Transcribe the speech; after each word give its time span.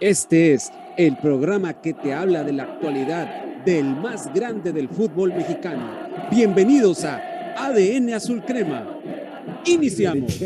Este 0.00 0.54
es 0.54 0.72
el 0.96 1.16
programa 1.18 1.80
que 1.80 1.92
te 1.94 2.12
habla 2.12 2.42
de 2.42 2.52
la 2.52 2.64
actualidad 2.64 3.62
del 3.64 3.84
más 3.84 4.34
grande 4.34 4.72
del 4.72 4.88
fútbol 4.88 5.32
mexicano. 5.32 5.88
Bienvenidos 6.32 7.04
a 7.04 7.22
ADN 7.56 8.12
Azul 8.12 8.42
Crema. 8.44 8.84
Iniciamos. 9.64 10.36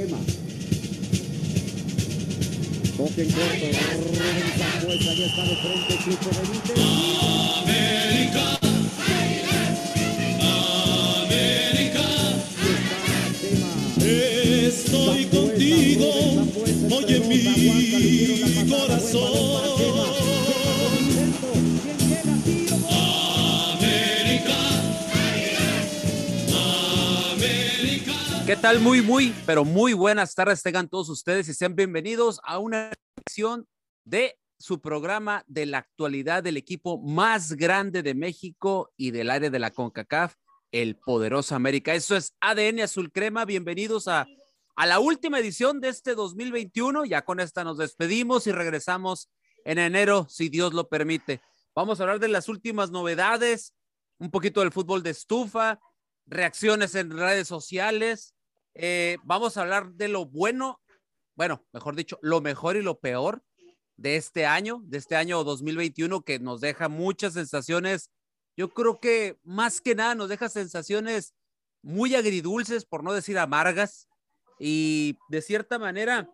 Estoy 14.78 15.26
contigo, 15.26 16.08
oye 16.96 17.20
mi 17.20 18.70
corazón. 18.70 19.58
¿Qué 28.46 28.56
tal? 28.56 28.78
Muy, 28.78 29.02
muy, 29.02 29.34
pero 29.44 29.64
muy 29.64 29.94
buenas 29.94 30.34
tardes 30.36 30.62
tengan 30.62 30.88
todos 30.88 31.08
ustedes 31.08 31.48
y 31.48 31.54
sean 31.54 31.74
bienvenidos 31.74 32.40
a 32.44 32.58
una 32.58 32.92
sección 33.16 33.66
de 34.04 34.38
su 34.58 34.80
programa 34.80 35.42
de 35.48 35.66
la 35.66 35.78
actualidad 35.78 36.44
del 36.44 36.56
equipo 36.56 36.98
más 36.98 37.54
grande 37.54 38.04
de 38.04 38.14
México 38.14 38.92
y 38.96 39.10
del 39.10 39.30
área 39.30 39.50
de 39.50 39.58
la 39.58 39.72
CONCACAF, 39.72 40.34
el 40.70 40.94
poderoso 40.96 41.56
América. 41.56 41.94
Eso 41.94 42.16
es 42.16 42.36
ADN 42.40 42.80
Azul 42.80 43.10
Crema. 43.10 43.44
Bienvenidos 43.44 44.06
a, 44.06 44.26
a 44.78 44.86
la 44.86 45.00
última 45.00 45.40
edición 45.40 45.80
de 45.80 45.88
este 45.88 46.14
2021. 46.14 47.04
Ya 47.04 47.24
con 47.24 47.40
esta 47.40 47.64
nos 47.64 47.78
despedimos 47.78 48.46
y 48.46 48.52
regresamos 48.52 49.28
en 49.64 49.80
enero, 49.80 50.28
si 50.30 50.48
Dios 50.48 50.72
lo 50.72 50.88
permite. 50.88 51.40
Vamos 51.74 51.98
a 51.98 52.04
hablar 52.04 52.20
de 52.20 52.28
las 52.28 52.48
últimas 52.48 52.92
novedades, 52.92 53.74
un 54.18 54.30
poquito 54.30 54.60
del 54.60 54.70
fútbol 54.70 55.02
de 55.02 55.10
estufa, 55.10 55.80
reacciones 56.26 56.94
en 56.94 57.10
redes 57.10 57.48
sociales. 57.48 58.36
Eh, 58.74 59.18
vamos 59.24 59.56
a 59.56 59.62
hablar 59.62 59.94
de 59.94 60.06
lo 60.06 60.26
bueno, 60.26 60.80
bueno, 61.34 61.66
mejor 61.72 61.96
dicho, 61.96 62.20
lo 62.22 62.40
mejor 62.40 62.76
y 62.76 62.82
lo 62.82 63.00
peor 63.00 63.42
de 63.96 64.14
este 64.14 64.46
año, 64.46 64.80
de 64.84 64.98
este 64.98 65.16
año 65.16 65.42
2021, 65.42 66.22
que 66.22 66.38
nos 66.38 66.60
deja 66.60 66.88
muchas 66.88 67.32
sensaciones. 67.32 68.12
Yo 68.56 68.72
creo 68.72 69.00
que 69.00 69.40
más 69.42 69.80
que 69.80 69.96
nada 69.96 70.14
nos 70.14 70.28
deja 70.28 70.48
sensaciones 70.48 71.34
muy 71.82 72.14
agridulces, 72.14 72.84
por 72.84 73.02
no 73.02 73.12
decir 73.12 73.40
amargas, 73.40 74.07
y 74.58 75.18
de 75.28 75.42
cierta 75.42 75.78
manera 75.78 76.30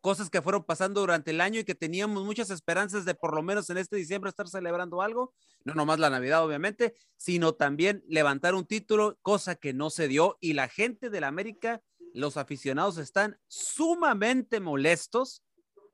cosas 0.00 0.30
que 0.30 0.42
fueron 0.42 0.64
pasando 0.64 1.00
durante 1.00 1.30
el 1.30 1.40
año 1.40 1.60
y 1.60 1.64
que 1.64 1.74
teníamos 1.74 2.24
muchas 2.24 2.50
esperanzas 2.50 3.04
de 3.04 3.14
por 3.14 3.34
lo 3.34 3.42
menos 3.42 3.68
en 3.70 3.78
este 3.78 3.96
diciembre 3.96 4.30
estar 4.30 4.48
celebrando 4.48 5.02
algo, 5.02 5.34
no 5.64 5.74
nomás 5.74 5.98
la 5.98 6.10
Navidad 6.10 6.44
obviamente, 6.44 6.94
sino 7.16 7.54
también 7.54 8.02
levantar 8.08 8.54
un 8.54 8.66
título, 8.66 9.18
cosa 9.22 9.56
que 9.56 9.72
no 9.72 9.90
se 9.90 10.08
dio 10.08 10.38
y 10.40 10.54
la 10.54 10.68
gente 10.68 11.10
de 11.10 11.20
la 11.20 11.28
América, 11.28 11.82
los 12.14 12.36
aficionados 12.36 12.98
están 12.98 13.38
sumamente 13.46 14.58
molestos, 14.60 15.44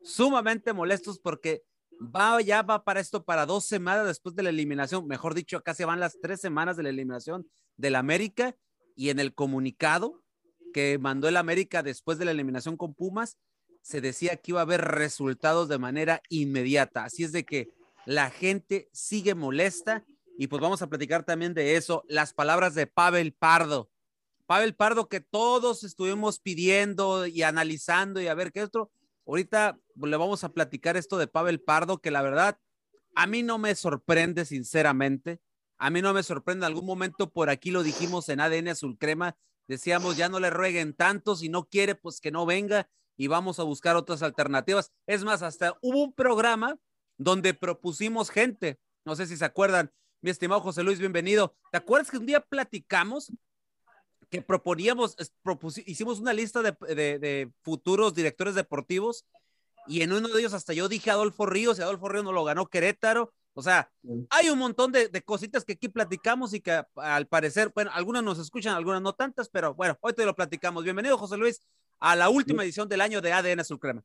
sumamente 0.03 0.73
molestos 0.73 1.19
porque 1.19 1.65
va 2.01 2.41
ya 2.41 2.63
va 2.63 2.85
para 2.85 3.01
esto 3.01 3.25
para 3.25 3.47
dos 3.47 3.65
semanas 3.67 4.07
después 4.07 4.35
de 4.35 4.43
la 4.43 4.51
eliminación, 4.51 5.07
mejor 5.07 5.35
dicho, 5.35 5.63
casi 5.63 5.85
van 5.85 6.01
las 6.01 6.19
tres 6.21 6.41
semanas 6.41 6.77
de 6.77 6.85
la 6.85 6.91
eliminación 6.91 7.49
del 7.77 7.97
América 7.97 8.57
y 8.95 9.11
en 9.11 9.19
el 9.19 9.35
comunicado 9.35 10.23
que 10.77 10.99
mandó 10.99 11.27
el 11.27 11.39
América 11.39 11.83
después 11.83 12.19
de 12.19 12.27
la 12.27 12.33
eliminación 12.33 12.77
con 12.77 12.93
Pumas, 12.93 13.39
se 13.81 14.03
decía 14.03 14.37
que 14.37 14.51
iba 14.51 14.61
a 14.61 14.65
haber 14.65 14.83
resultados 14.83 15.71
de 15.71 15.79
manera 15.79 16.21
inmediata. 16.29 17.05
Así 17.05 17.25
es 17.25 17.33
de 17.33 17.47
que 17.47 17.71
la 18.05 18.29
gente 18.29 18.91
sigue 18.93 19.35
molesta 19.35 20.05
y 20.37 20.49
pues 20.49 20.61
vamos 20.61 20.83
a 20.83 20.89
platicar 20.89 21.25
también 21.25 21.55
de 21.55 21.77
eso, 21.77 22.05
las 22.09 22.35
palabras 22.35 22.75
de 22.75 22.87
Pavel 22.87 23.33
Pardo. 23.33 23.89
Pavel 24.45 24.75
Pardo 24.75 25.09
que 25.09 25.21
todos 25.23 25.83
estuvimos 25.83 26.41
pidiendo 26.41 27.27
y 27.27 27.41
analizando 27.41 28.21
y 28.21 28.27
a 28.27 28.35
ver 28.35 28.53
qué 28.53 28.63
otro. 28.63 28.91
Ahorita 29.27 29.81
le 29.95 30.17
vamos 30.19 30.45
a 30.45 30.53
platicar 30.53 30.99
esto 30.99 31.17
de 31.17 31.27
Pavel 31.27 31.59
Pardo 31.59 32.03
que 32.03 32.11
la 32.11 32.21
verdad 32.21 32.59
a 33.15 33.27
mí 33.27 33.43
no 33.43 33.57
me 33.57 33.75
sorprende 33.77 34.45
sinceramente. 34.45 35.41
A 35.79 35.89
mí 35.89 36.03
no 36.03 36.13
me 36.13 36.23
sorprende. 36.23 36.67
En 36.67 36.73
algún 36.73 36.85
momento 36.85 37.31
por 37.31 37.49
aquí 37.49 37.71
lo 37.71 37.83
dijimos 37.83 38.29
en 38.29 38.41
ADN 38.41 38.69
Azul 38.69 38.99
Crema. 38.99 39.39
Decíamos, 39.69 40.17
ya 40.17 40.29
no 40.29 40.41
le 40.41 40.51
rueguen 40.51 40.95
tanto. 40.95 41.37
Si 41.37 41.49
no 41.49 41.65
quiere, 41.65 41.95
pues 41.95 42.21
que 42.21 42.31
no 42.31 42.47
venga 42.47 42.89
y 43.17 43.27
vamos 43.27 43.59
a 43.59 43.65
buscar 43.65 43.97
otras 43.97 44.23
alternativas. 44.23 44.93
Es 45.07 45.25
más, 45.25 45.43
hasta 45.43 45.77
hubo 45.81 46.05
un 46.05 46.13
programa 46.13 46.77
donde 47.17 47.55
propusimos 47.55 48.31
gente. 48.31 48.79
No 49.05 49.17
sé 49.17 49.27
si 49.27 49.37
se 49.37 49.45
acuerdan. 49.45 49.93
Mi 50.21 50.31
estimado 50.31 50.61
José 50.61 50.83
Luis, 50.83 50.99
bienvenido. 50.99 51.57
¿Te 51.71 51.79
acuerdas 51.79 52.11
que 52.11 52.19
un 52.19 52.27
día 52.27 52.41
platicamos 52.41 53.33
que 54.31 54.43
proponíamos, 54.43 55.17
hicimos 55.87 56.19
una 56.19 56.33
lista 56.33 56.63
de, 56.63 56.73
de, 56.95 57.51
futuros 57.63 58.15
directores 58.15 58.55
deportivos 58.55 59.25
y 59.87 60.03
en 60.03 60.13
uno 60.13 60.29
de 60.29 60.41
ellos 60.41 60.53
hasta 60.53 60.73
yo 60.73 60.89
dije 60.89 61.11
Adolfo 61.11 61.47
Ríos 61.47 61.79
y 61.79 61.83
Adolfo 61.83 62.09
Ríos 62.09 62.25
no 62.25 62.33
lo 62.33 62.45
ganó 62.45 62.67
Querétaro. 62.67 63.33
O 63.59 63.63
sea, 63.63 63.91
hay 64.29 64.51
un 64.51 64.59
montón 64.59 64.93
de, 64.93 65.09
de 65.09 65.23
cositas 65.23 65.65
que 65.65 65.73
aquí 65.73 65.89
platicamos 65.89 66.53
y 66.53 66.61
que 66.61 66.83
al 66.95 67.27
parecer, 67.27 67.73
bueno, 67.75 67.91
algunas 67.95 68.23
nos 68.23 68.39
escuchan, 68.39 68.75
algunas 68.77 69.01
no 69.01 69.15
tantas, 69.15 69.49
pero 69.49 69.73
bueno, 69.73 69.97
hoy 70.03 70.13
te 70.13 70.27
lo 70.27 70.37
platicamos. 70.37 70.85
Bienvenido, 70.85 71.17
José 71.17 71.39
Luis, 71.39 71.63
a 71.99 72.15
la 72.17 72.29
última 72.29 72.65
edición 72.65 72.87
del 72.87 73.01
año 73.01 73.23
de 73.23 73.33
ADN 73.33 73.61
Azul 73.61 73.81
Crema. 73.81 74.05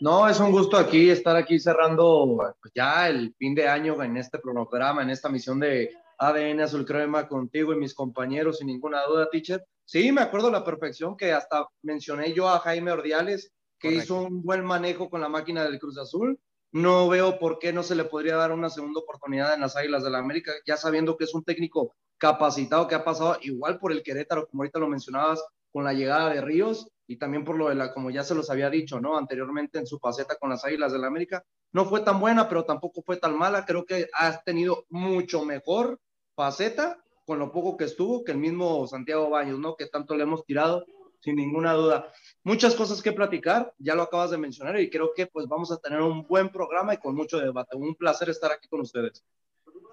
No, 0.00 0.28
es 0.28 0.40
un 0.40 0.50
gusto 0.50 0.76
aquí 0.76 1.08
estar 1.08 1.36
aquí 1.36 1.60
cerrando 1.60 2.36
pues, 2.60 2.72
ya 2.74 3.08
el 3.08 3.32
fin 3.38 3.54
de 3.54 3.68
año 3.68 4.02
en 4.02 4.16
este 4.16 4.40
programa, 4.40 5.02
en 5.02 5.10
esta 5.10 5.28
misión 5.28 5.60
de 5.60 5.94
ADN 6.18 6.62
Azul 6.62 6.84
Crema 6.84 7.28
contigo 7.28 7.72
y 7.72 7.76
mis 7.76 7.94
compañeros, 7.94 8.58
sin 8.58 8.66
ninguna 8.66 9.04
duda, 9.04 9.30
teacher. 9.30 9.64
Sí, 9.84 10.10
me 10.10 10.22
acuerdo 10.22 10.48
a 10.48 10.52
la 10.52 10.64
perfección 10.64 11.16
que 11.16 11.32
hasta 11.32 11.64
mencioné 11.82 12.32
yo 12.32 12.48
a 12.48 12.58
Jaime 12.58 12.90
Ordiales, 12.90 13.52
que 13.78 13.90
Correcto. 13.90 14.02
hizo 14.02 14.22
un 14.22 14.42
buen 14.42 14.64
manejo 14.64 15.08
con 15.08 15.20
la 15.20 15.28
máquina 15.28 15.62
del 15.62 15.78
Cruz 15.78 15.96
Azul. 15.96 16.40
No 16.72 17.08
veo 17.08 17.38
por 17.38 17.58
qué 17.58 17.72
no 17.72 17.82
se 17.82 17.94
le 17.94 18.04
podría 18.04 18.36
dar 18.36 18.52
una 18.52 18.70
segunda 18.70 19.00
oportunidad 19.00 19.54
en 19.54 19.60
las 19.60 19.76
Águilas 19.76 20.04
de 20.04 20.10
la 20.10 20.18
América, 20.18 20.52
ya 20.66 20.76
sabiendo 20.76 21.16
que 21.16 21.24
es 21.24 21.34
un 21.34 21.44
técnico 21.44 21.94
capacitado 22.16 22.86
que 22.86 22.94
ha 22.94 23.04
pasado 23.04 23.38
igual 23.42 23.78
por 23.78 23.92
el 23.92 24.02
Querétaro, 24.02 24.46
como 24.46 24.62
ahorita 24.62 24.78
lo 24.78 24.88
mencionabas, 24.88 25.42
con 25.72 25.84
la 25.84 25.92
llegada 25.92 26.32
de 26.32 26.40
Ríos 26.40 26.88
y 27.06 27.16
también 27.16 27.44
por 27.44 27.56
lo 27.56 27.68
de 27.68 27.74
la, 27.74 27.92
como 27.92 28.10
ya 28.10 28.22
se 28.22 28.34
los 28.34 28.50
había 28.50 28.70
dicho, 28.70 29.00
¿no? 29.00 29.16
Anteriormente 29.16 29.78
en 29.78 29.86
su 29.86 29.98
faceta 29.98 30.36
con 30.36 30.50
las 30.50 30.64
Águilas 30.64 30.92
de 30.92 30.98
la 30.98 31.08
América. 31.08 31.44
No 31.72 31.84
fue 31.84 32.00
tan 32.00 32.20
buena, 32.20 32.48
pero 32.48 32.64
tampoco 32.64 33.02
fue 33.02 33.16
tan 33.16 33.36
mala. 33.36 33.64
Creo 33.64 33.84
que 33.84 34.08
has 34.12 34.44
tenido 34.44 34.84
mucho 34.90 35.44
mejor 35.44 35.98
faceta 36.36 37.02
con 37.26 37.38
lo 37.38 37.52
poco 37.52 37.76
que 37.76 37.84
estuvo 37.84 38.24
que 38.24 38.32
el 38.32 38.38
mismo 38.38 38.86
Santiago 38.86 39.30
Baños, 39.30 39.58
¿no? 39.58 39.76
Que 39.76 39.86
tanto 39.86 40.14
le 40.14 40.22
hemos 40.22 40.44
tirado, 40.44 40.84
sin 41.20 41.36
ninguna 41.36 41.72
duda. 41.72 42.12
Muchas 42.42 42.74
cosas 42.74 43.02
que 43.02 43.12
platicar, 43.12 43.74
ya 43.78 43.94
lo 43.94 44.02
acabas 44.02 44.30
de 44.30 44.38
mencionar 44.38 44.80
y 44.80 44.90
creo 44.90 45.12
que 45.14 45.26
pues 45.26 45.46
vamos 45.46 45.70
a 45.70 45.78
tener 45.78 46.00
un 46.00 46.26
buen 46.26 46.50
programa 46.50 46.94
y 46.94 46.98
con 46.98 47.14
mucho 47.14 47.38
debate. 47.38 47.76
Un 47.76 47.94
placer 47.94 48.30
estar 48.30 48.50
aquí 48.52 48.68
con 48.68 48.80
ustedes. 48.80 49.24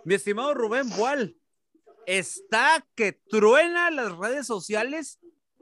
Mi 0.06 0.16
estimado 0.16 0.54
Rubén 0.54 0.90
Boal, 0.98 1.36
está 2.06 2.86
que 2.96 3.12
truena 3.12 3.92
las 3.92 4.18
redes 4.18 4.48
sociales 4.48 5.20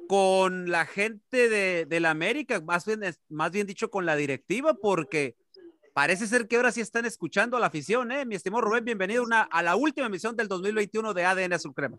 con 0.08 0.70
la 0.70 0.86
gente 0.86 1.50
de, 1.50 1.86
de 1.86 2.00
la 2.00 2.12
América, 2.12 2.62
más 2.62 2.86
bien, 2.86 3.02
más 3.28 3.52
bien 3.52 3.66
dicho 3.66 3.90
con 3.90 4.06
la 4.06 4.16
directiva, 4.16 4.76
porque 4.76 5.36
parece 5.94 6.28
ser 6.28 6.48
que 6.48 6.58
ahora 6.58 6.72
sí 6.72 6.82
están 6.82 7.06
escuchando 7.06 7.58
a 7.58 7.60
la 7.60 7.68
afición, 7.68 8.12
¿eh? 8.12 8.26
Mi 8.26 8.36
estimado 8.36 8.62
Rubén, 8.62 8.86
bienvenido 8.86 9.26
a 9.32 9.64
la 9.64 9.76
última 9.76 10.06
emisión 10.06 10.36
del 10.36 10.48
2021 10.48 11.16
de 11.16 11.26
ADN 11.26 11.54
Azul 11.54 11.74
Crema. 11.74 11.98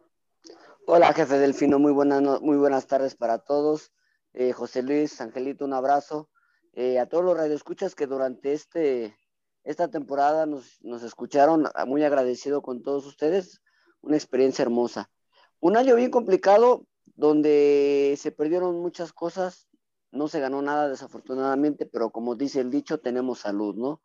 Hola, 0.88 1.12
jefe 1.12 1.41
Delfino, 1.41 1.80
muy 1.80 1.91
buenas, 1.91 2.22
muy 2.42 2.56
buenas 2.56 2.86
tardes 2.86 3.16
para 3.16 3.38
todos. 3.38 3.91
Eh, 4.34 4.52
José 4.52 4.84
Luis, 4.84 5.20
Angelito, 5.20 5.65
un 5.65 5.72
abrazo. 5.72 6.30
Eh, 6.74 7.00
a 7.00 7.09
todos 7.09 7.24
los 7.24 7.36
radioescuchas 7.36 7.97
que 7.97 8.06
durante 8.06 8.53
este, 8.53 9.16
esta 9.65 9.88
temporada 9.88 10.47
nos, 10.47 10.78
escucharon, 11.03 11.68
muy 11.88 12.04
agradecido 12.04 12.62
con 12.62 12.84
todos 12.84 13.04
ustedes, 13.04 13.60
una 14.00 14.15
experiencia 14.15 14.62
hermosa. 14.62 15.10
Un 15.59 15.77
año 15.77 15.97
bien 15.97 16.12
complicado, 16.12 16.86
donde 17.16 18.15
se 18.16 18.30
perdieron 18.30 18.80
muchas 18.80 19.12
cosas, 19.12 19.68
no 20.12 20.28
se 20.28 20.38
ganó 20.38 20.62
nada 20.62 20.88
desafortunadamente, 20.88 21.86
pero 21.86 22.10
como 22.10 22.36
dice 22.36 22.60
el 22.60 22.71
dicho, 22.71 23.00
tenemos 23.00 23.41
salud, 23.41 23.74
¿no? 23.74 24.00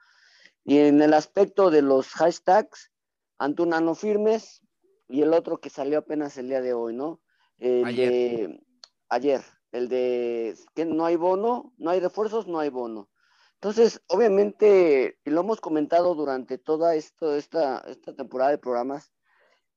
Y 0.64 0.80
en 0.80 1.00
el 1.04 1.14
aspecto 1.14 1.70
de 1.70 1.84
los 1.84 2.08
hashtags, 2.08 2.92
Antuna 3.38 3.82
no 3.82 3.94
firmes 3.94 4.64
y 5.12 5.22
el 5.22 5.34
otro 5.34 5.60
que 5.60 5.70
salió 5.70 6.00
apenas 6.00 6.38
el 6.38 6.48
día 6.48 6.62
de 6.62 6.74
hoy, 6.74 6.96
¿no? 6.96 7.22
El 7.58 7.86
ayer. 7.86 8.10
De, 8.10 8.64
ayer, 9.10 9.42
el 9.72 9.90
de 9.90 10.56
que 10.74 10.86
no 10.86 11.06
hay 11.06 11.18
bono, 11.18 11.74
no 11.78 11.90
hay 11.92 12.00
refuerzos, 12.00 12.48
no 12.48 12.60
hay 12.60 12.70
bono. 12.70 13.10
Entonces, 13.56 14.02
obviamente, 14.08 15.20
y 15.24 15.30
lo 15.30 15.42
hemos 15.42 15.62
comentado 15.62 16.16
durante 16.16 16.58
toda 16.58 16.96
esto, 16.96 17.36
esta, 17.36 17.80
esta 17.88 18.16
temporada 18.16 18.52
de 18.52 18.58
programas, 18.58 19.14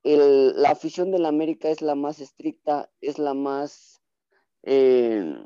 el, 0.05 0.61
la 0.61 0.71
afición 0.71 1.11
de 1.11 1.19
la 1.19 1.29
América 1.29 1.69
es 1.69 1.83
la 1.83 1.95
más 1.95 2.21
estricta, 2.21 2.91
es 3.01 3.19
la 3.19 3.35
más... 3.35 4.01
Eh, 4.63 5.37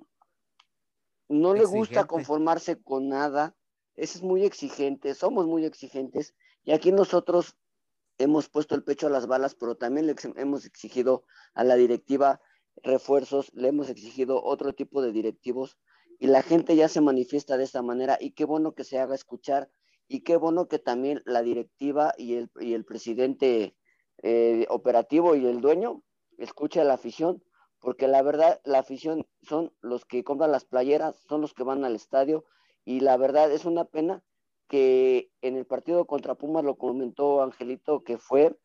no 1.28 1.54
le 1.54 1.64
gusta 1.64 2.06
conformarse 2.06 2.80
con 2.80 3.08
nada, 3.08 3.56
es 3.96 4.22
muy 4.22 4.44
exigente, 4.44 5.14
somos 5.14 5.46
muy 5.46 5.64
exigentes 5.64 6.34
y 6.62 6.72
aquí 6.72 6.92
nosotros 6.92 7.56
hemos 8.18 8.48
puesto 8.48 8.74
el 8.74 8.84
pecho 8.84 9.06
a 9.06 9.10
las 9.10 9.26
balas, 9.26 9.54
pero 9.54 9.76
también 9.76 10.06
le 10.06 10.14
hemos 10.36 10.66
exigido 10.66 11.24
a 11.54 11.64
la 11.64 11.76
directiva 11.76 12.40
refuerzos, 12.82 13.52
le 13.54 13.68
hemos 13.68 13.88
exigido 13.88 14.42
otro 14.42 14.72
tipo 14.72 15.02
de 15.02 15.12
directivos 15.12 15.78
y 16.18 16.26
la 16.26 16.42
gente 16.42 16.76
ya 16.76 16.88
se 16.88 17.00
manifiesta 17.00 17.56
de 17.56 17.64
esta 17.64 17.82
manera 17.82 18.18
y 18.20 18.32
qué 18.32 18.44
bueno 18.44 18.74
que 18.74 18.84
se 18.84 18.98
haga 18.98 19.14
escuchar 19.14 19.70
y 20.08 20.22
qué 20.22 20.36
bueno 20.36 20.68
que 20.68 20.78
también 20.78 21.22
la 21.26 21.42
directiva 21.42 22.14
y 22.16 22.34
el, 22.34 22.50
y 22.60 22.74
el 22.74 22.84
presidente 22.84 23.76
eh, 24.22 24.66
operativo 24.68 25.36
y 25.36 25.46
el 25.46 25.60
dueño 25.60 26.02
escuche 26.38 26.80
a 26.80 26.84
la 26.84 26.94
afición, 26.94 27.42
porque 27.78 28.08
la 28.08 28.22
verdad 28.22 28.60
la 28.64 28.80
afición 28.80 29.26
son 29.42 29.72
los 29.80 30.04
que 30.04 30.24
compran 30.24 30.50
las 30.50 30.64
playeras, 30.64 31.16
son 31.28 31.40
los 31.40 31.54
que 31.54 31.62
van 31.62 31.84
al 31.84 31.94
estadio 31.94 32.44
y 32.84 33.00
la 33.00 33.16
verdad 33.16 33.52
es 33.52 33.64
una 33.64 33.84
pena 33.84 34.24
que 34.68 35.30
en 35.40 35.56
el 35.56 35.66
partido 35.66 36.06
contra 36.06 36.34
Pumas 36.36 36.64
lo 36.64 36.76
comentó 36.76 37.42
Angelito, 37.42 38.04
que 38.04 38.18
fue 38.18 38.58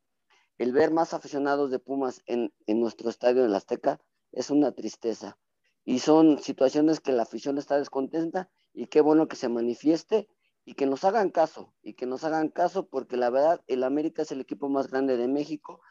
el 0.57 0.71
ver 0.71 0.91
más 0.91 1.13
aficionados 1.13 1.71
de 1.71 1.79
Pumas 1.79 2.21
en, 2.25 2.53
en 2.67 2.79
nuestro 2.79 3.09
estadio 3.09 3.43
en 3.43 3.51
la 3.51 3.57
Azteca, 3.57 3.99
es 4.31 4.49
una 4.49 4.71
tristeza. 4.73 5.37
Y 5.85 5.99
son 5.99 6.39
situaciones 6.39 6.99
que 6.99 7.11
la 7.11 7.23
afición 7.23 7.57
está 7.57 7.77
descontenta 7.77 8.49
y 8.73 8.87
qué 8.87 9.01
bueno 9.01 9.27
que 9.27 9.35
se 9.35 9.49
manifieste 9.49 10.27
y 10.65 10.75
que 10.75 10.85
nos 10.85 11.03
hagan 11.03 11.29
caso, 11.29 11.73
y 11.81 11.93
que 11.93 12.05
nos 12.05 12.23
hagan 12.23 12.49
caso 12.49 12.87
porque 12.87 13.17
la 13.17 13.29
verdad 13.29 13.61
el 13.67 13.83
América 13.83 14.21
es 14.21 14.31
el 14.31 14.41
equipo 14.41 14.69
más 14.69 14.89
grande 14.89 15.17
de 15.17 15.27
México 15.27 15.81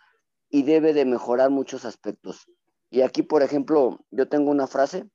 y 0.49 0.63
debe 0.63 0.93
de 0.93 1.05
mejorar 1.05 1.51
muchos 1.51 1.85
aspectos. 1.85 2.47
Y 2.91 3.03
aquí, 3.03 3.23
por 3.23 3.43
ejemplo, 3.43 4.05
yo 4.11 4.29
tengo 4.29 4.51
una 4.51 4.67
frase, 4.67 5.09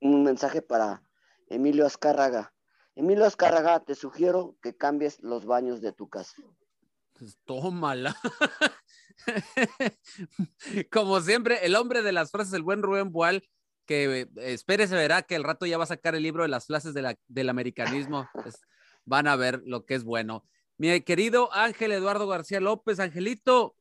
un 0.00 0.24
mensaje 0.24 0.62
para 0.62 1.02
Emilio 1.46 1.86
Azcárraga. 1.86 2.52
Emilio 2.94 3.24
Azcárraga, 3.24 3.80
te 3.80 3.94
sugiero 3.94 4.56
que 4.62 4.76
cambies 4.76 5.20
los 5.20 5.46
baños 5.46 5.80
de 5.80 5.92
tu 5.92 6.08
casa. 6.08 6.42
Pues 7.18 7.38
tómala. 7.44 8.16
Como 10.90 11.20
siempre, 11.20 11.64
el 11.64 11.76
hombre 11.76 12.02
de 12.02 12.12
las 12.12 12.30
frases, 12.30 12.52
el 12.54 12.62
buen 12.62 12.82
Rubén 12.82 13.12
Boal, 13.12 13.48
que 13.86 14.28
eh, 14.36 14.58
se 14.58 14.94
verá 14.94 15.22
que 15.22 15.34
el 15.34 15.44
rato 15.44 15.66
ya 15.66 15.78
va 15.78 15.84
a 15.84 15.88
sacar 15.88 16.14
el 16.14 16.22
libro 16.22 16.42
de 16.42 16.48
las 16.48 16.66
frases 16.66 16.94
del 16.94 17.48
americanismo. 17.48 18.28
Van 19.04 19.26
a 19.26 19.36
ver 19.36 19.62
lo 19.64 19.84
que 19.84 19.94
es 19.94 20.04
bueno. 20.04 20.44
Mi 20.78 21.00
querido 21.02 21.52
Ángel 21.52 21.92
Eduardo 21.92 22.26
García 22.26 22.60
López, 22.60 23.00
Angelito, 23.00 23.76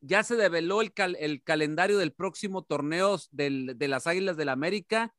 ya 0.00 0.22
se 0.22 0.36
develó 0.36 0.80
el, 0.80 0.92
el 1.18 1.42
calendario 1.42 1.98
del 1.98 2.12
próximo 2.12 2.62
torneo 2.62 3.18
del, 3.30 3.72
de 3.76 3.88
las 3.88 4.06
Águilas 4.06 4.36
del 4.36 4.46
la 4.46 4.52
América 4.52 5.14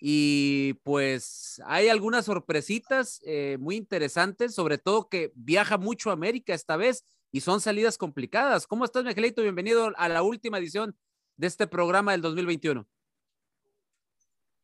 y 0.00 0.74
pues 0.82 1.60
hay 1.66 1.88
algunas 1.88 2.24
sorpresitas 2.24 3.20
eh, 3.24 3.58
muy 3.60 3.76
interesantes, 3.76 4.54
sobre 4.54 4.78
todo 4.78 5.10
que 5.10 5.30
viaja 5.34 5.76
mucho 5.76 6.08
a 6.08 6.14
América 6.14 6.54
esta 6.54 6.78
vez 6.78 7.04
y 7.30 7.42
son 7.42 7.60
salidas 7.60 7.98
complicadas. 7.98 8.66
¿Cómo 8.66 8.86
estás, 8.86 9.04
Miguelito? 9.04 9.42
Bienvenido 9.42 9.92
a 9.96 10.08
la 10.08 10.22
última 10.22 10.58
edición 10.58 10.96
de 11.36 11.46
este 11.46 11.66
programa 11.66 12.12
del 12.12 12.22
2021. 12.22 12.88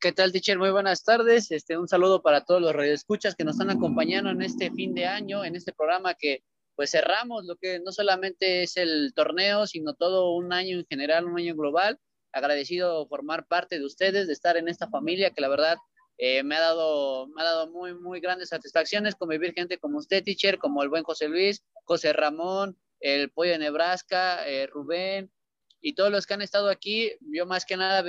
¿Qué 0.00 0.12
tal, 0.12 0.32
teacher? 0.32 0.58
Muy 0.58 0.70
buenas 0.70 1.04
tardes. 1.04 1.50
Este, 1.50 1.76
un 1.76 1.88
saludo 1.88 2.22
para 2.22 2.44
todos 2.44 2.62
los 2.62 2.72
radioescuchas 2.72 3.34
que 3.34 3.44
nos 3.44 3.56
están 3.56 3.70
acompañando 3.70 4.30
en 4.30 4.40
este 4.40 4.70
fin 4.70 4.94
de 4.94 5.04
año, 5.04 5.44
en 5.44 5.54
este 5.54 5.72
programa 5.72 6.14
que 6.14 6.44
pues 6.74 6.90
cerramos 6.90 7.46
lo 7.46 7.56
que 7.56 7.80
no 7.80 7.92
solamente 7.92 8.62
es 8.62 8.76
el 8.76 9.12
torneo, 9.14 9.66
sino 9.66 9.94
todo 9.94 10.34
un 10.34 10.52
año 10.52 10.78
en 10.78 10.86
general, 10.86 11.24
un 11.26 11.38
año 11.38 11.54
global 11.54 11.98
agradecido 12.36 13.06
formar 13.08 13.46
parte 13.46 13.78
de 13.78 13.84
ustedes, 13.84 14.26
de 14.26 14.32
estar 14.32 14.56
en 14.56 14.68
esta 14.68 14.88
familia 14.88 15.30
que 15.30 15.40
la 15.40 15.48
verdad 15.48 15.78
eh, 16.18 16.42
me, 16.42 16.56
ha 16.56 16.60
dado, 16.60 17.28
me 17.28 17.40
ha 17.40 17.44
dado 17.44 17.70
muy, 17.70 17.94
muy 17.94 18.20
grandes 18.20 18.50
satisfacciones 18.50 19.14
convivir 19.14 19.54
gente 19.54 19.78
como 19.78 19.98
usted, 19.98 20.22
teacher, 20.22 20.58
como 20.58 20.82
el 20.82 20.90
buen 20.90 21.02
José 21.02 21.28
Luis, 21.28 21.64
José 21.84 22.12
Ramón, 22.12 22.78
el 23.00 23.30
Pollo 23.30 23.52
de 23.52 23.58
Nebraska, 23.58 24.46
eh, 24.46 24.66
Rubén 24.66 25.30
y 25.80 25.94
todos 25.94 26.10
los 26.10 26.26
que 26.26 26.34
han 26.34 26.42
estado 26.42 26.68
aquí. 26.68 27.12
Yo 27.20 27.46
más 27.46 27.64
que 27.64 27.76
nada 27.76 28.04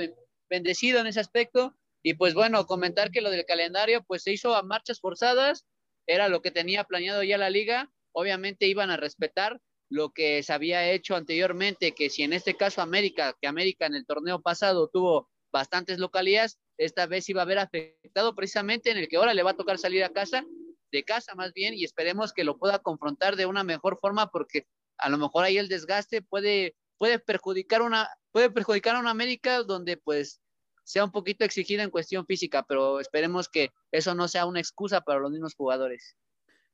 bendecido 0.50 1.00
en 1.00 1.06
ese 1.06 1.20
aspecto. 1.20 1.74
Y 2.02 2.14
pues 2.14 2.34
bueno, 2.34 2.66
comentar 2.66 3.10
que 3.10 3.22
lo 3.22 3.30
del 3.30 3.46
calendario 3.46 4.04
pues 4.06 4.22
se 4.22 4.32
hizo 4.32 4.54
a 4.54 4.62
marchas 4.62 5.00
forzadas, 5.00 5.66
era 6.06 6.28
lo 6.28 6.42
que 6.42 6.50
tenía 6.50 6.84
planeado 6.84 7.22
ya 7.22 7.38
la 7.38 7.50
liga. 7.50 7.90
Obviamente 8.12 8.66
iban 8.66 8.90
a 8.90 8.96
respetar 8.96 9.60
lo 9.90 10.10
que 10.10 10.42
se 10.42 10.52
había 10.52 10.90
hecho 10.90 11.16
anteriormente, 11.16 11.92
que 11.92 12.10
si 12.10 12.22
en 12.22 12.32
este 12.32 12.54
caso 12.54 12.82
América, 12.82 13.34
que 13.40 13.48
América 13.48 13.86
en 13.86 13.94
el 13.94 14.06
torneo 14.06 14.40
pasado 14.40 14.88
tuvo 14.88 15.30
bastantes 15.50 15.98
localidades, 15.98 16.58
esta 16.76 17.06
vez 17.06 17.28
iba 17.28 17.40
a 17.40 17.44
haber 17.44 17.58
afectado 17.58 18.34
precisamente 18.34 18.90
en 18.90 18.98
el 18.98 19.08
que 19.08 19.16
ahora 19.16 19.34
le 19.34 19.42
va 19.42 19.52
a 19.52 19.56
tocar 19.56 19.78
salir 19.78 20.04
a 20.04 20.12
casa, 20.12 20.44
de 20.92 21.04
casa 21.04 21.34
más 21.34 21.52
bien, 21.52 21.74
y 21.74 21.84
esperemos 21.84 22.32
que 22.32 22.44
lo 22.44 22.58
pueda 22.58 22.78
confrontar 22.78 23.36
de 23.36 23.46
una 23.46 23.64
mejor 23.64 23.98
forma, 24.00 24.30
porque 24.30 24.66
a 24.98 25.08
lo 25.08 25.18
mejor 25.18 25.44
ahí 25.44 25.58
el 25.58 25.68
desgaste 25.68 26.22
puede, 26.22 26.74
puede 26.98 27.18
perjudicar 27.18 27.82
una, 27.82 28.08
puede 28.30 28.50
perjudicar 28.50 28.96
a 28.96 29.00
una 29.00 29.10
América 29.10 29.62
donde 29.62 29.96
pues 29.96 30.40
sea 30.84 31.04
un 31.04 31.12
poquito 31.12 31.44
exigida 31.44 31.82
en 31.82 31.90
cuestión 31.90 32.24
física, 32.26 32.64
pero 32.66 33.00
esperemos 33.00 33.48
que 33.48 33.70
eso 33.92 34.14
no 34.14 34.26
sea 34.26 34.46
una 34.46 34.60
excusa 34.60 35.02
para 35.02 35.20
los 35.20 35.30
mismos 35.30 35.54
jugadores. 35.54 36.16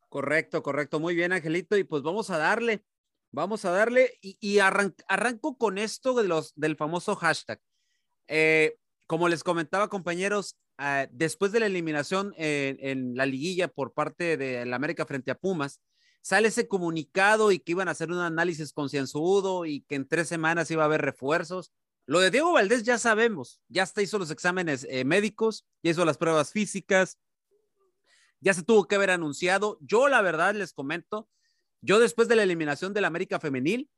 Correcto, 0.08 0.62
correcto. 0.62 1.00
Muy 1.00 1.16
bien, 1.16 1.32
Angelito. 1.32 1.76
Y 1.76 1.82
pues 1.82 2.02
vamos 2.02 2.30
a 2.30 2.38
darle. 2.38 2.84
Vamos 3.34 3.64
a 3.64 3.72
darle 3.72 4.16
y, 4.20 4.60
arranco 4.60 5.58
con 5.58 5.76
esto 5.76 6.14
de 6.14 6.22
los, 6.22 6.52
del 6.54 6.76
famoso 6.76 7.16
hashtag. 7.16 7.60
Eh, 8.28 8.76
como 9.06 9.28
les 9.28 9.42
comentaba, 9.42 9.88
compañeros, 9.88 10.56
ah, 10.78 11.08
después 11.10 11.50
de 11.50 11.58
la 11.58 11.66
eliminación 11.66 12.32
en 12.36 13.16
la 13.16 13.26
liguilla 13.26 13.66
por 13.66 13.92
parte 13.92 14.36
de 14.36 14.64
la 14.64 14.76
América 14.76 15.04
frente 15.04 15.32
a 15.32 15.34
Pumas, 15.34 15.80
sale 16.22 16.46
ese 16.46 16.68
comunicado 16.68 17.50
y 17.50 17.58
que 17.58 17.72
iban 17.72 17.88
a 17.88 17.90
hacer 17.90 18.12
un 18.12 18.18
análisis 18.18 18.72
concienzudo 18.72 19.66
y 19.66 19.82
que 19.82 19.96
en 19.96 20.06
tres 20.06 20.28
semanas 20.28 20.70
iba 20.70 20.82
a 20.82 20.86
haber 20.86 21.02
refuerzos. 21.02 21.72
Lo 22.06 22.20
de 22.20 22.30
Diego 22.30 22.52
Valdés 22.52 22.84
ya 22.84 22.98
sabemos, 22.98 23.60
ya 23.68 23.82
está 23.82 24.00
hizo 24.00 24.18
los 24.18 24.30
exámenes 24.30 24.86
eh, 24.88 25.04
médicos, 25.04 25.66
ya 25.82 25.90
hizo 25.90 26.04
las 26.04 26.18
pruebas 26.18 26.52
físicas, 26.52 27.18
ya 28.38 28.54
se 28.54 28.62
tuvo 28.62 28.86
que 28.86 28.94
haber 28.94 29.10
anunciado. 29.10 29.76
Yo 29.80 30.08
la 30.08 30.22
verdad 30.22 30.54
les 30.54 30.72
comento, 30.72 31.28
yo 31.84 32.00
después 32.00 32.28
de 32.28 32.36
la 32.36 32.44
eliminación 32.44 32.94
del 32.94 33.04
América 33.04 33.38
Femenil, 33.38 33.90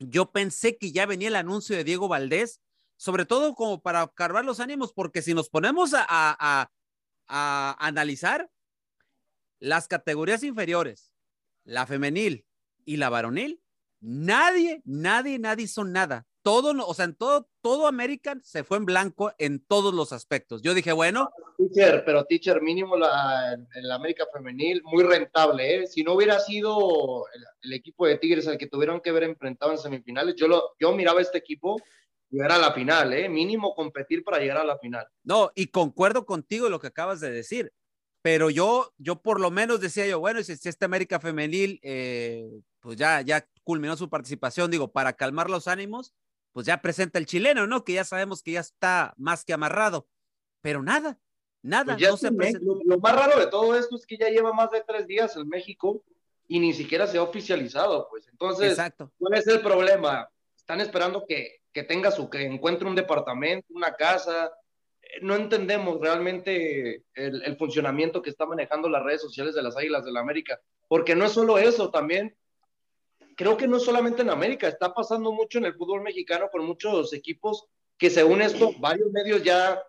yo 0.00 0.32
pensé 0.32 0.76
que 0.76 0.90
ya 0.90 1.06
venía 1.06 1.28
el 1.28 1.36
anuncio 1.36 1.76
de 1.76 1.84
Diego 1.84 2.08
Valdés, 2.08 2.60
sobre 2.96 3.24
todo 3.24 3.54
como 3.54 3.80
para 3.80 4.08
cargar 4.08 4.44
los 4.44 4.58
ánimos, 4.58 4.92
porque 4.92 5.22
si 5.22 5.32
nos 5.32 5.48
ponemos 5.48 5.92
a, 5.94 6.70
analizar 7.28 8.50
las 9.60 9.86
categorías 9.86 10.42
inferiores, 10.42 11.14
la 11.62 11.86
femenil 11.86 12.44
y 12.84 12.96
la 12.96 13.10
varonil, 13.10 13.62
nadie, 14.00 14.82
nadie, 14.84 15.38
nadie 15.38 15.64
hizo 15.64 15.84
nada 15.84 16.26
todo, 16.44 16.86
o 16.86 16.94
sea, 16.94 17.06
en 17.06 17.14
todo, 17.14 17.48
todo 17.62 17.86
American 17.86 18.42
se 18.44 18.64
fue 18.64 18.76
en 18.76 18.84
blanco 18.84 19.32
en 19.38 19.64
todos 19.64 19.94
los 19.94 20.12
aspectos. 20.12 20.60
Yo 20.60 20.74
dije, 20.74 20.92
bueno. 20.92 21.30
Teacher, 21.56 22.04
pero 22.04 22.24
teacher, 22.26 22.60
mínimo 22.60 22.98
la, 22.98 23.54
en 23.54 23.88
la 23.88 23.94
América 23.94 24.26
femenil, 24.30 24.82
muy 24.84 25.02
rentable, 25.04 25.76
¿eh? 25.76 25.86
Si 25.86 26.04
no 26.04 26.12
hubiera 26.12 26.38
sido 26.38 27.24
el, 27.62 27.72
equipo 27.72 28.06
de 28.06 28.18
Tigres 28.18 28.46
el 28.46 28.58
que 28.58 28.66
tuvieron 28.66 29.00
que 29.00 29.08
haber 29.08 29.22
enfrentado 29.22 29.72
en 29.72 29.78
semifinales, 29.78 30.34
yo, 30.36 30.46
lo, 30.46 30.74
yo 30.78 30.92
miraba 30.92 31.22
este 31.22 31.38
equipo 31.38 31.80
llegar 32.28 32.52
a 32.52 32.58
la 32.58 32.74
final, 32.74 33.14
¿eh? 33.14 33.26
Mínimo 33.26 33.74
competir 33.74 34.22
para 34.22 34.38
llegar 34.38 34.58
a 34.58 34.64
la 34.64 34.78
final. 34.78 35.06
No, 35.22 35.50
y 35.54 35.68
concuerdo 35.68 36.26
contigo 36.26 36.68
lo 36.68 36.78
que 36.78 36.88
acabas 36.88 37.20
de 37.20 37.30
decir, 37.30 37.72
pero 38.20 38.50
yo, 38.50 38.92
yo 38.98 39.22
por 39.22 39.40
lo 39.40 39.50
menos 39.50 39.80
decía 39.80 40.06
yo, 40.06 40.20
bueno, 40.20 40.42
si, 40.42 40.56
si 40.56 40.68
esta 40.68 40.84
América 40.84 41.20
femenil, 41.20 41.80
eh, 41.82 42.46
pues 42.80 42.98
ya, 42.98 43.22
ya 43.22 43.48
culminó 43.62 43.96
su 43.96 44.10
participación, 44.10 44.70
digo, 44.70 44.92
para 44.92 45.14
calmar 45.14 45.48
los 45.48 45.68
ánimos, 45.68 46.12
pues 46.54 46.66
ya 46.66 46.80
presenta 46.80 47.18
el 47.18 47.26
chileno, 47.26 47.66
¿no? 47.66 47.84
Que 47.84 47.94
ya 47.94 48.04
sabemos 48.04 48.40
que 48.40 48.52
ya 48.52 48.60
está 48.60 49.12
más 49.18 49.44
que 49.44 49.52
amarrado, 49.52 50.06
pero 50.62 50.82
nada, 50.84 51.18
nada. 51.62 51.96
Pues 51.96 52.08
no 52.08 52.16
se 52.16 52.30
lo, 52.60 52.98
más 53.00 53.16
raro 53.16 53.40
de 53.40 53.48
todo 53.48 53.76
esto 53.76 53.96
es 53.96 54.06
que 54.06 54.16
ya 54.16 54.28
lleva 54.28 54.52
más 54.52 54.70
de 54.70 54.82
tres 54.86 55.08
días 55.08 55.36
en 55.36 55.48
México 55.48 56.04
y 56.46 56.60
ni 56.60 56.72
siquiera 56.72 57.08
se 57.08 57.18
ha 57.18 57.22
oficializado, 57.22 58.06
pues. 58.08 58.28
Entonces, 58.28 58.70
Exacto. 58.70 59.10
¿cuál 59.18 59.34
es 59.36 59.48
el 59.48 59.62
problema? 59.62 60.28
Están 60.56 60.80
esperando 60.80 61.26
que, 61.26 61.60
que 61.72 61.82
tenga 61.82 62.12
su, 62.12 62.30
que 62.30 62.42
encuentre 62.44 62.86
un 62.86 62.94
departamento, 62.94 63.66
una 63.70 63.96
casa. 63.96 64.52
Eh, 65.02 65.18
no 65.22 65.34
entendemos 65.34 66.00
realmente 66.00 67.02
el, 67.14 67.42
el 67.42 67.56
funcionamiento 67.56 68.22
que 68.22 68.30
está 68.30 68.46
manejando 68.46 68.88
las 68.88 69.02
redes 69.02 69.22
sociales 69.22 69.56
de 69.56 69.62
las 69.62 69.76
Águilas 69.76 70.04
de 70.04 70.12
la 70.12 70.20
América, 70.20 70.60
porque 70.86 71.16
no 71.16 71.24
es 71.24 71.32
solo 71.32 71.58
eso, 71.58 71.90
también 71.90 72.36
creo 73.36 73.56
que 73.56 73.68
no 73.68 73.78
solamente 73.78 74.22
en 74.22 74.30
América, 74.30 74.68
está 74.68 74.92
pasando 74.92 75.32
mucho 75.32 75.58
en 75.58 75.66
el 75.66 75.74
fútbol 75.74 76.02
mexicano 76.02 76.48
con 76.50 76.64
muchos 76.64 77.12
equipos 77.12 77.66
que 77.98 78.10
según 78.10 78.42
esto, 78.42 78.72
varios 78.78 79.10
medios 79.12 79.42
ya 79.42 79.82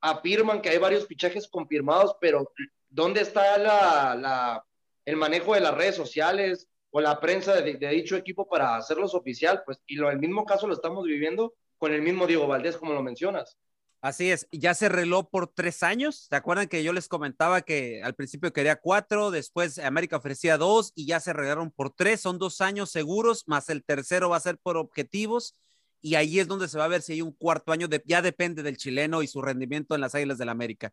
afirman 0.00 0.60
que 0.60 0.70
hay 0.70 0.78
varios 0.78 1.06
fichajes 1.06 1.48
confirmados, 1.48 2.16
pero 2.20 2.52
¿dónde 2.88 3.20
está 3.20 3.56
la, 3.56 4.64
el 5.04 5.16
manejo 5.16 5.54
de 5.54 5.60
las 5.60 5.74
redes 5.74 5.94
sociales 5.94 6.68
o 6.90 7.00
la 7.00 7.20
prensa 7.20 7.60
de, 7.60 7.74
dicho 7.74 8.16
equipo 8.16 8.48
para 8.48 8.76
hacerlos 8.76 9.14
oficial? 9.14 9.62
Pues, 9.64 9.80
y 9.86 9.94
lo, 9.94 10.10
el 10.10 10.18
mismo 10.18 10.44
caso 10.44 10.66
lo 10.66 10.74
estamos 10.74 11.04
viviendo 11.04 11.54
con 11.78 11.92
el 11.92 12.02
mismo 12.02 12.26
Diego 12.26 12.46
Valdés, 12.46 12.76
como 12.76 12.94
lo 12.94 13.02
mencionas. 13.02 13.56
Así 14.02 14.32
es, 14.32 14.48
ya 14.50 14.74
se 14.74 14.88
reló 14.88 15.30
por 15.30 15.46
tres 15.46 15.84
años. 15.84 16.26
¿Se 16.28 16.34
acuerdan 16.34 16.66
que 16.66 16.82
yo 16.82 16.92
les 16.92 17.06
comentaba 17.06 17.62
que 17.62 18.02
al 18.02 18.16
principio 18.16 18.52
quería 18.52 18.74
cuatro, 18.74 19.30
después 19.30 19.78
América 19.78 20.16
ofrecía 20.16 20.58
dos 20.58 20.90
y 20.96 21.06
ya 21.06 21.20
se 21.20 21.30
arreglaron 21.30 21.70
por 21.70 21.94
tres? 21.94 22.20
Son 22.20 22.36
dos 22.36 22.60
años 22.60 22.90
seguros, 22.90 23.44
más 23.46 23.68
el 23.68 23.84
tercero 23.84 24.28
va 24.28 24.38
a 24.38 24.40
ser 24.40 24.58
por 24.58 24.76
objetivos 24.76 25.54
y 26.00 26.16
ahí 26.16 26.40
es 26.40 26.48
donde 26.48 26.66
se 26.66 26.78
va 26.78 26.86
a 26.86 26.88
ver 26.88 27.00
si 27.00 27.12
hay 27.12 27.22
un 27.22 27.30
cuarto 27.30 27.70
año, 27.70 27.86
ya 28.04 28.22
depende 28.22 28.64
del 28.64 28.76
chileno 28.76 29.22
y 29.22 29.28
su 29.28 29.40
rendimiento 29.40 29.94
en 29.94 30.00
las 30.00 30.16
Águilas 30.16 30.36
del 30.36 30.46
la 30.46 30.52
América. 30.52 30.92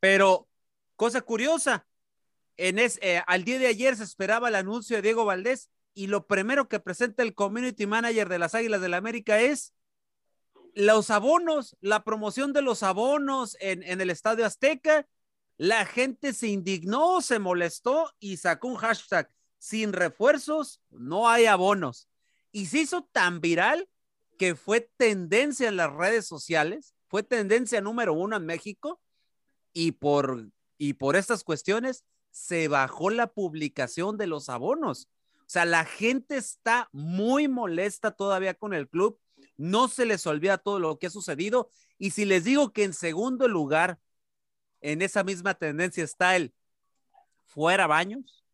Pero, 0.00 0.48
cosa 0.96 1.20
curiosa, 1.20 1.86
eh, 2.56 3.22
al 3.26 3.44
día 3.44 3.58
de 3.58 3.66
ayer 3.66 3.96
se 3.96 4.04
esperaba 4.04 4.48
el 4.48 4.54
anuncio 4.54 4.96
de 4.96 5.02
Diego 5.02 5.26
Valdés 5.26 5.68
y 5.92 6.06
lo 6.06 6.26
primero 6.26 6.68
que 6.68 6.80
presenta 6.80 7.22
el 7.22 7.34
community 7.34 7.86
manager 7.86 8.30
de 8.30 8.38
las 8.38 8.54
Águilas 8.54 8.80
del 8.80 8.92
la 8.92 8.96
América 8.96 9.40
es 9.40 9.74
los 10.76 11.10
abonos, 11.10 11.74
la 11.80 12.04
promoción 12.04 12.52
de 12.52 12.60
los 12.60 12.82
abonos 12.82 13.56
en, 13.60 13.82
en, 13.82 14.02
el 14.02 14.10
Estadio 14.10 14.44
Azteca, 14.44 15.08
la 15.56 15.86
gente 15.86 16.34
se 16.34 16.48
indignó, 16.48 17.22
se 17.22 17.38
molestó 17.38 18.12
y 18.20 18.36
sacó 18.36 18.68
un 18.68 18.76
hashtag, 18.76 19.30
sin 19.58 19.94
refuerzos, 19.94 20.82
no 20.90 21.30
hay 21.30 21.46
abonos. 21.46 22.08
Y 22.52 22.66
se 22.66 22.80
hizo 22.80 23.04
tan 23.10 23.40
viral 23.40 23.88
que 24.38 24.54
fue 24.54 24.82
tendencia 24.98 25.66
en 25.68 25.76
las 25.76 25.90
redes 25.90 26.26
sociales, 26.26 26.94
fue 27.08 27.22
tendencia 27.22 27.80
número 27.80 28.12
uno 28.12 28.36
en 28.36 28.44
México 28.44 29.00
y 29.72 29.92
por, 29.92 30.50
y 30.76 30.92
por 30.92 31.16
estas 31.16 31.42
cuestiones 31.42 32.04
se 32.30 32.68
bajó 32.68 33.08
la 33.08 33.28
publicación 33.28 34.18
de 34.18 34.26
los 34.26 34.50
abonos. 34.50 35.08
O 35.38 35.48
sea, 35.48 35.64
la 35.64 35.86
gente 35.86 36.36
está 36.36 36.90
muy 36.92 37.48
molesta 37.48 38.10
todavía 38.10 38.52
con 38.52 38.74
el 38.74 38.90
club 38.90 39.18
no 39.56 39.88
se 39.88 40.06
les 40.06 40.26
olvida 40.26 40.58
todo 40.58 40.78
lo 40.78 40.98
que 40.98 41.06
ha 41.06 41.10
sucedido. 41.10 41.70
Y 41.98 42.10
si 42.10 42.24
les 42.24 42.44
digo 42.44 42.72
que 42.72 42.84
en 42.84 42.92
segundo 42.92 43.48
lugar, 43.48 43.98
en 44.80 45.02
esa 45.02 45.24
misma 45.24 45.54
tendencia 45.54 46.04
está 46.04 46.36
el 46.36 46.54
fuera 47.44 47.86
baños. 47.86 48.44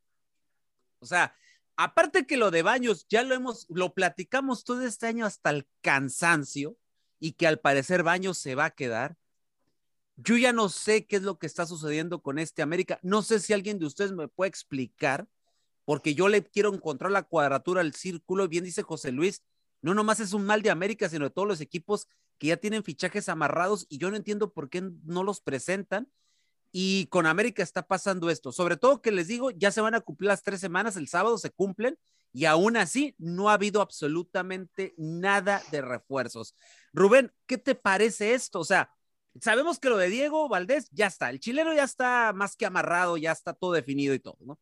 O 1.00 1.06
sea, 1.06 1.35
aparte 1.76 2.26
que 2.26 2.37
lo 2.37 2.50
de 2.50 2.62
baños 2.62 3.06
ya 3.09 3.23
lo 3.23 3.35
hemos, 3.35 3.66
lo 3.68 3.94
platicamos 3.94 4.64
todo 4.64 4.82
este 4.82 5.06
año 5.06 5.26
hasta 5.26 5.50
el 5.50 5.66
cansancio 5.80 6.76
y 7.18 7.32
que 7.32 7.47
al 7.47 7.59
parecer 7.59 8.02
baños 8.02 8.38
se 8.38 8.54
va 8.54 8.66
a 8.66 8.71
quedar. 8.71 9.16
Yo 10.16 10.37
ya 10.37 10.52
no 10.52 10.68
sé 10.68 11.06
qué 11.06 11.16
es 11.16 11.23
lo 11.23 11.38
que 11.38 11.47
está 11.47 11.66
sucediendo 11.66 12.23
con 12.23 12.38
este 12.38 12.62
América. 12.62 13.00
No 13.02 13.23
sé 13.23 13.40
si 13.40 13.52
alguien 13.52 13.78
de 13.78 13.87
ustedes 13.87 14.12
me 14.12 14.28
puede 14.28 14.50
explicar, 14.50 15.26
porque 15.85 16.14
yo 16.14 16.28
le 16.28 16.44
quiero 16.44 16.73
encontrar 16.73 17.11
la 17.11 17.25
cuadratura 17.25 17.80
al 17.80 17.94
círculo. 17.94 18.47
Bien 18.47 18.64
dice 18.64 18.82
José 18.82 19.11
Luis, 19.11 19.42
no 19.82 19.94
nomás 19.94 20.20
es 20.20 20.32
un 20.32 20.44
mal 20.44 20.62
de 20.62 20.70
América, 20.70 21.08
sino 21.08 21.24
de 21.26 21.30
todos 21.30 21.46
los 21.46 21.60
equipos 21.60 22.08
que 22.38 22.48
ya 22.48 22.56
tienen 22.56 22.84
fichajes 22.84 23.28
amarrados 23.28 23.86
y 23.88 23.98
yo 23.98 24.10
no 24.10 24.16
entiendo 24.16 24.52
por 24.52 24.70
qué 24.70 24.82
no 25.04 25.24
los 25.24 25.40
presentan. 25.40 26.10
Y 26.74 27.06
con 27.06 27.26
América 27.26 27.62
está 27.62 27.86
pasando 27.86 28.30
esto. 28.30 28.50
Sobre 28.50 28.78
todo 28.78 29.02
que 29.02 29.12
les 29.12 29.28
digo, 29.28 29.50
ya 29.50 29.70
se 29.70 29.82
van 29.82 29.94
a 29.94 30.00
cumplir 30.00 30.28
las 30.28 30.42
tres 30.42 30.58
semanas, 30.60 30.96
el 30.96 31.06
sábado 31.06 31.36
se 31.36 31.50
cumplen 31.50 31.98
y 32.32 32.46
aún 32.46 32.78
así 32.78 33.14
no 33.18 33.50
ha 33.50 33.54
habido 33.54 33.82
absolutamente 33.82 34.94
nada 34.96 35.62
de 35.70 35.82
refuerzos. 35.82 36.56
Rubén, 36.92 37.32
¿qué 37.46 37.58
te 37.58 37.74
parece 37.74 38.32
esto? 38.32 38.60
O 38.60 38.64
sea, 38.64 38.90
sabemos 39.40 39.78
que 39.78 39.90
lo 39.90 39.98
de 39.98 40.08
Diego 40.08 40.48
Valdés 40.48 40.88
ya 40.92 41.08
está, 41.08 41.28
el 41.30 41.40
chileno 41.40 41.74
ya 41.74 41.84
está 41.84 42.32
más 42.34 42.56
que 42.56 42.66
amarrado, 42.66 43.16
ya 43.18 43.32
está 43.32 43.52
todo 43.52 43.72
definido 43.72 44.14
y 44.14 44.18
todo, 44.18 44.38
¿no? 44.40 44.58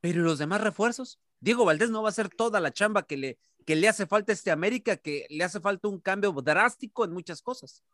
Pero 0.00 0.22
los 0.22 0.38
demás 0.38 0.60
refuerzos? 0.60 1.20
Diego 1.40 1.64
Valdés 1.64 1.90
no 1.90 2.02
va 2.02 2.08
a 2.08 2.10
hacer 2.10 2.28
toda 2.28 2.60
la 2.60 2.72
chamba 2.72 3.02
que 3.02 3.16
le, 3.16 3.38
que 3.66 3.76
le 3.76 3.88
hace 3.88 4.06
falta 4.06 4.32
este 4.32 4.50
América, 4.50 4.96
que 4.96 5.26
le 5.30 5.44
hace 5.44 5.60
falta 5.60 5.88
un 5.88 6.00
cambio 6.00 6.32
drástico 6.32 7.04
en 7.04 7.12
muchas 7.12 7.42
cosas. 7.42 7.84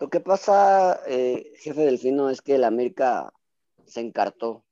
Lo 0.00 0.08
que 0.10 0.20
pasa, 0.20 1.00
eh, 1.06 1.52
jefe 1.58 1.82
Delfino, 1.82 2.30
es 2.30 2.42
que 2.42 2.56
el 2.56 2.64
América 2.64 3.32
se 3.86 4.00
encartó. 4.00 4.64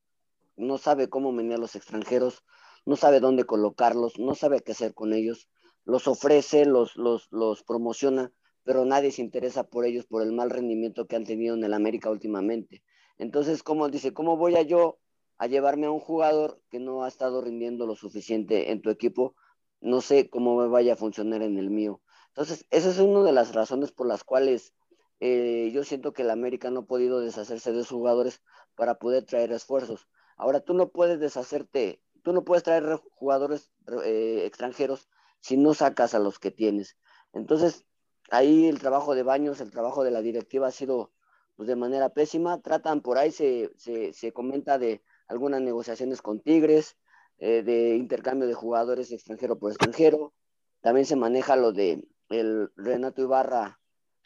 No 0.56 0.78
sabe 0.78 1.08
cómo 1.08 1.30
a 1.30 1.58
los 1.58 1.76
extranjeros, 1.76 2.44
no 2.84 2.96
sabe 2.96 3.20
dónde 3.20 3.44
colocarlos, 3.44 4.18
no 4.18 4.34
sabe 4.34 4.60
qué 4.60 4.72
hacer 4.72 4.94
con 4.94 5.12
ellos. 5.12 5.48
Los 5.84 6.08
ofrece, 6.08 6.64
los, 6.64 6.96
los, 6.96 7.28
los 7.30 7.62
promociona, 7.62 8.32
pero 8.64 8.84
nadie 8.84 9.10
se 9.10 9.22
interesa 9.22 9.64
por 9.64 9.84
ellos 9.86 10.06
por 10.06 10.22
el 10.22 10.32
mal 10.32 10.50
rendimiento 10.50 11.06
que 11.06 11.16
han 11.16 11.24
tenido 11.24 11.54
en 11.54 11.64
el 11.64 11.74
América 11.74 12.10
últimamente. 12.10 12.82
Entonces, 13.18 13.62
como 13.62 13.88
dice, 13.88 14.12
¿cómo 14.12 14.36
voy 14.36 14.56
a 14.56 14.62
yo 14.62 14.98
a 15.38 15.46
llevarme 15.46 15.86
a 15.86 15.90
un 15.90 16.00
jugador 16.00 16.60
que 16.70 16.78
no 16.78 17.04
ha 17.04 17.08
estado 17.08 17.40
rindiendo 17.40 17.86
lo 17.86 17.96
suficiente 17.96 18.70
en 18.70 18.80
tu 18.80 18.90
equipo 18.90 19.34
no 19.82 20.00
sé 20.00 20.30
cómo 20.30 20.56
me 20.56 20.68
vaya 20.68 20.94
a 20.94 20.96
funcionar 20.96 21.42
en 21.42 21.58
el 21.58 21.70
mío. 21.70 22.00
Entonces, 22.28 22.66
esa 22.70 22.90
es 22.90 22.98
una 22.98 23.22
de 23.22 23.32
las 23.32 23.54
razones 23.54 23.92
por 23.92 24.06
las 24.06 24.24
cuales 24.24 24.74
eh, 25.20 25.70
yo 25.72 25.84
siento 25.84 26.12
que 26.12 26.22
el 26.22 26.30
América 26.30 26.70
no 26.70 26.80
ha 26.80 26.86
podido 26.86 27.20
deshacerse 27.20 27.72
de 27.72 27.80
sus 27.80 27.90
jugadores 27.90 28.42
para 28.74 28.98
poder 28.98 29.24
traer 29.24 29.52
esfuerzos. 29.52 30.08
Ahora, 30.36 30.60
tú 30.60 30.74
no 30.74 30.90
puedes 30.90 31.20
deshacerte, 31.20 32.02
tú 32.22 32.32
no 32.32 32.44
puedes 32.44 32.62
traer 32.64 33.00
jugadores 33.10 33.70
eh, 34.04 34.44
extranjeros 34.46 35.08
si 35.40 35.56
no 35.56 35.74
sacas 35.74 36.14
a 36.14 36.18
los 36.18 36.38
que 36.38 36.50
tienes. 36.50 36.96
Entonces, 37.32 37.84
ahí 38.30 38.66
el 38.66 38.78
trabajo 38.80 39.14
de 39.14 39.22
Baños, 39.24 39.60
el 39.60 39.70
trabajo 39.70 40.04
de 40.04 40.10
la 40.10 40.22
directiva 40.22 40.68
ha 40.68 40.72
sido 40.72 41.12
pues, 41.56 41.68
de 41.68 41.76
manera 41.76 42.08
pésima. 42.08 42.62
Tratan 42.62 43.00
por 43.00 43.18
ahí, 43.18 43.30
se, 43.30 43.72
se, 43.76 44.12
se 44.12 44.32
comenta 44.32 44.78
de 44.78 45.02
algunas 45.28 45.60
negociaciones 45.60 46.22
con 46.22 46.40
Tigres, 46.40 46.96
eh, 47.44 47.64
de 47.64 47.96
intercambio 47.96 48.46
de 48.46 48.54
jugadores 48.54 49.10
extranjero 49.10 49.58
por 49.58 49.72
extranjero. 49.72 50.32
También 50.80 51.06
se 51.06 51.16
maneja 51.16 51.56
lo 51.56 51.72
de 51.72 52.06
el 52.28 52.70
Renato 52.76 53.20
Ibarra 53.20 53.80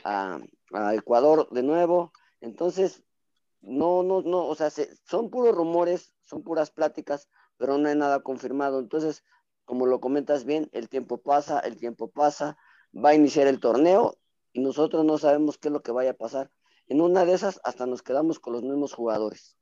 a, 0.05 0.39
Ecuador 0.93 1.49
de 1.51 1.63
nuevo. 1.63 2.13
Entonces, 2.43 3.03
no, 3.63 4.03
no, 4.03 4.21
no, 4.21 4.47
o 4.47 4.55
sea, 4.55 4.69
son 4.71 5.31
puros 5.31 5.55
rumores, 5.55 6.13
son 6.25 6.43
puras 6.43 6.71
pláticas, 6.71 7.31
pero 7.57 7.79
no 7.79 7.89
hay 7.89 7.97
nada 7.97 8.21
confirmado. 8.21 8.81
Entonces, 8.81 9.25
como 9.65 9.87
lo 9.87 9.99
comentas 9.99 10.45
bien, 10.45 10.69
el 10.73 10.91
tiempo 10.91 11.17
pasa, 11.17 11.59
el 11.61 11.79
tiempo 11.79 12.11
pasa, 12.11 12.59
va 12.93 13.11
a 13.11 13.15
iniciar 13.15 13.47
el 13.47 13.61
torneo 13.61 14.19
y 14.53 14.61
nosotros 14.61 15.07
no 15.07 15.17
sabemos 15.17 15.57
qué 15.57 15.69
es 15.69 15.73
lo 15.73 15.83
que 15.83 15.93
vaya 15.93 16.11
a 16.11 16.19
pasar. 16.19 16.51
En 16.87 17.01
una 17.01 17.25
de 17.25 17.33
esas 17.33 17.63
hasta 17.65 17.87
nos 17.87 18.03
quedamos 18.03 18.41
con 18.41 18.53
los 18.53 18.63
mismos 18.63 18.93
jugadores. 18.93 19.57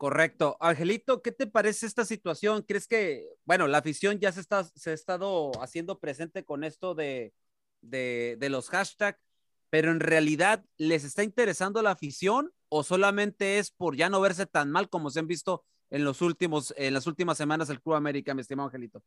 Correcto. 0.00 0.56
Angelito, 0.60 1.20
¿qué 1.20 1.30
te 1.30 1.46
parece 1.46 1.84
esta 1.84 2.06
situación? 2.06 2.62
¿Crees 2.62 2.86
que, 2.86 3.28
bueno, 3.44 3.66
la 3.66 3.76
afición 3.76 4.18
ya 4.18 4.32
se, 4.32 4.40
está, 4.40 4.64
se 4.64 4.92
ha 4.92 4.94
estado 4.94 5.52
haciendo 5.60 5.98
presente 5.98 6.42
con 6.42 6.64
esto 6.64 6.94
de, 6.94 7.34
de, 7.82 8.48
los 8.48 8.70
hashtags, 8.70 9.20
pero 9.68 9.90
en 9.90 10.00
realidad 10.00 10.64
les 10.78 11.04
está 11.04 11.22
interesando 11.22 11.82
la 11.82 11.90
afición 11.90 12.50
o 12.70 12.82
solamente 12.82 13.58
es 13.58 13.72
por 13.72 13.94
ya 13.94 14.08
no 14.08 14.22
verse 14.22 14.46
tan 14.46 14.70
mal 14.70 14.88
como 14.88 15.10
se 15.10 15.20
han 15.20 15.26
visto 15.26 15.66
en 15.90 16.02
los 16.02 16.22
últimos, 16.22 16.72
en 16.78 16.94
las 16.94 17.06
últimas 17.06 17.36
semanas 17.36 17.68
el 17.68 17.82
Club 17.82 17.96
América, 17.96 18.32
mi 18.32 18.40
estimado 18.40 18.68
Angelito? 18.68 19.02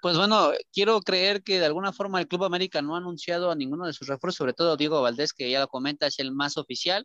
Pues 0.00 0.16
bueno, 0.16 0.52
quiero 0.72 1.00
creer 1.00 1.42
que 1.42 1.58
de 1.58 1.66
alguna 1.66 1.92
forma 1.92 2.20
el 2.20 2.28
Club 2.28 2.44
América 2.44 2.82
no 2.82 2.94
ha 2.94 2.98
anunciado 2.98 3.50
a 3.50 3.56
ninguno 3.56 3.84
de 3.84 3.92
sus 3.92 4.06
refuerzos, 4.06 4.36
sobre 4.36 4.52
todo 4.52 4.76
Diego 4.76 5.02
Valdés, 5.02 5.32
que 5.32 5.50
ya 5.50 5.58
lo 5.58 5.66
comenta, 5.66 6.06
es 6.06 6.20
el 6.20 6.30
más 6.30 6.56
oficial 6.56 7.04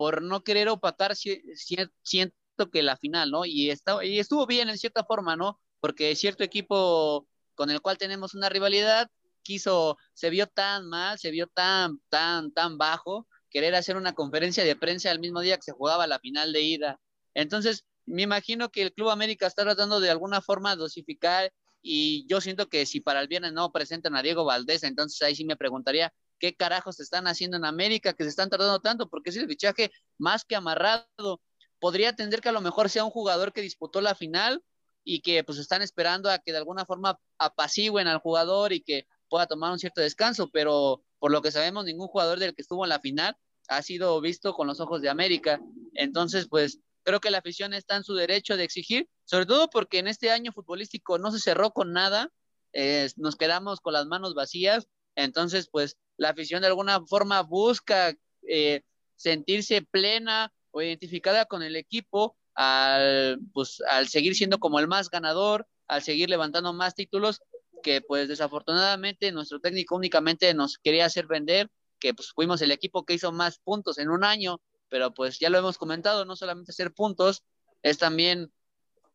por 0.00 0.22
no 0.22 0.42
querer 0.42 0.70
opatar, 0.70 1.14
siento 1.14 2.70
que 2.72 2.82
la 2.82 2.96
final, 2.96 3.30
¿no? 3.30 3.44
Y, 3.44 3.68
está, 3.68 4.02
y 4.02 4.18
estuvo 4.18 4.46
bien 4.46 4.70
en 4.70 4.78
cierta 4.78 5.04
forma, 5.04 5.36
¿no? 5.36 5.60
Porque 5.78 6.16
cierto 6.16 6.42
equipo 6.42 7.28
con 7.54 7.68
el 7.68 7.82
cual 7.82 7.98
tenemos 7.98 8.32
una 8.32 8.48
rivalidad 8.48 9.10
quiso, 9.42 9.98
se 10.14 10.30
vio 10.30 10.46
tan 10.46 10.88
mal, 10.88 11.18
se 11.18 11.30
vio 11.30 11.48
tan, 11.48 12.00
tan, 12.08 12.50
tan 12.50 12.78
bajo, 12.78 13.28
querer 13.50 13.74
hacer 13.74 13.98
una 13.98 14.14
conferencia 14.14 14.64
de 14.64 14.74
prensa 14.74 15.10
el 15.10 15.20
mismo 15.20 15.42
día 15.42 15.56
que 15.56 15.64
se 15.64 15.72
jugaba 15.72 16.06
la 16.06 16.18
final 16.18 16.54
de 16.54 16.62
ida. 16.62 16.98
Entonces, 17.34 17.84
me 18.06 18.22
imagino 18.22 18.70
que 18.70 18.80
el 18.80 18.94
Club 18.94 19.10
América 19.10 19.46
está 19.46 19.64
tratando 19.64 20.00
de 20.00 20.08
alguna 20.08 20.40
forma 20.40 20.76
dosificar 20.76 21.52
y 21.82 22.26
yo 22.26 22.40
siento 22.40 22.70
que 22.70 22.86
si 22.86 23.00
para 23.00 23.20
el 23.20 23.28
viernes 23.28 23.52
no 23.52 23.70
presentan 23.70 24.16
a 24.16 24.22
Diego 24.22 24.46
Valdés, 24.46 24.82
entonces 24.82 25.20
ahí 25.20 25.34
sí 25.34 25.44
me 25.44 25.58
preguntaría 25.58 26.10
qué 26.40 26.56
carajos 26.56 26.98
están 26.98 27.28
haciendo 27.28 27.56
en 27.56 27.64
América, 27.64 28.14
que 28.14 28.24
se 28.24 28.30
están 28.30 28.50
tardando 28.50 28.80
tanto, 28.80 29.08
porque 29.08 29.30
es 29.30 29.36
el 29.36 29.46
fichaje 29.46 29.92
más 30.18 30.44
que 30.44 30.56
amarrado. 30.56 31.40
Podría 31.78 32.08
entender 32.08 32.40
que 32.40 32.48
a 32.48 32.52
lo 32.52 32.60
mejor 32.60 32.90
sea 32.90 33.04
un 33.04 33.10
jugador 33.10 33.52
que 33.52 33.60
disputó 33.60 34.00
la 34.00 34.16
final 34.16 34.64
y 35.04 35.20
que 35.20 35.44
pues 35.44 35.58
están 35.58 35.82
esperando 35.82 36.30
a 36.30 36.38
que 36.38 36.52
de 36.52 36.58
alguna 36.58 36.84
forma 36.84 37.18
apacigüen 37.38 38.08
al 38.08 38.18
jugador 38.18 38.72
y 38.72 38.82
que 38.82 39.06
pueda 39.28 39.46
tomar 39.46 39.70
un 39.70 39.78
cierto 39.78 40.00
descanso, 40.00 40.50
pero 40.50 41.04
por 41.18 41.30
lo 41.30 41.42
que 41.42 41.52
sabemos, 41.52 41.84
ningún 41.84 42.08
jugador 42.08 42.38
del 42.38 42.54
que 42.54 42.62
estuvo 42.62 42.84
en 42.84 42.88
la 42.88 43.00
final 43.00 43.36
ha 43.68 43.82
sido 43.82 44.20
visto 44.20 44.54
con 44.54 44.66
los 44.66 44.80
ojos 44.80 45.00
de 45.00 45.08
América. 45.08 45.60
Entonces, 45.94 46.48
pues 46.48 46.80
creo 47.04 47.20
que 47.20 47.30
la 47.30 47.38
afición 47.38 47.72
está 47.72 47.96
en 47.96 48.04
su 48.04 48.14
derecho 48.14 48.56
de 48.56 48.64
exigir, 48.64 49.08
sobre 49.24 49.46
todo 49.46 49.70
porque 49.70 49.98
en 49.98 50.08
este 50.08 50.30
año 50.30 50.52
futbolístico 50.52 51.18
no 51.18 51.30
se 51.30 51.38
cerró 51.38 51.70
con 51.70 51.92
nada, 51.92 52.30
eh, 52.72 53.08
nos 53.16 53.36
quedamos 53.36 53.80
con 53.80 53.92
las 53.92 54.06
manos 54.06 54.34
vacías, 54.34 54.88
entonces, 55.24 55.68
pues 55.70 55.96
la 56.16 56.30
afición 56.30 56.60
de 56.60 56.68
alguna 56.68 57.04
forma 57.06 57.42
busca 57.42 58.14
eh, 58.46 58.82
sentirse 59.16 59.82
plena 59.82 60.52
o 60.70 60.82
identificada 60.82 61.46
con 61.46 61.62
el 61.62 61.76
equipo 61.76 62.36
al, 62.54 63.40
pues, 63.52 63.82
al 63.88 64.08
seguir 64.08 64.34
siendo 64.34 64.58
como 64.58 64.78
el 64.78 64.88
más 64.88 65.10
ganador, 65.10 65.66
al 65.88 66.02
seguir 66.02 66.28
levantando 66.30 66.72
más 66.72 66.94
títulos 66.94 67.40
que 67.80 68.00
pues 68.00 68.28
desafortunadamente 68.28 69.32
nuestro 69.32 69.60
técnico 69.60 69.96
únicamente 69.96 70.52
nos 70.54 70.78
quería 70.78 71.06
hacer 71.06 71.26
vender 71.26 71.70
que 71.98 72.14
pues 72.14 72.30
fuimos 72.32 72.62
el 72.62 72.70
equipo 72.70 73.04
que 73.04 73.14
hizo 73.14 73.32
más 73.32 73.58
puntos 73.58 73.98
en 73.98 74.10
un 74.10 74.24
año, 74.24 74.60
pero 74.88 75.12
pues 75.12 75.38
ya 75.38 75.50
lo 75.50 75.58
hemos 75.58 75.78
comentado, 75.78 76.24
no 76.24 76.36
solamente 76.36 76.72
hacer 76.72 76.92
puntos, 76.92 77.44
es 77.82 77.98
también 77.98 78.52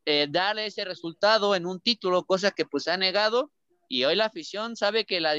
eh, 0.05 0.27
darle 0.29 0.67
ese 0.67 0.85
resultado 0.85 1.55
en 1.55 1.65
un 1.65 1.79
título, 1.79 2.25
cosa 2.25 2.51
que 2.51 2.65
pues 2.65 2.83
se 2.83 2.91
ha 2.91 2.97
negado 2.97 3.51
y 3.87 4.03
hoy 4.03 4.15
la 4.15 4.25
afición 4.25 4.75
sabe 4.75 5.05
que 5.05 5.19
la 5.19 5.33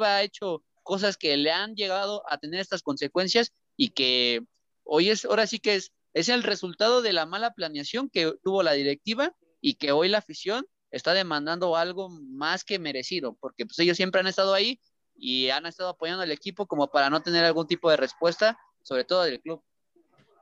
ha 0.00 0.22
hecho 0.22 0.62
cosas 0.82 1.16
que 1.16 1.36
le 1.36 1.52
han 1.52 1.74
llegado 1.74 2.22
a 2.28 2.38
tener 2.38 2.60
estas 2.60 2.82
consecuencias 2.82 3.52
y 3.76 3.90
que 3.90 4.44
hoy 4.84 5.10
es, 5.10 5.24
ahora 5.24 5.46
sí 5.46 5.58
que 5.58 5.76
es, 5.76 5.92
es 6.14 6.28
el 6.28 6.42
resultado 6.42 7.02
de 7.02 7.12
la 7.12 7.26
mala 7.26 7.54
planeación 7.54 8.10
que 8.10 8.34
tuvo 8.42 8.62
la 8.62 8.72
directiva 8.72 9.34
y 9.60 9.74
que 9.74 9.92
hoy 9.92 10.08
la 10.08 10.18
afición 10.18 10.66
está 10.90 11.14
demandando 11.14 11.76
algo 11.76 12.08
más 12.10 12.64
que 12.64 12.78
merecido, 12.78 13.34
porque 13.40 13.64
pues 13.64 13.78
ellos 13.78 13.96
siempre 13.96 14.20
han 14.20 14.26
estado 14.26 14.52
ahí 14.52 14.80
y 15.14 15.48
han 15.50 15.66
estado 15.66 15.90
apoyando 15.90 16.22
al 16.22 16.30
equipo 16.30 16.66
como 16.66 16.90
para 16.90 17.10
no 17.10 17.22
tener 17.22 17.44
algún 17.44 17.66
tipo 17.66 17.90
de 17.90 17.96
respuesta, 17.96 18.58
sobre 18.82 19.04
todo 19.04 19.22
del 19.22 19.40
club. 19.40 19.62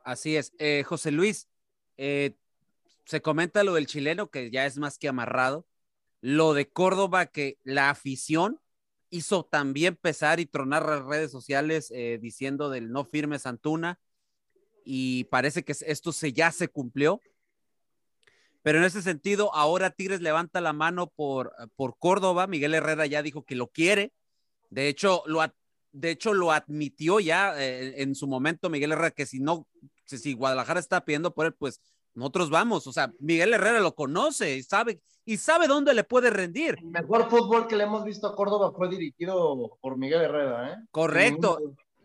Así 0.04 0.36
es. 0.36 0.52
Eh, 0.58 0.82
José 0.84 1.10
Luis, 1.12 1.48
eh, 1.96 2.34
se 3.04 3.20
comenta 3.20 3.62
lo 3.62 3.74
del 3.74 3.86
chileno, 3.86 4.30
que 4.30 4.50
ya 4.50 4.66
es 4.66 4.78
más 4.78 4.98
que 4.98 5.08
amarrado. 5.08 5.66
Lo 6.20 6.54
de 6.54 6.68
Córdoba, 6.68 7.26
que 7.26 7.58
la 7.62 7.90
afición 7.90 8.60
hizo 9.10 9.44
también 9.44 9.96
pesar 9.96 10.40
y 10.40 10.46
tronar 10.46 10.86
las 10.86 11.04
redes 11.04 11.30
sociales 11.30 11.90
eh, 11.94 12.18
diciendo 12.20 12.70
del 12.70 12.90
no 12.90 13.04
firme 13.04 13.38
Santuna. 13.38 13.98
Y 14.84 15.24
parece 15.24 15.64
que 15.64 15.74
esto 15.86 16.12
se, 16.12 16.32
ya 16.32 16.52
se 16.52 16.68
cumplió. 16.68 17.20
Pero 18.62 18.78
en 18.78 18.84
ese 18.84 19.02
sentido, 19.02 19.54
ahora 19.54 19.90
Tigres 19.90 20.20
levanta 20.20 20.60
la 20.60 20.72
mano 20.72 21.08
por, 21.08 21.52
por 21.76 21.96
Córdoba. 21.98 22.46
Miguel 22.46 22.74
Herrera 22.74 23.06
ya 23.06 23.22
dijo 23.22 23.44
que 23.44 23.54
lo 23.54 23.68
quiere. 23.68 24.12
De 24.68 24.88
hecho, 24.88 25.22
lo, 25.26 25.42
de 25.92 26.10
hecho, 26.10 26.34
lo 26.34 26.52
admitió 26.52 27.20
ya 27.20 27.60
eh, 27.60 28.02
en 28.02 28.14
su 28.14 28.26
momento 28.26 28.70
Miguel 28.70 28.92
Herrera 28.92 29.10
que 29.10 29.26
si 29.26 29.40
no, 29.40 29.66
si 30.04 30.34
Guadalajara 30.34 30.80
está 30.80 31.04
pidiendo 31.04 31.34
por 31.34 31.46
él, 31.46 31.54
pues 31.54 31.80
nosotros 32.14 32.50
vamos. 32.50 32.86
O 32.86 32.92
sea, 32.92 33.12
Miguel 33.18 33.54
Herrera 33.54 33.80
lo 33.80 33.94
conoce 33.94 34.56
y 34.56 34.62
sabe, 34.62 35.00
y 35.24 35.36
sabe 35.36 35.66
dónde 35.66 35.94
le 35.94 36.04
puede 36.04 36.30
rendir. 36.30 36.76
El 36.78 36.86
mejor 36.86 37.30
fútbol 37.30 37.66
que 37.66 37.76
le 37.76 37.84
hemos 37.84 38.04
visto 38.04 38.26
a 38.26 38.34
Córdoba 38.34 38.72
fue 38.76 38.88
dirigido 38.88 39.78
por 39.80 39.96
Miguel 39.96 40.22
Herrera, 40.22 40.72
¿eh? 40.72 40.76
Correcto. 40.90 41.58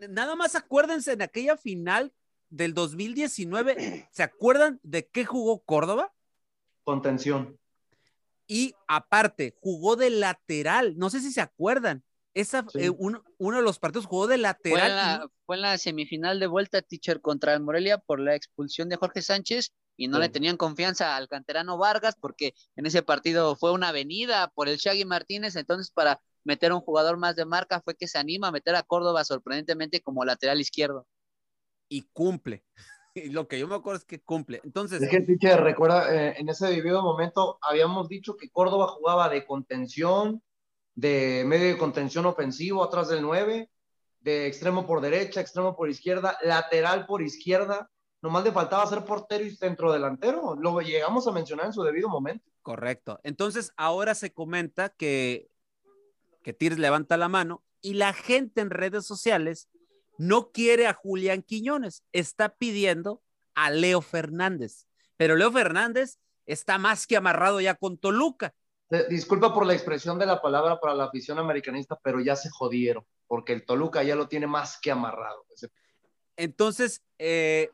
Nada 0.08 0.36
más 0.36 0.54
acuérdense 0.54 1.12
en 1.12 1.22
aquella 1.22 1.56
final 1.56 2.12
del 2.50 2.74
2019, 2.74 4.08
¿se 4.10 4.22
acuerdan 4.22 4.78
de 4.82 5.08
qué 5.08 5.24
jugó 5.24 5.62
Córdoba? 5.64 6.12
Contención. 6.84 7.58
Y 8.46 8.74
aparte, 8.86 9.56
jugó 9.60 9.96
de 9.96 10.10
lateral, 10.10 10.96
no 10.96 11.10
sé 11.10 11.20
si 11.20 11.32
se 11.32 11.40
acuerdan. 11.40 12.04
Esa, 12.34 12.66
eh, 12.74 12.90
uno, 12.90 13.22
de 13.38 13.62
los 13.62 13.78
partidos 13.78 14.06
jugó 14.06 14.26
de 14.26 14.36
lateral. 14.36 15.30
Fue 15.46 15.56
en, 15.56 15.62
la, 15.62 15.78
semifinal 15.78 16.38
de 16.38 16.46
vuelta, 16.46 16.82
teacher, 16.82 17.20
contra 17.22 17.54
el 17.54 17.60
Morelia 17.60 17.98
por 17.98 18.20
la 18.20 18.34
expulsión 18.34 18.90
de 18.90 18.96
Jorge 18.96 19.22
Sánchez 19.22 19.72
y 19.96 20.08
no 20.08 20.18
le 20.18 20.28
tenían 20.28 20.56
confianza 20.56 21.16
al 21.16 21.28
canterano 21.28 21.78
Vargas 21.78 22.16
porque 22.20 22.54
en 22.76 22.86
ese 22.86 23.02
partido 23.02 23.56
fue 23.56 23.72
una 23.72 23.88
avenida 23.88 24.52
por 24.54 24.68
el 24.68 24.76
Shaggy 24.76 25.04
Martínez, 25.04 25.56
entonces 25.56 25.90
para 25.90 26.20
meter 26.44 26.72
un 26.72 26.80
jugador 26.80 27.16
más 27.16 27.36
de 27.36 27.44
marca 27.44 27.80
fue 27.80 27.96
que 27.96 28.08
se 28.08 28.18
anima 28.18 28.48
a 28.48 28.52
meter 28.52 28.76
a 28.76 28.82
Córdoba 28.82 29.24
sorprendentemente 29.24 30.00
como 30.00 30.24
lateral 30.24 30.60
izquierdo. 30.60 31.06
Y 31.88 32.02
cumple. 32.12 32.64
Y 33.16 33.30
lo 33.30 33.48
que 33.48 33.58
yo 33.58 33.66
me 33.66 33.74
acuerdo 33.74 33.98
es 33.98 34.04
que 34.04 34.20
cumple. 34.20 34.60
Entonces. 34.62 35.00
Es 35.00 35.08
que, 35.08 35.22
teacher, 35.22 35.58
recuerda, 35.62 36.14
eh, 36.14 36.34
en 36.36 36.50
ese 36.50 36.66
debido 36.66 37.00
momento 37.02 37.58
habíamos 37.62 38.10
dicho 38.10 38.36
que 38.36 38.50
Córdoba 38.50 38.88
jugaba 38.88 39.30
de 39.30 39.46
contención, 39.46 40.42
de 40.94 41.42
medio 41.46 41.68
de 41.68 41.78
contención 41.78 42.26
ofensivo 42.26 42.84
atrás 42.84 43.08
del 43.08 43.22
9, 43.22 43.70
de 44.20 44.46
extremo 44.46 44.86
por 44.86 45.00
derecha, 45.00 45.40
extremo 45.40 45.74
por 45.74 45.88
izquierda, 45.88 46.36
lateral 46.42 47.06
por 47.06 47.22
izquierda. 47.22 47.88
Nomás 48.22 48.44
le 48.44 48.52
faltaba 48.52 48.86
ser 48.86 49.04
portero 49.04 49.44
y 49.44 49.54
centro 49.54 49.92
delantero. 49.92 50.54
Lo 50.56 50.80
llegamos 50.80 51.26
a 51.26 51.32
mencionar 51.32 51.66
en 51.66 51.72
su 51.72 51.82
debido 51.82 52.08
momento. 52.08 52.44
Correcto. 52.62 53.20
Entonces, 53.22 53.72
ahora 53.76 54.14
se 54.14 54.32
comenta 54.32 54.88
que, 54.88 55.48
que 56.42 56.52
Tires 56.52 56.78
levanta 56.78 57.16
la 57.16 57.28
mano 57.28 57.62
y 57.80 57.94
la 57.94 58.12
gente 58.12 58.60
en 58.60 58.70
redes 58.70 59.06
sociales 59.06 59.68
no 60.18 60.50
quiere 60.50 60.86
a 60.86 60.94
Julián 60.94 61.42
Quiñones, 61.42 62.02
está 62.12 62.48
pidiendo 62.48 63.22
a 63.54 63.70
Leo 63.70 64.00
Fernández, 64.00 64.86
pero 65.16 65.36
Leo 65.36 65.52
Fernández 65.52 66.18
está 66.46 66.78
más 66.78 67.06
que 67.06 67.16
amarrado 67.16 67.60
ya 67.60 67.74
con 67.74 67.98
Toluca. 67.98 68.54
Disculpa 69.08 69.52
por 69.52 69.66
la 69.66 69.74
expresión 69.74 70.18
de 70.18 70.26
la 70.26 70.40
palabra 70.40 70.78
para 70.78 70.94
la 70.94 71.04
afición 71.04 71.38
americanista, 71.38 71.98
pero 72.02 72.20
ya 72.20 72.36
se 72.36 72.50
jodieron, 72.50 73.04
porque 73.26 73.52
el 73.52 73.64
Toluca 73.64 74.02
ya 74.02 74.14
lo 74.14 74.28
tiene 74.28 74.46
más 74.46 74.78
que 74.80 74.92
amarrado. 74.92 75.44
Entonces, 76.36 77.02
eh, 77.18 77.70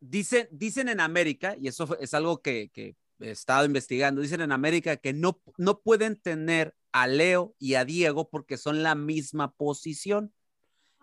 dicen, 0.00 0.48
dicen 0.50 0.88
en 0.88 1.00
América, 1.00 1.56
y 1.60 1.68
eso 1.68 1.96
es 2.00 2.14
algo 2.14 2.40
que, 2.42 2.70
que, 2.72 2.96
he 3.20 3.30
estado 3.30 3.66
investigando, 3.66 4.22
dicen 4.22 4.40
en 4.40 4.50
América 4.50 4.96
que 4.96 5.12
no, 5.12 5.38
no 5.58 5.80
pueden 5.80 6.16
tener 6.16 6.74
a 6.90 7.06
Leo 7.06 7.54
y 7.58 7.74
a 7.74 7.84
Diego 7.84 8.30
porque 8.30 8.56
son 8.56 8.82
la 8.82 8.94
misma 8.94 9.52
posición. 9.52 10.32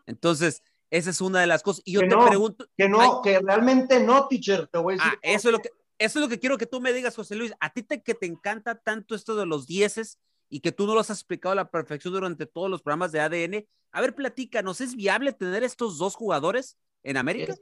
Entonces, 0.07 0.63
esa 0.89 1.11
es 1.11 1.21
una 1.21 1.41
de 1.41 1.47
las 1.47 1.63
cosas. 1.63 1.83
Y 1.85 1.93
yo 1.93 2.01
te 2.01 2.07
pregunto. 2.07 2.65
Que 2.75 2.89
no, 2.89 3.21
que 3.21 3.39
realmente 3.39 3.99
no, 4.01 4.27
teacher. 4.27 4.67
Te 4.67 4.79
voy 4.79 4.95
a 4.95 4.97
decir. 4.97 5.11
Ah, 5.13 5.19
eso 5.21 5.49
es 5.49 5.51
lo 5.51 5.59
que. 5.59 5.69
Eso 5.99 6.19
es 6.19 6.23
lo 6.23 6.29
que 6.29 6.39
quiero 6.39 6.59
que 6.59 6.67
tú 6.67 6.79
me 6.79 6.93
digas, 6.93 7.15
José 7.15 7.35
Luis. 7.35 7.53
A 7.59 7.73
ti 7.73 7.81
te, 7.81 8.03
que 8.03 8.13
te 8.13 8.27
encanta 8.27 8.75
tanto 8.75 9.15
esto 9.15 9.35
de 9.35 9.47
los 9.47 9.65
dieces 9.65 10.19
y 10.47 10.59
que 10.59 10.71
tú 10.71 10.85
no 10.85 10.93
lo 10.93 10.99
has 10.99 11.09
explicado 11.09 11.53
a 11.53 11.55
la 11.55 11.71
perfección 11.71 12.13
durante 12.13 12.45
todos 12.45 12.69
los 12.69 12.83
programas 12.83 13.11
de 13.11 13.19
ADN. 13.19 13.67
A 13.91 14.01
ver, 14.01 14.13
platícanos, 14.13 14.79
¿es 14.79 14.95
viable 14.95 15.33
tener 15.33 15.63
estos 15.63 15.97
dos 15.97 16.15
jugadores 16.15 16.77
en 17.03 17.17
América? 17.17 17.55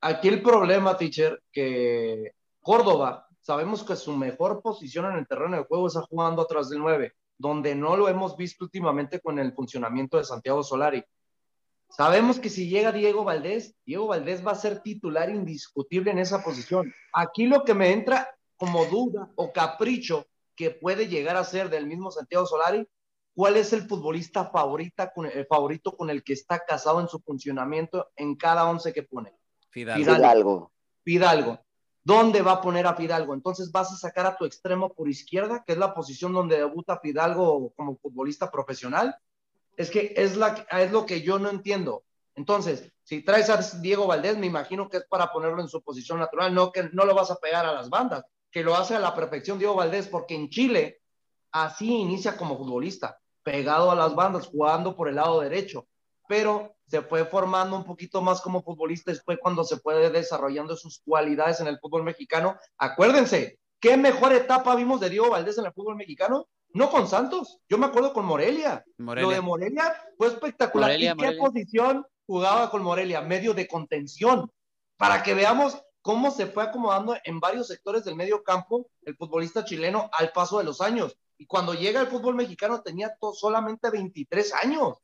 Aquí 0.00 0.28
el 0.28 0.42
problema, 0.42 0.96
teacher, 0.96 1.42
que 1.52 2.32
Córdoba, 2.60 3.26
sabemos 3.40 3.82
que 3.82 3.96
su 3.96 4.16
mejor 4.16 4.60
posición 4.62 5.06
en 5.06 5.18
el 5.18 5.26
terreno 5.26 5.56
de 5.56 5.64
juego 5.64 5.86
está 5.86 6.02
jugando 6.02 6.42
atrás 6.42 6.68
del 6.68 6.80
9, 6.80 7.14
donde 7.38 7.74
no 7.74 7.96
lo 7.96 8.08
hemos 8.08 8.36
visto 8.36 8.64
últimamente 8.64 9.20
con 9.20 9.38
el 9.38 9.52
funcionamiento 9.52 10.18
de 10.18 10.24
Santiago 10.24 10.62
Solari. 10.62 11.04
Sabemos 11.90 12.38
que 12.38 12.50
si 12.50 12.68
llega 12.68 12.92
Diego 12.92 13.24
Valdés, 13.24 13.74
Diego 13.86 14.08
Valdés 14.08 14.46
va 14.46 14.52
a 14.52 14.56
ser 14.56 14.80
titular 14.80 15.30
indiscutible 15.30 16.10
en 16.10 16.18
esa 16.18 16.42
posición. 16.44 16.92
Aquí 17.14 17.46
lo 17.46 17.64
que 17.64 17.72
me 17.72 17.92
entra 17.92 18.28
como 18.58 18.84
duda 18.84 19.30
o 19.36 19.52
capricho 19.52 20.26
que 20.54 20.70
puede 20.70 21.08
llegar 21.08 21.36
a 21.36 21.44
ser 21.44 21.70
del 21.70 21.86
mismo 21.86 22.10
Santiago 22.10 22.44
Solari, 22.44 22.86
¿cuál 23.34 23.56
es 23.56 23.72
el 23.72 23.88
futbolista 23.88 24.50
favorita 24.50 25.12
el 25.32 25.46
favorito 25.46 25.96
con 25.96 26.10
el 26.10 26.22
que 26.22 26.32
está 26.32 26.58
casado 26.58 27.00
en 27.00 27.08
su 27.08 27.20
funcionamiento 27.20 28.10
en 28.16 28.34
cada 28.34 28.68
once 28.68 28.92
que 28.92 29.04
pone? 29.04 29.37
Fidalgo. 29.84 30.72
Fidalgo. 31.04 31.60
¿Dónde 32.04 32.42
va 32.42 32.52
a 32.52 32.60
poner 32.62 32.86
a 32.86 32.94
Fidalgo? 32.94 33.34
Entonces 33.34 33.70
vas 33.70 33.92
a 33.92 33.96
sacar 33.96 34.26
a 34.26 34.36
tu 34.36 34.44
extremo 34.44 34.92
por 34.94 35.08
izquierda, 35.08 35.62
que 35.66 35.72
es 35.72 35.78
la 35.78 35.92
posición 35.92 36.32
donde 36.32 36.56
debuta 36.56 37.00
Fidalgo 37.00 37.72
como 37.76 37.98
futbolista 37.98 38.50
profesional, 38.50 39.14
es 39.76 39.90
que 39.90 40.14
es, 40.16 40.36
la, 40.36 40.66
es 40.70 40.90
lo 40.90 41.04
que 41.04 41.22
yo 41.22 41.38
no 41.38 41.50
entiendo. 41.50 42.04
Entonces, 42.34 42.92
si 43.02 43.22
traes 43.22 43.50
a 43.50 43.60
Diego 43.80 44.06
Valdés, 44.06 44.38
me 44.38 44.46
imagino 44.46 44.88
que 44.88 44.98
es 44.98 45.04
para 45.04 45.32
ponerlo 45.32 45.60
en 45.60 45.68
su 45.68 45.82
posición 45.82 46.18
natural, 46.18 46.54
no 46.54 46.72
que 46.72 46.88
no 46.92 47.04
lo 47.04 47.14
vas 47.14 47.30
a 47.30 47.36
pegar 47.36 47.66
a 47.66 47.72
las 47.72 47.90
bandas, 47.90 48.24
que 48.50 48.62
lo 48.62 48.74
hace 48.76 48.94
a 48.94 49.00
la 49.00 49.14
perfección 49.14 49.58
Diego 49.58 49.74
Valdés, 49.74 50.08
porque 50.08 50.34
en 50.34 50.48
Chile 50.48 51.00
así 51.52 51.92
inicia 51.92 52.36
como 52.36 52.56
futbolista, 52.56 53.18
pegado 53.42 53.90
a 53.90 53.94
las 53.94 54.14
bandas, 54.14 54.46
jugando 54.46 54.96
por 54.96 55.08
el 55.08 55.16
lado 55.16 55.40
derecho, 55.40 55.86
pero 56.28 56.76
se 56.86 57.02
fue 57.02 57.24
formando 57.24 57.76
un 57.76 57.84
poquito 57.84 58.22
más 58.22 58.40
como 58.40 58.62
futbolista 58.62 59.10
después 59.10 59.38
cuando 59.40 59.64
se 59.64 59.78
puede 59.78 60.10
desarrollando 60.10 60.76
sus 60.76 61.00
cualidades 61.00 61.60
en 61.60 61.66
el 61.66 61.78
fútbol 61.80 62.04
mexicano. 62.04 62.56
Acuérdense, 62.76 63.58
¿qué 63.80 63.96
mejor 63.96 64.32
etapa 64.32 64.74
vimos 64.74 65.00
de 65.00 65.10
Diego 65.10 65.30
Valdés 65.30 65.58
en 65.58 65.66
el 65.66 65.72
fútbol 65.72 65.96
mexicano? 65.96 66.46
No 66.70 66.90
con 66.90 67.08
Santos, 67.08 67.58
yo 67.68 67.78
me 67.78 67.86
acuerdo 67.86 68.12
con 68.12 68.26
Morelia. 68.26 68.84
Lo 68.98 69.30
de 69.30 69.40
Morelia 69.40 69.94
fue 70.16 70.28
espectacular. 70.28 71.00
¿Y 71.00 71.14
qué 71.16 71.32
posición 71.32 72.06
jugaba 72.26 72.70
con 72.70 72.82
Morelia? 72.82 73.22
Medio 73.22 73.54
de 73.54 73.66
contención. 73.66 74.50
Para 74.98 75.22
que 75.22 75.34
veamos 75.34 75.82
cómo 76.02 76.30
se 76.30 76.46
fue 76.46 76.64
acomodando 76.64 77.16
en 77.24 77.40
varios 77.40 77.68
sectores 77.68 78.04
del 78.04 78.16
medio 78.16 78.42
campo 78.42 78.90
el 79.02 79.16
futbolista 79.16 79.64
chileno 79.64 80.10
al 80.12 80.32
paso 80.32 80.58
de 80.58 80.64
los 80.64 80.80
años. 80.80 81.16
Y 81.38 81.46
cuando 81.46 81.72
llega 81.72 82.00
al 82.00 82.08
fútbol 82.08 82.34
mexicano 82.34 82.82
tenía 82.82 83.14
solamente 83.34 83.90
23 83.90 84.54
años. 84.54 84.98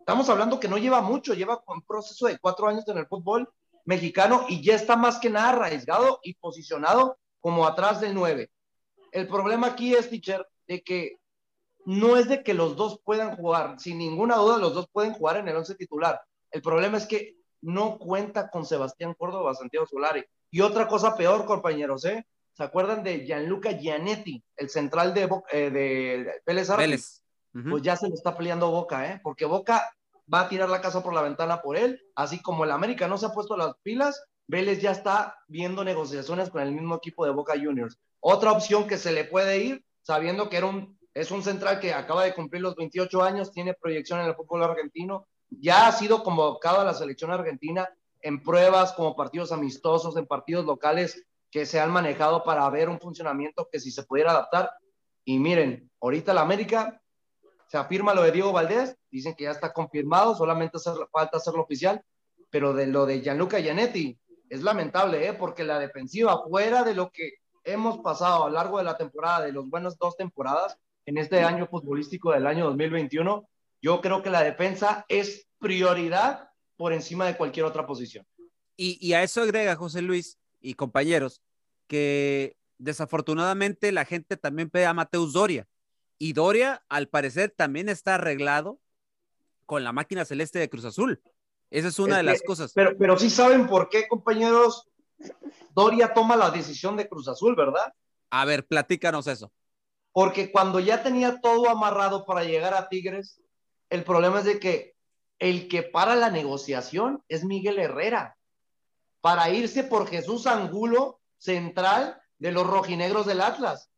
Estamos 0.00 0.28
hablando 0.28 0.58
que 0.58 0.68
no 0.68 0.78
lleva 0.78 1.02
mucho, 1.02 1.34
lleva 1.34 1.62
un 1.66 1.82
proceso 1.82 2.26
de 2.26 2.38
cuatro 2.38 2.66
años 2.66 2.88
en 2.88 2.98
el 2.98 3.06
fútbol 3.06 3.48
mexicano 3.84 4.46
y 4.48 4.62
ya 4.62 4.74
está 4.74 4.96
más 4.96 5.18
que 5.18 5.30
nada 5.30 5.50
arraigado 5.50 6.20
y 6.22 6.34
posicionado 6.34 7.18
como 7.40 7.66
atrás 7.66 8.00
del 8.00 8.14
9. 8.14 8.50
El 9.12 9.28
problema 9.28 9.68
aquí 9.68 9.94
es, 9.94 10.08
teacher, 10.08 10.46
de 10.66 10.82
que 10.82 11.18
no 11.84 12.16
es 12.16 12.28
de 12.28 12.42
que 12.42 12.54
los 12.54 12.76
dos 12.76 13.00
puedan 13.04 13.36
jugar, 13.36 13.78
sin 13.78 13.98
ninguna 13.98 14.36
duda 14.36 14.58
los 14.58 14.74
dos 14.74 14.88
pueden 14.90 15.12
jugar 15.12 15.36
en 15.36 15.48
el 15.48 15.56
once 15.56 15.74
titular. 15.74 16.20
El 16.50 16.62
problema 16.62 16.98
es 16.98 17.06
que 17.06 17.36
no 17.62 17.98
cuenta 17.98 18.50
con 18.50 18.64
Sebastián 18.64 19.14
Córdoba, 19.14 19.54
Santiago 19.54 19.86
Solari. 19.86 20.24
Y 20.50 20.62
otra 20.62 20.88
cosa 20.88 21.16
peor, 21.16 21.44
compañeros, 21.44 22.04
¿eh? 22.04 22.26
¿Se 22.52 22.64
acuerdan 22.64 23.02
de 23.02 23.24
Gianluca 23.24 23.72
Gianetti, 23.72 24.42
el 24.56 24.68
central 24.70 25.14
de, 25.14 25.28
eh, 25.52 25.70
de 25.70 26.42
Vélez, 26.44 27.22
Pues 27.52 27.82
ya 27.82 27.96
se 27.96 28.08
le 28.08 28.14
está 28.14 28.36
peleando 28.36 28.70
Boca, 28.70 29.10
¿eh? 29.10 29.20
Porque 29.22 29.44
Boca 29.44 29.92
va 30.32 30.42
a 30.42 30.48
tirar 30.48 30.68
la 30.68 30.80
casa 30.80 31.02
por 31.02 31.12
la 31.12 31.22
ventana 31.22 31.60
por 31.60 31.76
él, 31.76 32.00
así 32.14 32.40
como 32.40 32.64
el 32.64 32.70
América 32.70 33.08
no 33.08 33.18
se 33.18 33.26
ha 33.26 33.32
puesto 33.32 33.56
las 33.56 33.74
pilas, 33.82 34.22
Vélez 34.46 34.80
ya 34.80 34.90
está 34.90 35.36
viendo 35.48 35.84
negociaciones 35.84 36.50
con 36.50 36.62
el 36.62 36.72
mismo 36.72 36.96
equipo 36.96 37.24
de 37.24 37.32
Boca 37.32 37.54
Juniors. 37.54 37.98
Otra 38.20 38.52
opción 38.52 38.86
que 38.86 38.98
se 38.98 39.12
le 39.12 39.24
puede 39.24 39.58
ir, 39.58 39.84
sabiendo 40.02 40.48
que 40.48 40.56
era 40.56 40.66
un, 40.66 40.98
es 41.14 41.30
un 41.30 41.42
central 41.42 41.80
que 41.80 41.94
acaba 41.94 42.24
de 42.24 42.34
cumplir 42.34 42.62
los 42.62 42.76
28 42.76 43.22
años, 43.22 43.52
tiene 43.52 43.74
proyección 43.74 44.20
en 44.20 44.26
el 44.26 44.34
fútbol 44.34 44.62
argentino, 44.62 45.26
ya 45.50 45.86
ha 45.86 45.92
sido 45.92 46.22
convocado 46.22 46.80
a 46.80 46.84
la 46.84 46.94
selección 46.94 47.30
argentina 47.30 47.88
en 48.22 48.42
pruebas 48.42 48.92
como 48.92 49.16
partidos 49.16 49.52
amistosos, 49.52 50.16
en 50.16 50.26
partidos 50.26 50.64
locales 50.64 51.24
que 51.50 51.66
se 51.66 51.80
han 51.80 51.90
manejado 51.90 52.44
para 52.44 52.68
ver 52.70 52.88
un 52.88 53.00
funcionamiento 53.00 53.68
que 53.70 53.80
si 53.80 53.90
se 53.90 54.04
pudiera 54.04 54.30
adaptar. 54.30 54.70
Y 55.24 55.38
miren, 55.38 55.90
ahorita 56.00 56.32
la 56.32 56.42
América 56.42 57.00
se 57.70 57.78
afirma 57.78 58.14
lo 58.14 58.22
de 58.22 58.32
Diego 58.32 58.50
Valdés, 58.50 58.96
dicen 59.12 59.36
que 59.36 59.44
ya 59.44 59.52
está 59.52 59.72
confirmado, 59.72 60.34
solamente 60.34 60.78
hacer, 60.78 60.94
falta 61.12 61.36
hacerlo 61.36 61.62
oficial, 61.62 62.02
pero 62.50 62.74
de 62.74 62.88
lo 62.88 63.06
de 63.06 63.20
Gianluca 63.20 63.60
Gianetti 63.60 64.18
es 64.48 64.62
lamentable, 64.62 65.28
¿eh? 65.28 65.34
porque 65.34 65.62
la 65.62 65.78
defensiva, 65.78 66.42
fuera 66.48 66.82
de 66.82 66.96
lo 66.96 67.12
que 67.12 67.34
hemos 67.62 67.98
pasado 67.98 68.42
a 68.42 68.48
lo 68.48 68.56
largo 68.56 68.78
de 68.78 68.84
la 68.84 68.96
temporada, 68.96 69.46
de 69.46 69.52
los 69.52 69.70
buenos 69.70 69.96
dos 69.98 70.16
temporadas, 70.16 70.76
en 71.06 71.16
este 71.16 71.44
año 71.44 71.68
futbolístico 71.68 72.32
del 72.32 72.48
año 72.48 72.64
2021, 72.64 73.48
yo 73.80 74.00
creo 74.00 74.20
que 74.20 74.30
la 74.30 74.42
defensa 74.42 75.04
es 75.08 75.46
prioridad 75.60 76.50
por 76.76 76.92
encima 76.92 77.24
de 77.24 77.36
cualquier 77.36 77.66
otra 77.66 77.86
posición. 77.86 78.26
Y, 78.76 78.98
y 79.00 79.12
a 79.12 79.22
eso 79.22 79.42
agrega 79.42 79.76
José 79.76 80.02
Luis 80.02 80.40
y 80.60 80.74
compañeros 80.74 81.40
que 81.86 82.56
desafortunadamente 82.78 83.92
la 83.92 84.04
gente 84.04 84.36
también 84.36 84.70
pide 84.70 84.86
a 84.86 84.92
Mateus 84.94 85.32
Doria. 85.32 85.68
Y 86.22 86.34
Doria, 86.34 86.84
al 86.90 87.08
parecer, 87.08 87.50
también 87.56 87.88
está 87.88 88.16
arreglado 88.16 88.78
con 89.64 89.82
la 89.82 89.92
máquina 89.92 90.26
celeste 90.26 90.58
de 90.58 90.68
Cruz 90.68 90.84
Azul. 90.84 91.22
Esa 91.70 91.88
es 91.88 91.98
una 91.98 92.16
Es 92.16 92.18
de 92.18 92.22
que- 92.24 92.32
las 92.32 92.42
cosas. 92.42 92.72
Pero, 92.74 92.94
pero 92.98 93.18
sí 93.18 93.30
saben 93.30 93.66
por 93.66 93.88
qué, 93.88 94.06
compañeros, 94.06 94.86
Doria 95.74 96.12
toma 96.12 96.36
la 96.36 96.50
decisión 96.50 96.94
de 96.98 97.08
Cruz 97.08 97.26
Azul, 97.26 97.56
¿verdad? 97.56 97.94
A 98.28 98.44
ver, 98.44 98.66
platícanos 98.66 99.26
eso. 99.28 99.50
Porque 100.12 100.52
cuando 100.52 100.78
ya 100.78 101.02
tenía 101.02 101.40
todo 101.40 101.70
amarrado 101.70 102.26
para 102.26 102.44
llegar 102.44 102.74
a 102.74 102.90
Tigres, 102.90 103.40
el 103.88 104.04
problema 104.04 104.40
es 104.40 104.44
de 104.44 104.60
que 104.60 104.94
el 105.38 105.68
que 105.68 105.82
para 105.82 106.16
la 106.16 106.28
negociación 106.30 107.24
es 107.28 107.44
Miguel 107.44 107.78
Herrera, 107.78 108.36
para 109.22 109.48
irse 109.48 109.84
por 109.84 110.06
Jesús 110.06 110.46
Angulo, 110.46 111.18
central 111.38 112.20
de 112.38 112.52
los 112.52 112.66
rojinegros 112.66 113.24
del 113.24 113.40
Atlas. 113.40 113.88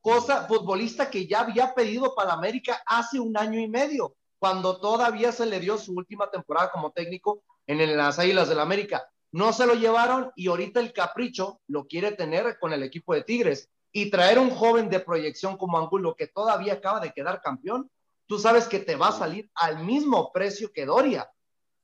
Cosa, 0.00 0.46
futbolista 0.46 1.10
que 1.10 1.26
ya 1.26 1.40
había 1.40 1.74
pedido 1.74 2.14
para 2.14 2.32
América 2.32 2.82
hace 2.86 3.20
un 3.20 3.36
año 3.36 3.60
y 3.60 3.68
medio, 3.68 4.16
cuando 4.38 4.80
todavía 4.80 5.30
se 5.30 5.44
le 5.44 5.60
dio 5.60 5.76
su 5.76 5.92
última 5.92 6.30
temporada 6.30 6.70
como 6.70 6.90
técnico 6.90 7.42
en 7.66 7.96
las 7.96 8.18
Águilas 8.18 8.48
del 8.48 8.60
América. 8.60 9.06
No 9.32 9.52
se 9.52 9.66
lo 9.66 9.74
llevaron 9.74 10.32
y 10.34 10.48
ahorita 10.48 10.80
el 10.80 10.92
capricho 10.92 11.60
lo 11.68 11.86
quiere 11.86 12.12
tener 12.12 12.58
con 12.58 12.72
el 12.72 12.82
equipo 12.82 13.14
de 13.14 13.22
Tigres 13.22 13.68
y 13.92 14.10
traer 14.10 14.38
un 14.38 14.50
joven 14.50 14.88
de 14.88 15.00
proyección 15.00 15.56
como 15.56 15.78
Angulo 15.78 16.14
que 16.16 16.28
todavía 16.28 16.74
acaba 16.74 17.00
de 17.00 17.12
quedar 17.12 17.42
campeón, 17.42 17.90
tú 18.26 18.38
sabes 18.38 18.66
que 18.66 18.78
te 18.78 18.96
va 18.96 19.08
a 19.08 19.12
salir 19.12 19.50
al 19.54 19.84
mismo 19.84 20.32
precio 20.32 20.72
que 20.72 20.86
Doria. 20.86 21.30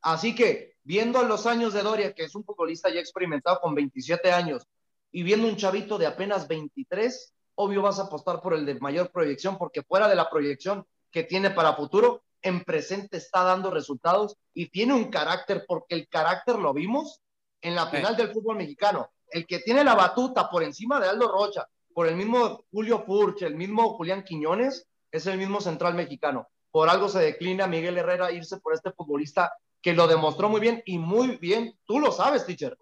Así 0.01 0.35
que 0.35 0.77
viendo 0.85 1.23
los 1.25 1.47
años 1.47 1.75
de 1.75 1.83
Doria, 1.83 2.15
que 2.15 2.25
es 2.25 2.35
un 2.35 2.45
futbolista 2.45 2.89
ya 2.89 3.01
experimentado 3.01 3.61
con 3.61 3.75
27 3.75 4.33
años, 4.33 4.67
y 5.11 5.23
viendo 5.23 5.49
un 5.49 5.57
chavito 5.57 5.99
de 5.99 6.07
apenas 6.07 6.47
23, 6.49 7.35
obvio 7.57 7.83
vas 7.83 7.99
a 7.99 8.05
apostar 8.05 8.41
por 8.41 8.55
el 8.55 8.65
de 8.65 8.77
mayor 8.77 9.11
proyección, 9.11 9.59
porque 9.59 9.83
fuera 9.83 10.09
de 10.09 10.15
la 10.15 10.31
proyección 10.31 10.87
que 11.11 11.25
tiene 11.25 11.51
para 11.51 11.75
futuro, 11.75 12.23
en 12.43 12.63
presente 12.63 13.17
está 13.17 13.43
dando 13.43 13.71
resultados 13.71 14.37
y 14.55 14.69
tiene 14.69 14.95
un 14.95 15.11
carácter, 15.11 15.65
porque 15.67 15.95
el 15.95 16.09
carácter 16.09 16.57
lo 16.57 16.73
vimos 16.73 17.21
en 17.61 17.75
la 17.75 17.89
final 17.89 18.17
del 18.17 18.33
fútbol 18.33 18.57
mexicano. 18.57 19.11
El 19.31 19.47
que 19.47 19.59
tiene 19.61 19.83
la 19.83 19.95
batuta 19.95 20.49
por 20.49 20.63
encima 20.63 21.01
de 21.01 21.09
Aldo 21.09 21.29
Rocha, 21.29 21.67
por 21.93 22.07
el 22.07 22.15
mismo 22.15 22.65
Julio 22.71 23.03
Furch, 23.05 23.43
el 23.43 23.57
mismo 23.57 23.97
Julián 23.97 24.23
Quiñones, 24.23 24.87
es 25.11 25.27
el 25.27 25.39
mismo 25.39 25.61
central 25.61 25.95
mexicano. 25.95 26.49
Por 26.71 26.89
algo 26.89 27.09
se 27.09 27.21
declina 27.21 27.67
Miguel 27.67 27.97
Herrera 27.97 28.31
irse 28.31 28.59
por 28.59 28.75
este 28.75 28.93
futbolista 28.93 29.53
que 29.81 29.95
lo 29.95 30.07
demostró 30.07 30.49
muy 30.49 30.61
bien 30.61 30.83
y 30.85 30.99
muy 30.99 31.37
bien. 31.39 31.77
Tú 31.87 31.99
lo 31.99 32.13
sabes, 32.13 32.45
teacher. 32.45 32.77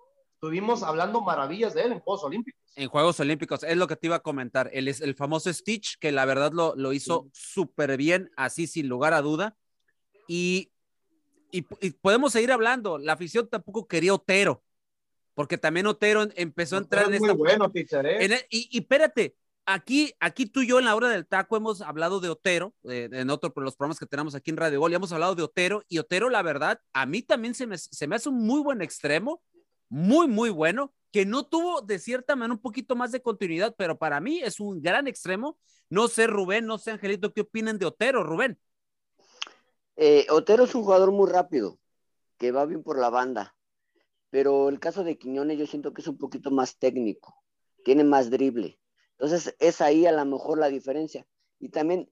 Estuvimos 0.44 0.83
hablando 0.83 1.22
maravillas 1.22 1.72
de 1.72 1.83
él 1.85 1.92
en 1.92 2.00
Juegos 2.00 2.22
Olímpicos. 2.24 2.61
En 2.76 2.88
Juegos 2.88 3.18
Olímpicos, 3.18 3.62
es 3.62 3.76
lo 3.78 3.87
que 3.87 3.96
te 3.96 4.09
iba 4.09 4.16
a 4.16 4.22
comentar. 4.22 4.68
El, 4.74 4.88
el 4.88 5.14
famoso 5.14 5.50
Stitch, 5.50 5.98
que 5.98 6.12
la 6.12 6.26
verdad 6.26 6.52
lo, 6.52 6.74
lo 6.76 6.92
hizo 6.92 7.28
súper 7.33 7.96
bien, 7.96 8.30
así 8.37 8.66
sin 8.66 8.88
lugar 8.88 9.14
a 9.14 9.22
duda. 9.22 9.57
Y, 10.28 10.70
y, 11.50 11.64
y, 11.80 11.90
podemos 11.92 12.33
seguir 12.33 12.52
hablando. 12.52 12.98
La 12.98 13.14
afición 13.14 13.48
tampoco 13.48 13.87
quería 13.87 14.12
Otero, 14.12 14.62
porque 15.35 15.57
también 15.57 15.87
Otero 15.87 16.26
empezó 16.37 16.76
a 16.76 16.80
entrar 16.80 17.04
Otero 17.04 17.09
en 17.09 17.14
es 17.14 17.22
esta. 17.22 17.35
Muy 17.35 17.48
bueno, 17.48 17.70
teacher, 17.70 18.04
¿eh? 18.04 18.24
en 18.24 18.33
el- 18.33 18.46
y, 18.50 18.68
y 18.70 18.78
espérate, 18.80 19.37
aquí, 19.64 20.12
aquí 20.20 20.44
tú 20.44 20.61
y 20.61 20.66
yo 20.66 20.78
en 20.78 20.85
la 20.85 20.94
hora 20.94 21.09
del 21.09 21.26
taco 21.26 21.57
hemos 21.57 21.80
hablado 21.80 22.20
de 22.20 22.28
Otero, 22.28 22.74
eh, 22.85 23.09
en 23.11 23.30
otro 23.30 23.54
por 23.54 23.64
los 23.64 23.76
programas 23.76 23.98
que 23.98 24.07
tenemos 24.07 24.35
aquí 24.35 24.50
en 24.50 24.59
Radio 24.59 24.80
Gol, 24.80 24.92
y 24.92 24.96
hemos 24.96 25.12
hablado 25.12 25.35
de 25.35 25.42
Otero, 25.42 25.83
y 25.88 25.98
Otero, 25.98 26.28
la 26.28 26.42
verdad, 26.42 26.80
a 26.92 27.07
mí 27.07 27.22
también 27.22 27.54
se 27.54 27.66
me, 27.66 27.78
se 27.78 28.07
me 28.07 28.16
hace 28.16 28.28
un 28.28 28.44
muy 28.44 28.61
buen 28.61 28.83
extremo, 28.83 29.40
muy, 29.94 30.26
muy 30.26 30.50
bueno, 30.50 30.92
que 31.12 31.24
no 31.24 31.46
tuvo 31.46 31.80
de 31.80 32.00
cierta 32.00 32.35
manera 32.35 32.54
un 32.54 32.61
poquito 32.61 32.96
más 32.96 33.12
de 33.12 33.22
continuidad, 33.22 33.76
pero 33.78 33.96
para 33.96 34.18
mí 34.18 34.40
es 34.40 34.59
un 34.59 34.83
gran 34.83 35.07
extremo. 35.07 35.57
No 35.88 36.09
sé, 36.09 36.26
Rubén, 36.26 36.66
no 36.66 36.78
sé, 36.78 36.90
Angelito, 36.90 37.33
¿qué 37.33 37.42
opinan 37.42 37.78
de 37.78 37.87
Otero, 37.87 38.24
Rubén? 38.24 38.59
Eh, 39.94 40.26
Otero 40.30 40.64
es 40.64 40.74
un 40.74 40.83
jugador 40.83 41.12
muy 41.12 41.30
rápido, 41.30 41.78
que 42.38 42.50
va 42.50 42.66
bien 42.66 42.83
por 42.83 42.98
la 42.98 43.09
banda, 43.09 43.54
pero 44.30 44.68
el 44.68 44.80
caso 44.80 45.04
de 45.04 45.16
Quiñones 45.16 45.61
yo 45.61 45.66
siento 45.68 45.94
que 45.94 46.02
es 46.02 46.09
un 46.09 46.18
poquito 46.18 46.50
más 46.50 46.76
técnico, 46.76 47.33
tiene 47.85 48.02
más 48.02 48.30
drible. 48.30 48.80
Entonces 49.12 49.54
es 49.61 49.80
ahí 49.80 50.07
a 50.07 50.12
lo 50.12 50.24
mejor 50.24 50.59
la 50.59 50.70
diferencia. 50.70 51.24
Y 51.61 51.68
también 51.68 52.11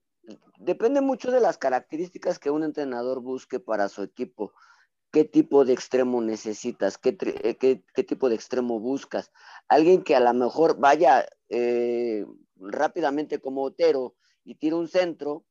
depende 0.57 1.01
mucho 1.01 1.33
de 1.33 1.41
las 1.41 1.59
características 1.59 2.39
que 2.39 2.51
un 2.51 2.63
entrenador 2.63 3.21
busque 3.23 3.59
para 3.59 3.89
su 3.89 4.05
equipo. 4.05 4.53
¿Qué 5.13 5.25
tipo 5.25 5.65
de 5.65 5.75
extremo 5.75 6.21
necesitas? 6.23 6.99
¿Qué, 6.99 7.17
tri- 7.17 7.39
eh, 7.45 7.57
qué- 7.57 7.85
qué 7.95 8.03
tipo 8.03 8.29
de 8.29 8.35
extremo 8.35 8.81
buscas? 8.81 9.31
Alguien 9.69 10.03
que 10.03 10.17
a 10.17 10.21
lo 10.21 10.33
mejor 10.35 10.79
vaya 10.79 11.27
eh, 11.51 12.25
rápidamente 12.57 13.39
como 13.39 13.63
Otero 13.63 14.15
y 14.45 14.55
tire 14.57 14.75
un 14.75 14.89
centro, 14.89 15.45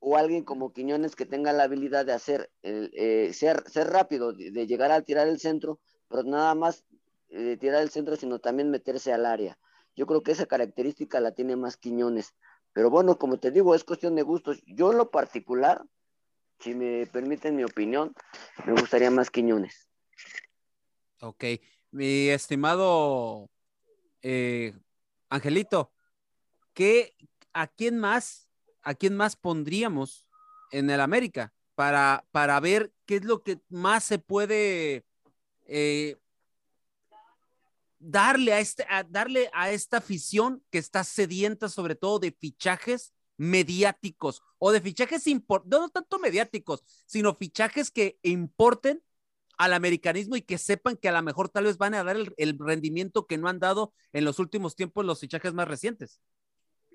o 0.00 0.16
alguien 0.16 0.44
como 0.44 0.72
Quiñones 0.72 1.16
que 1.16 1.26
tenga 1.26 1.52
la 1.52 1.64
habilidad 1.64 2.06
de 2.06 2.12
hacer, 2.12 2.50
eh, 2.62 3.32
ser, 3.34 3.68
ser 3.68 3.88
rápido, 3.88 4.32
de, 4.32 4.66
llegar 4.66 4.90
a 4.92 5.02
tirar 5.02 5.28
el 5.28 5.38
centro, 5.40 5.80
pero 6.08 6.22
nada 6.22 6.54
más 6.54 6.84
tirar 7.60 7.82
el 7.82 7.90
centro, 7.90 8.16
sino 8.16 8.38
también 8.38 8.70
meterse 8.70 9.12
al 9.12 9.26
área. 9.26 9.58
Yo 9.96 10.06
creo 10.06 10.22
que 10.22 10.32
esa 10.32 10.46
característica 10.46 11.20
la 11.20 11.32
tiene 11.32 11.56
más 11.56 11.76
Quiñones. 11.76 12.34
Pero 12.72 12.90
bueno, 12.90 13.18
como 13.18 13.38
te 13.38 13.50
digo, 13.50 13.74
es 13.74 13.84
cuestión 13.84 14.14
de 14.14 14.22
gustos. 14.22 14.62
Yo 14.66 14.92
en 14.92 14.98
lo 14.98 15.10
particular, 15.10 15.84
si 16.60 16.74
me 16.74 17.06
permiten 17.06 17.56
mi 17.56 17.64
opinión, 17.64 18.14
me 18.66 18.72
gustaría 18.72 19.10
más 19.10 19.30
Quiñones. 19.30 19.88
Ok, 21.20 21.44
mi 21.90 22.28
estimado 22.28 23.50
eh, 24.22 24.74
Angelito, 25.28 25.92
¿qué, 26.74 27.14
¿a 27.52 27.66
quién 27.66 27.98
más, 27.98 28.48
a 28.82 28.94
quién 28.94 29.16
más 29.16 29.36
pondríamos 29.36 30.28
en 30.70 30.90
el 30.90 31.00
América 31.00 31.52
para, 31.74 32.24
para 32.30 32.58
ver 32.60 32.92
qué 33.06 33.16
es 33.16 33.24
lo 33.24 33.42
que 33.42 33.60
más 33.68 34.04
se 34.04 34.18
puede 34.18 35.04
eh, 35.66 36.16
darle 37.98 38.52
a 38.52 38.60
este, 38.60 38.86
darle 39.08 39.50
a 39.52 39.70
esta 39.70 39.98
afición 39.98 40.64
que 40.70 40.78
está 40.78 41.04
sedienta 41.04 41.68
sobre 41.68 41.94
todo 41.94 42.18
de 42.18 42.32
fichajes 42.32 43.12
mediáticos 43.38 44.42
o 44.58 44.70
de 44.72 44.82
fichajes 44.82 45.26
import 45.26 45.64
no, 45.66 45.78
no 45.80 45.88
tanto 45.88 46.18
mediáticos, 46.18 46.82
sino 47.06 47.34
fichajes 47.34 47.90
que 47.90 48.18
importen 48.22 49.02
al 49.56 49.72
americanismo 49.72 50.36
y 50.36 50.42
que 50.42 50.58
sepan 50.58 50.96
que 50.96 51.08
a 51.08 51.12
lo 51.12 51.22
mejor 51.22 51.48
tal 51.48 51.64
vez 51.64 51.78
van 51.78 51.94
a 51.94 52.04
dar 52.04 52.16
el, 52.16 52.34
el 52.36 52.58
rendimiento 52.58 53.26
que 53.26 53.38
no 53.38 53.48
han 53.48 53.58
dado 53.58 53.92
en 54.12 54.24
los 54.24 54.38
últimos 54.38 54.76
tiempos 54.76 55.04
los 55.04 55.18
fichajes 55.20 55.54
más 55.54 55.66
recientes. 55.66 56.20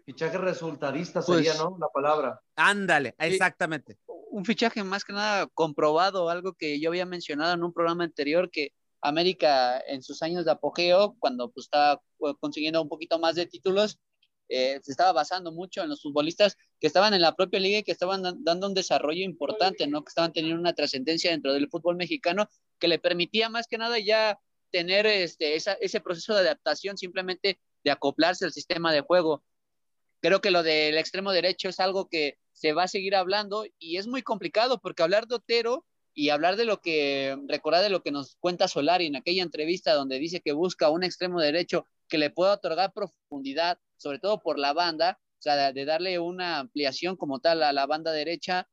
Fichaje 0.05 0.37
resultadista 0.37 1.21
Pues- 1.21 1.45
sería, 1.45 1.61
¿no? 1.61 1.77
La 1.79 1.87
palabra. 1.87 2.41
Ándale, 2.55 3.15
exactamente. 3.17 3.97
un 4.05 4.45
fichaje 4.45 4.83
más 4.83 5.03
que 5.05 5.13
nada 5.13 5.47
comprobado, 5.53 6.29
algo 6.29 6.53
que 6.53 6.79
yo 6.79 6.89
había 6.89 7.05
mencionado 7.05 7.53
en 7.53 7.63
un 7.63 7.71
programa 7.71 8.03
anterior, 8.03 8.49
que 8.49 8.71
América 9.01 9.79
en 9.81 10.01
sus 10.01 10.21
años 10.23 10.45
de 10.45 10.51
apogeo, 10.51 11.15
cuando 11.19 11.51
pues, 11.51 11.65
estaba 11.65 12.01
pues, 12.17 12.33
consiguiendo 12.39 12.81
un 12.81 12.89
poquito 12.89 13.19
más 13.19 13.35
de 13.35 13.45
títulos, 13.45 13.99
eh, 14.49 14.79
se 14.83 14.91
estaba 14.91 15.11
basando 15.13 15.51
mucho 15.51 15.81
en 15.83 15.89
los 15.89 16.01
futbolistas 16.01 16.57
que 16.79 16.87
estaban 16.87 17.13
en 17.13 17.21
la 17.21 17.35
propia 17.35 17.59
liga 17.59 17.79
y 17.79 17.83
que 17.83 17.91
estaban 17.91 18.21
dan- 18.21 18.43
dando 18.43 18.67
un 18.67 18.73
desarrollo 18.73 19.23
importante, 19.23 19.87
¿no? 19.87 20.03
Que 20.03 20.09
estaban 20.09 20.33
teniendo 20.33 20.59
una 20.59 20.73
trascendencia 20.73 21.31
dentro 21.31 21.53
del 21.53 21.69
fútbol 21.69 21.95
mexicano 21.95 22.49
que 22.79 22.87
le 22.87 22.99
permitía 22.99 23.49
más 23.49 23.67
que 23.67 23.77
nada 23.77 23.99
ya 23.99 24.39
tener 24.71 25.05
este, 25.05 25.55
esa- 25.55 25.77
ese 25.81 26.01
proceso 26.01 26.33
de 26.33 26.41
adaptación, 26.41 26.97
simplemente 26.97 27.59
de 27.83 27.91
acoplarse 27.91 28.45
al 28.45 28.51
sistema 28.53 28.91
de 28.91 29.01
juego. 29.01 29.43
Creo 30.21 30.41
que 30.41 30.51
lo 30.51 30.63
del 30.63 30.97
extremo 30.97 31.31
derecho 31.31 31.69
es 31.69 31.79
algo 31.79 32.07
que 32.07 32.37
se 32.53 32.73
va 32.73 32.83
a 32.83 32.87
seguir 32.87 33.15
hablando 33.15 33.65
y 33.77 33.97
es 33.97 34.07
muy 34.07 34.21
complicado 34.21 34.79
porque 34.79 35.03
hablar 35.03 35.27
de 35.27 35.35
Otero 35.35 35.85
y 36.13 36.29
hablar 36.29 36.55
de 36.55 36.65
lo 36.65 36.79
que, 36.79 37.35
recordar 37.47 37.83
de 37.83 37.89
lo 37.89 38.03
que 38.03 38.11
nos 38.11 38.35
cuenta 38.39 38.67
Solari 38.67 39.07
en 39.07 39.15
aquella 39.15 39.43
entrevista 39.43 39.93
donde 39.93 40.19
dice 40.19 40.41
que 40.41 40.53
busca 40.53 40.89
un 40.89 41.03
extremo 41.03 41.41
derecho 41.41 41.87
que 42.07 42.17
le 42.19 42.29
pueda 42.29 42.53
otorgar 42.53 42.93
profundidad, 42.93 43.79
sobre 43.97 44.19
todo 44.19 44.41
por 44.41 44.59
la 44.59 44.73
banda, 44.73 45.19
o 45.39 45.41
sea, 45.41 45.71
de, 45.73 45.85
darle 45.85 46.19
una 46.19 46.59
ampliación 46.59 47.17
como 47.17 47.39
tal 47.39 47.63
a 47.63 47.73
la 47.73 47.85
banda 47.85 48.11
derecha, 48.11 48.67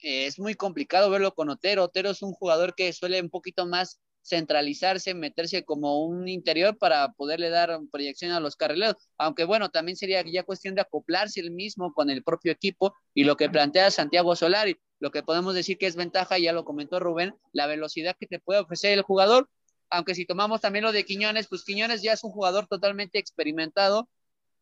eh, 0.00 0.26
es 0.26 0.38
muy 0.38 0.54
complicado 0.54 1.10
verlo 1.10 1.34
con 1.34 1.50
Otero. 1.50 1.84
Otero 1.84 2.10
es 2.10 2.22
un 2.22 2.32
jugador 2.32 2.74
que 2.74 2.92
suele 2.92 3.20
un 3.20 3.30
poquito 3.30 3.66
más 3.66 4.00
centralizarse, 4.24 5.14
meterse 5.14 5.64
como 5.64 6.04
un 6.04 6.28
interior 6.28 6.78
para 6.78 7.12
poderle 7.12 7.50
dar 7.50 7.78
proyección 7.92 8.32
a 8.32 8.40
los 8.40 8.56
carrileros, 8.56 8.96
aunque 9.18 9.44
bueno, 9.44 9.68
también 9.70 9.96
sería 9.96 10.22
ya 10.24 10.42
cuestión 10.44 10.74
de 10.74 10.80
acoplarse 10.80 11.40
el 11.40 11.50
mismo 11.50 11.92
con 11.92 12.10
el 12.10 12.24
propio 12.24 12.52
equipo 12.52 12.94
y 13.12 13.24
lo 13.24 13.36
que 13.36 13.50
plantea 13.50 13.90
Santiago 13.90 14.34
Solari, 14.34 14.76
lo 14.98 15.10
que 15.10 15.22
podemos 15.22 15.54
decir 15.54 15.76
que 15.78 15.86
es 15.86 15.96
ventaja, 15.96 16.38
ya 16.38 16.52
lo 16.52 16.64
comentó 16.64 17.00
Rubén, 17.00 17.34
la 17.52 17.66
velocidad 17.66 18.16
que 18.18 18.26
te 18.26 18.40
puede 18.40 18.60
ofrecer 18.60 18.92
el 18.92 19.02
jugador, 19.02 19.50
aunque 19.90 20.14
si 20.14 20.24
tomamos 20.24 20.60
también 20.60 20.84
lo 20.84 20.92
de 20.92 21.04
Quiñones, 21.04 21.46
pues 21.48 21.64
Quiñones 21.64 22.02
ya 22.02 22.12
es 22.14 22.24
un 22.24 22.30
jugador 22.30 22.66
totalmente 22.66 23.18
experimentado 23.18 24.08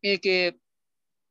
y 0.02 0.18
que 0.18 0.58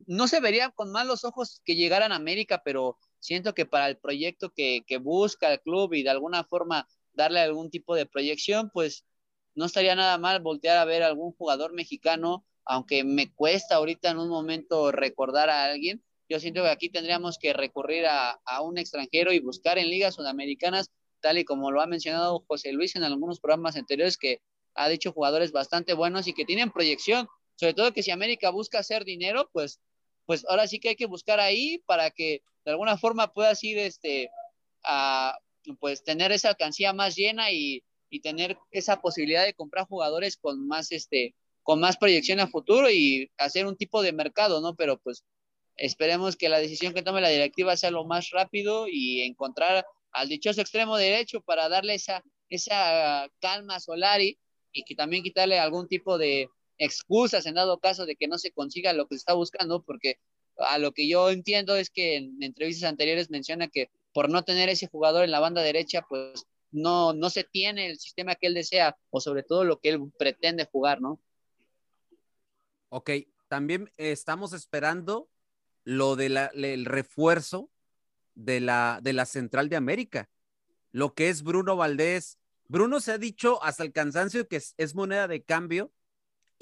no 0.07 0.27
se 0.27 0.39
vería 0.39 0.71
con 0.71 0.91
malos 0.91 1.23
ojos 1.25 1.61
que 1.65 1.75
llegaran 1.75 2.11
a 2.11 2.15
América, 2.15 2.61
pero 2.63 2.97
siento 3.19 3.53
que 3.53 3.65
para 3.65 3.87
el 3.87 3.97
proyecto 3.97 4.51
que, 4.51 4.83
busca 5.01 5.51
el 5.51 5.61
club 5.61 5.93
y 5.93 6.03
de 6.03 6.09
alguna 6.09 6.43
forma 6.43 6.87
darle 7.13 7.39
algún 7.41 7.69
tipo 7.69 7.95
de 7.95 8.05
proyección, 8.05 8.71
pues 8.73 9.05
no 9.53 9.65
estaría 9.65 9.95
nada 9.95 10.17
mal 10.17 10.41
voltear 10.41 10.77
a 10.77 10.85
ver 10.85 11.03
algún 11.03 11.33
jugador 11.33 11.73
mexicano, 11.73 12.45
aunque 12.65 13.03
me 13.03 13.33
cuesta 13.33 13.75
ahorita 13.75 14.11
en 14.11 14.19
un 14.19 14.29
momento 14.29 14.91
recordar 14.91 15.49
a 15.49 15.65
alguien. 15.65 16.03
Yo 16.29 16.39
siento 16.39 16.63
que 16.63 16.69
aquí 16.69 16.89
tendríamos 16.89 17.37
que 17.37 17.51
recurrir 17.53 18.05
a, 18.07 18.39
un 18.61 18.77
extranjero 18.77 19.33
y 19.33 19.39
buscar 19.39 19.77
en 19.77 19.89
ligas 19.89 20.15
sudamericanas, 20.15 20.89
tal 21.19 21.37
y 21.37 21.45
como 21.45 21.71
lo 21.71 21.81
ha 21.81 21.87
mencionado 21.87 22.45
José 22.47 22.71
Luis 22.71 22.95
en 22.95 23.03
algunos 23.03 23.39
programas 23.41 23.75
anteriores, 23.75 24.17
que 24.17 24.39
ha 24.73 24.87
dicho 24.87 25.11
jugadores 25.11 25.51
bastante 25.51 25.93
buenos 25.93 26.27
y 26.27 26.33
que 26.33 26.45
tienen 26.45 26.71
proyección. 26.71 27.27
Sobre 27.61 27.75
todo 27.75 27.93
que 27.93 28.01
si 28.01 28.09
América 28.09 28.49
busca 28.49 28.79
hacer 28.79 29.05
dinero, 29.05 29.47
pues, 29.53 29.79
pues 30.25 30.43
ahora 30.49 30.65
sí 30.65 30.79
que 30.79 30.89
hay 30.89 30.95
que 30.95 31.05
buscar 31.05 31.39
ahí 31.39 31.77
para 31.85 32.09
que 32.09 32.41
de 32.65 32.71
alguna 32.71 32.97
forma 32.97 33.33
puedas 33.33 33.63
ir 33.63 33.77
este, 33.77 34.31
a, 34.83 35.37
pues 35.79 36.03
tener 36.03 36.31
esa 36.31 36.49
alcancía 36.49 36.91
más 36.91 37.15
llena 37.15 37.51
y, 37.51 37.83
tener 38.23 38.57
esa 38.71 38.99
posibilidad 38.99 39.45
de 39.45 39.53
comprar 39.53 39.87
jugadores 39.87 40.35
con 40.35 40.67
más 40.67 40.91
este 40.91 41.33
con 41.63 41.79
más 41.79 41.95
proyección 41.95 42.41
a 42.41 42.47
futuro 42.47 42.89
y 42.89 43.31
hacer 43.37 43.65
un 43.65 43.77
tipo 43.77 44.01
de 44.01 44.11
mercado, 44.11 44.59
¿no? 44.59 44.75
Pero 44.75 44.99
pues 44.99 45.23
esperemos 45.77 46.35
que 46.35 46.49
la 46.49 46.59
decisión 46.59 46.93
que 46.93 47.03
tome 47.03 47.21
la 47.21 47.29
directiva 47.29 47.77
sea 47.77 47.89
lo 47.89 48.03
más 48.03 48.31
rápido 48.31 48.87
y 48.89 49.21
encontrar 49.21 49.85
al 50.11 50.27
dichoso 50.27 50.59
extremo 50.59 50.97
derecho 50.97 51.39
para 51.41 51.69
darle 51.69 51.93
esa, 51.93 52.21
esa 52.49 53.29
calma 53.39 53.75
a 53.75 53.79
Solari 53.79 54.37
y 54.73 54.83
que 54.83 54.95
también 54.95 55.23
quitarle 55.23 55.57
algún 55.57 55.87
tipo 55.87 56.17
de 56.17 56.49
excusas 56.77 57.45
en 57.45 57.55
dado 57.55 57.79
caso 57.79 58.05
de 58.05 58.15
que 58.15 58.27
no 58.27 58.37
se 58.37 58.51
consiga 58.51 58.93
lo 58.93 59.07
que 59.07 59.15
se 59.15 59.19
está 59.19 59.33
buscando, 59.33 59.83
porque 59.83 60.19
a 60.57 60.77
lo 60.77 60.91
que 60.91 61.07
yo 61.07 61.29
entiendo 61.29 61.75
es 61.75 61.89
que 61.89 62.17
en 62.17 62.41
entrevistas 62.41 62.89
anteriores 62.89 63.29
menciona 63.29 63.67
que 63.67 63.89
por 64.13 64.29
no 64.29 64.43
tener 64.43 64.69
ese 64.69 64.87
jugador 64.87 65.23
en 65.23 65.31
la 65.31 65.39
banda 65.39 65.61
derecha, 65.61 66.05
pues 66.07 66.45
no, 66.71 67.13
no 67.13 67.29
se 67.29 67.43
tiene 67.43 67.87
el 67.87 67.99
sistema 67.99 68.35
que 68.35 68.47
él 68.47 68.53
desea 68.53 68.97
o 69.09 69.21
sobre 69.21 69.43
todo 69.43 69.63
lo 69.63 69.79
que 69.79 69.89
él 69.89 70.11
pretende 70.17 70.67
jugar, 70.71 71.01
¿no? 71.01 71.19
Ok, 72.89 73.11
también 73.47 73.91
estamos 73.97 74.53
esperando 74.53 75.29
lo 75.83 76.15
del 76.15 76.85
refuerzo 76.85 77.69
de 78.35 78.59
la, 78.59 78.99
de 79.01 79.13
la 79.13 79.25
Central 79.25 79.69
de 79.69 79.75
América, 79.75 80.29
lo 80.91 81.13
que 81.13 81.29
es 81.29 81.43
Bruno 81.43 81.75
Valdés. 81.75 82.37
Bruno 82.67 82.99
se 82.99 83.13
ha 83.13 83.17
dicho 83.17 83.63
hasta 83.63 83.83
el 83.83 83.91
cansancio 83.91 84.47
que 84.47 84.61
es, 84.77 84.95
moneda 84.95 85.27
de 85.27 85.43
cambio 85.43 85.91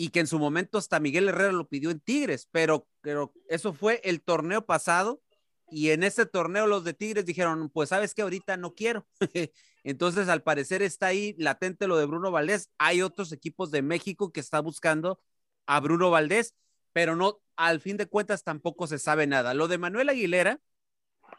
y 0.02 0.12
que 0.12 0.22
en 0.22 0.28
su 0.28 0.40
momento 0.40 0.78
hasta 0.78 1.02
Miguel 1.02 1.28
Herrera 1.28 1.52
lo 1.52 1.68
pidió 1.68 1.92
en 1.92 2.00
Tigres, 2.00 2.48
pero, 2.54 2.88
pero 3.02 3.34
eso 3.50 3.74
fue 3.74 4.00
el 4.06 4.22
torneo 4.22 4.66
pasado 4.66 5.22
y 5.70 5.90
en 5.90 6.04
este 6.04 6.26
torneo 6.26 6.68
los 6.68 6.86
de 6.86 6.94
Tigres 6.94 7.26
dijeron, 7.26 7.70
pues 7.70 7.90
sabes 7.90 8.14
que 8.14 8.22
ahorita 8.22 8.56
no 8.56 8.74
quiero. 8.76 9.06
Entonces, 9.84 10.30
al 10.30 10.42
parecer 10.42 10.82
está 10.84 11.08
ahí 11.08 11.36
latente 11.38 11.86
lo 11.86 11.98
de 11.98 12.06
Bruno 12.06 12.32
Valdés. 12.32 12.70
Hay 12.78 13.02
otros 13.02 13.34
equipos 13.34 13.72
de 13.72 13.82
México 13.82 14.32
que 14.32 14.40
está 14.40 14.62
buscando 14.62 15.20
a 15.66 15.82
Bruno 15.82 16.10
Valdés, 16.10 16.56
pero 16.94 17.18
no, 17.18 17.42
al 17.58 17.82
fin 17.82 17.98
de 17.98 18.06
cuentas 18.06 18.46
tampoco 18.46 18.88
se 18.88 19.00
sabe 19.00 19.28
nada. 19.28 19.54
Lo 19.54 19.68
de 19.68 19.80
Manuel 19.80 20.08
Aguilera, 20.08 20.62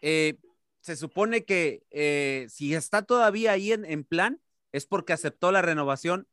eh, 0.02 0.36
se 0.82 0.96
supone 0.96 1.46
que 1.46 1.82
eh, 1.88 2.46
si 2.50 2.74
está 2.74 3.00
todavía 3.04 3.52
ahí 3.52 3.72
en, 3.72 3.86
en 3.86 4.04
plan, 4.04 4.42
es 4.70 4.84
porque 4.84 5.14
aceptó 5.14 5.50
la 5.50 5.62
renovación 5.62 6.28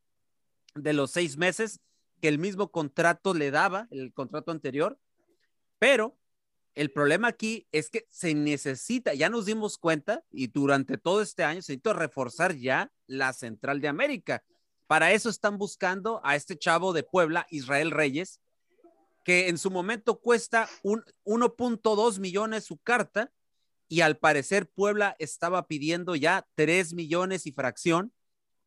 de 0.76 0.92
los 0.92 1.12
seis 1.12 1.38
meses 1.38 1.80
que 2.22 2.28
el 2.28 2.40
mismo 2.40 2.72
contrato 2.72 3.34
le 3.34 3.52
daba, 3.52 3.88
el 3.92 4.14
contrato 4.14 4.52
anterior, 4.52 5.00
pero 5.80 6.18
el 6.76 6.92
problema 6.92 7.28
aquí 7.28 7.68
es 7.72 7.90
que 7.90 8.08
se 8.12 8.36
necesita, 8.36 9.14
ya 9.14 9.30
nos 9.30 9.46
dimos 9.46 9.78
cuenta 9.78 10.24
y 10.30 10.48
durante 10.48 10.98
todo 10.98 11.22
este 11.22 11.44
año 11.44 11.62
se 11.62 11.74
necesita 11.74 11.94
reforzar 11.94 12.56
ya 12.56 12.92
la 13.08 13.34
Central 13.34 13.82
de 13.82 13.88
América. 13.88 14.44
Para 14.86 15.12
eso 15.12 15.30
están 15.30 15.58
buscando 15.58 16.22
a 16.24 16.36
este 16.36 16.58
chavo 16.58 16.94
de 16.94 17.04
Puebla, 17.04 17.48
Israel 17.50 17.92
Reyes, 17.92 18.42
que 19.24 19.50
en 19.50 19.58
su 19.58 19.72
momento 19.72 20.20
cuesta 20.20 20.70
un 20.84 21.04
1.2 21.26 22.20
millones 22.20 22.66
su 22.66 22.78
carta 22.78 23.32
y 23.90 24.02
al 24.02 24.18
parecer 24.18 24.70
Puebla 24.70 25.16
estaba 25.20 25.68
pidiendo 25.68 26.16
ya 26.16 26.48
3 26.56 26.94
millones 26.94 27.48
y 27.48 27.52
fracción 27.52 28.14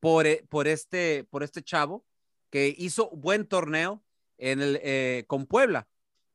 por, 0.00 0.26
eh, 0.26 0.44
por, 0.48 0.66
este, 0.66 1.24
por 1.30 1.42
este 1.42 1.62
chavo 1.62 2.04
que 2.50 2.74
hizo 2.76 3.10
buen 3.10 3.46
torneo 3.46 4.02
en 4.38 4.60
el, 4.60 4.80
eh, 4.82 5.24
con 5.26 5.46
Puebla. 5.46 5.88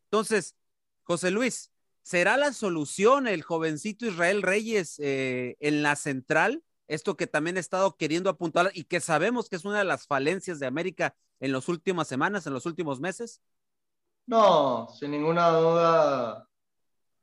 Entonces, 0.05 0.55
José 1.03 1.31
Luis, 1.31 1.71
¿será 2.01 2.37
la 2.37 2.53
solución 2.53 3.27
el 3.27 3.43
jovencito 3.43 4.05
Israel 4.05 4.41
Reyes 4.41 4.99
eh, 4.99 5.57
en 5.59 5.83
la 5.83 5.95
central? 5.95 6.63
Esto 6.87 7.17
que 7.17 7.27
también 7.27 7.57
he 7.57 7.59
estado 7.59 7.97
queriendo 7.97 8.29
apuntar 8.29 8.71
y 8.73 8.83
que 8.85 8.99
sabemos 8.99 9.49
que 9.49 9.55
es 9.55 9.65
una 9.65 9.79
de 9.79 9.85
las 9.85 10.07
falencias 10.07 10.59
de 10.59 10.67
América 10.67 11.15
en 11.39 11.51
las 11.51 11.67
últimas 11.67 12.07
semanas, 12.07 12.45
en 12.47 12.53
los 12.53 12.65
últimos 12.65 12.99
meses. 12.99 13.41
No, 14.27 14.87
sin 14.89 15.11
ninguna 15.11 15.49
duda. 15.49 16.47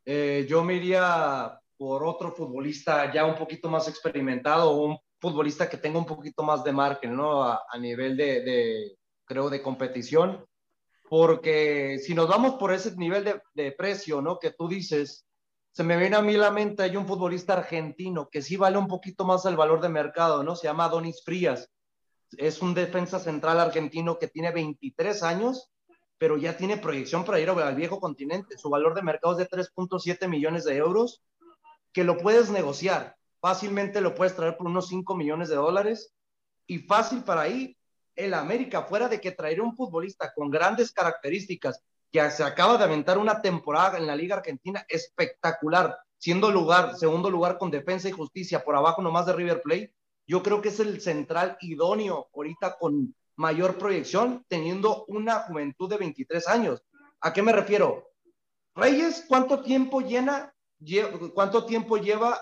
Eh, 0.05 0.46
yo 0.48 0.64
me 0.64 0.74
iría 0.74 1.61
por 1.76 2.05
otro 2.05 2.33
futbolista 2.33 3.12
ya 3.12 3.24
un 3.24 3.37
poquito 3.37 3.68
más 3.68 3.88
experimentado, 3.88 4.72
un 4.72 4.98
futbolista 5.23 5.71
que 5.71 5.79
tenga 5.79 5.99
un 5.99 6.05
poquito 6.05 6.43
más 6.43 6.63
de 6.63 6.73
margen, 6.73 7.17
¿no? 7.17 7.43
A, 7.45 7.79
nivel 7.81 8.15
de, 8.19 8.43
de, 8.43 8.99
creo, 9.25 9.49
de 9.49 9.63
competición 9.63 10.45
porque 11.13 11.99
si 11.99 12.15
nos 12.15 12.27
vamos 12.27 12.55
por 12.55 12.73
ese 12.73 12.97
nivel 12.97 13.39
de, 13.53 13.73
precio, 13.73 14.23
¿no? 14.23 14.39
Que 14.39 14.53
tú 14.53 14.67
dices, 14.67 15.27
se 15.71 15.85
me 15.85 15.99
viene 15.99 16.17
a 16.17 16.23
mí 16.23 16.33
la 16.39 16.51
mente, 16.51 16.85
hay 16.85 16.97
un 16.97 17.07
futbolista 17.07 17.53
argentino 17.53 18.31
que 18.31 18.41
sí 18.41 18.57
vale 18.57 18.79
un 18.79 18.89
poquito 18.89 19.27
más 19.27 19.45
el 19.45 19.55
valor 19.55 19.83
de 19.83 19.91
mercado, 19.91 20.43
¿no? 20.43 20.57
Se 20.57 20.69
llama 20.69 20.89
Donis 20.89 21.23
Frías. 21.23 21.69
Es 22.39 22.63
un 22.63 22.73
defensa 22.73 23.19
central 23.19 23.61
argentino 23.61 24.19
que 24.19 24.29
tiene 24.29 24.53
23 24.53 25.23
años, 25.23 25.71
pero 26.17 26.39
ya 26.39 26.57
tiene 26.57 26.79
proyección 26.79 27.27
para 27.27 27.41
ir 27.41 27.51
al 27.51 27.77
viejo 27.77 28.01
continente. 28.01 28.57
Su 28.57 28.71
valor 28.71 28.95
de 28.95 29.03
mercado 29.03 29.39
es 29.39 29.47
de 29.47 29.55
3.7 29.55 30.27
millones 30.29 30.65
de 30.65 30.79
euros, 30.79 31.23
que 31.93 32.05
lo 32.05 32.17
puedes 32.17 32.49
negociar. 32.49 33.17
Fácilmente 33.42 34.00
lo 34.00 34.14
puedes 34.14 34.37
traer 34.37 34.57
por 34.57 34.68
unos 34.68 34.87
5 34.87 35.16
millones 35.16 35.48
de 35.48 35.57
dólares 35.57 36.14
y 36.68 36.78
fácil 36.78 37.24
para 37.24 37.40
ahí 37.40 37.76
el 38.14 38.35
América, 38.35 38.83
fuera 38.83 39.09
de 39.09 39.20
que 39.20 39.33
traería 39.33 39.64
un 39.64 39.74
futbolista 39.74 40.33
con 40.33 40.48
grandes 40.48 40.92
características, 40.92 41.83
que 42.12 42.31
se 42.31 42.44
acaba 42.44 42.78
de 42.78 42.85
aventar 42.85 43.18
una 43.18 43.42
temporada 43.42 43.98
en 43.98 44.07
la 44.07 44.14
Liga 44.14 44.37
Argentina 44.37 44.87
espectacular, 44.88 45.98
siendo 46.18 46.52
lugar, 46.52 46.94
segundo 46.96 47.31
lugar 47.31 47.59
con 47.59 47.72
defensa 47.72 48.09
y 48.09 48.12
justicia, 48.12 48.62
por 48.62 48.76
abajo 48.76 49.02
nomás 49.02 49.26
de 49.26 49.33
River 49.33 49.61
Plate, 49.61 49.92
yo 50.24 50.40
creo 50.40 50.62
que 50.62 50.68
es 50.68 50.78
el 50.78 51.00
central 51.00 51.57
idóneo 51.62 52.28
ahorita 52.33 52.78
con 52.78 53.12
mayor 53.35 53.76
proyección, 53.76 54.44
teniendo 54.46 55.05
una 55.09 55.40
juventud 55.40 55.90
de 55.90 55.96
23 55.96 56.46
años. 56.46 56.85
¿A 57.20 57.33
qué 57.33 57.42
me 57.42 57.52
refiero? 57.52 58.09
Reyes, 58.76 59.24
¿cuánto 59.26 59.62
tiempo 59.62 60.00
llena, 60.00 60.55
cuánto 61.35 61.66
tiempo 61.66 61.96
lleva 61.96 62.40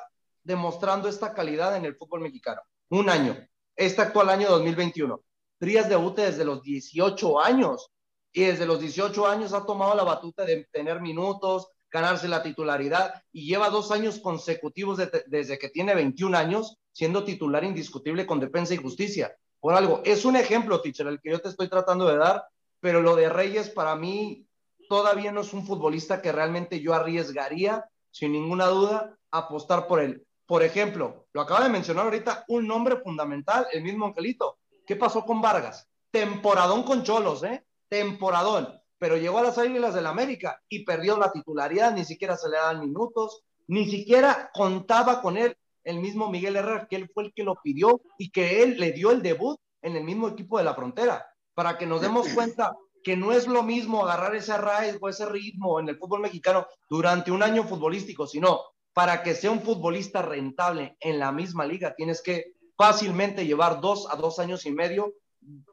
demostrando 0.51 1.09
esta 1.09 1.33
calidad 1.33 1.77
en 1.77 1.85
el 1.85 1.95
fútbol 1.95 2.21
mexicano? 2.21 2.61
Un 2.91 3.09
año. 3.09 3.37
Este 3.77 4.03
actual 4.03 4.29
año 4.29 4.49
2021. 4.51 5.23
Frías 5.61 5.89
debuta 5.89 6.23
desde 6.23 6.45
los 6.45 6.61
18 6.63 7.41
años 7.41 7.89
y 8.33 8.43
desde 8.43 8.67
los 8.67 8.81
18 8.81 9.27
años 9.27 9.53
ha 9.53 9.65
tomado 9.65 9.95
la 9.95 10.03
batuta 10.03 10.45
de 10.45 10.67
tener 10.73 11.01
minutos, 11.01 11.69
ganarse 11.91 12.27
la 12.27 12.43
titularidad 12.43 13.23
y 13.33 13.47
lleva 13.47 13.71
dos 13.71 13.93
años 13.93 14.19
consecutivos 14.19 14.99
desde 15.27 15.59
que 15.59 15.69
tiene 15.69 15.95
21 15.95 16.37
años 16.37 16.77
siendo 16.93 17.25
titular 17.25 17.63
indiscutible 17.63 18.27
con 18.27 18.41
defensa 18.41 18.75
y 18.75 18.79
justicia. 18.79 19.37
Por 19.61 19.75
algo, 19.75 20.03
es 20.05 20.25
un 20.25 20.35
ejemplo, 20.35 20.81
teacher, 20.81 21.07
el 21.07 21.21
que 21.21 21.31
yo 21.31 21.41
te 21.41 21.49
estoy 21.49 21.69
tratando 21.69 22.07
de 22.09 22.17
dar, 22.17 22.45
pero 22.81 23.01
lo 23.01 23.15
de 23.15 23.29
Reyes 23.29 23.71
para 23.71 23.95
mí 23.95 24.47
todavía 24.89 25.31
no 25.31 25.43
es 25.43 25.53
un 25.53 25.65
futbolista 25.65 26.21
que 26.21 26.33
realmente 26.33 26.81
yo 26.81 26.95
arriesgaría 26.95 27.85
sin 28.11 28.33
ninguna 28.33 28.67
duda, 28.67 29.17
apostar 29.31 29.87
por 29.87 30.01
él. 30.01 30.27
Por 30.51 30.65
ejemplo, 30.65 31.29
lo 31.33 31.43
acaba 31.43 31.63
de 31.63 31.69
mencionar 31.69 32.07
ahorita, 32.07 32.45
un 32.49 32.67
nombre 32.67 32.97
fundamental, 32.97 33.69
el 33.71 33.85
mismo 33.85 34.07
Angelito. 34.07 34.59
¿Qué 34.85 34.97
pasó 34.97 35.25
con 35.25 35.41
Vargas? 35.41 35.89
Temporadón 36.11 36.83
con 36.83 37.05
Cholos, 37.05 37.45
¿eh? 37.45 37.65
Temporadón. 37.89 38.69
Pero 38.99 39.17
llegó 39.17 39.39
a 39.39 39.45
las 39.45 39.59
Águilas 39.59 39.95
del 39.95 40.07
América 40.07 40.61
y 40.69 40.85
perdió 40.85 41.17
la 41.17 41.31
titularidad, 41.31 41.95
ni 41.95 42.05
siquiera 42.05 42.37
se 42.37 42.49
le 42.49 42.57
dan 42.57 42.81
minutos, 42.81 43.45
ni 43.69 43.89
siquiera 43.89 44.51
contaba 44.53 45.23
con 45.23 45.37
él 45.37 45.57
el 45.85 46.01
mismo 46.01 46.29
Miguel 46.29 46.57
Herrera, 46.57 46.89
que 46.91 46.97
él 46.97 47.09
fue 47.15 47.27
el 47.27 47.33
que 47.33 47.45
lo 47.45 47.55
pidió 47.63 48.01
y 48.19 48.33
que 48.33 48.65
él 48.65 48.81
le 48.81 48.91
dio 48.91 49.13
el 49.13 49.23
debut 49.23 49.57
en 49.83 49.95
el 49.95 50.03
mismo 50.03 50.27
equipo 50.27 50.59
de 50.59 50.65
la 50.65 50.75
frontera, 50.75 51.33
para 51.55 51.79
que 51.79 51.87
nos 51.87 52.01
demos 52.01 52.27
cuenta 52.31 52.75
que 53.05 53.17
no 53.17 53.31
es 53.31 53.47
lo 53.47 53.63
mismo 53.63 54.03
agarrar 54.03 54.35
ese 54.35 54.51
arraigo, 54.51 55.09
ese 55.09 55.27
ritmo 55.27 55.79
en 55.79 55.91
el 55.91 55.97
fútbol 55.97 56.23
mexicano 56.23 56.67
durante 56.89 57.31
un 57.31 57.45
año 57.45 57.63
futbolístico, 57.63 58.27
sino 58.27 58.61
para 58.93 59.23
que 59.23 59.35
sea 59.35 59.51
un 59.51 59.63
futbolista 59.63 60.23
rentable 60.23 60.97
en 61.01 61.19
la 61.19 61.33
misma 61.33 61.67
liga, 61.67 61.95
tienes 61.95 62.23
que 62.23 62.55
fácilmente 62.77 63.47
llevar 63.47 63.81
dos 63.81 64.09
a 64.11 64.17
dos 64.17 64.39
años 64.39 64.67
y 64.67 64.73
medio 64.73 65.15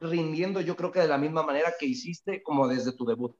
rindiendo, 0.00 0.60
yo 0.60 0.76
creo 0.76 0.92
que 0.92 1.00
de 1.00 1.08
la 1.08 1.18
misma 1.18 1.42
manera 1.42 1.74
que 1.78 1.86
hiciste 1.86 2.42
como 2.42 2.68
desde 2.68 2.92
tu 2.92 3.04
debut. 3.04 3.36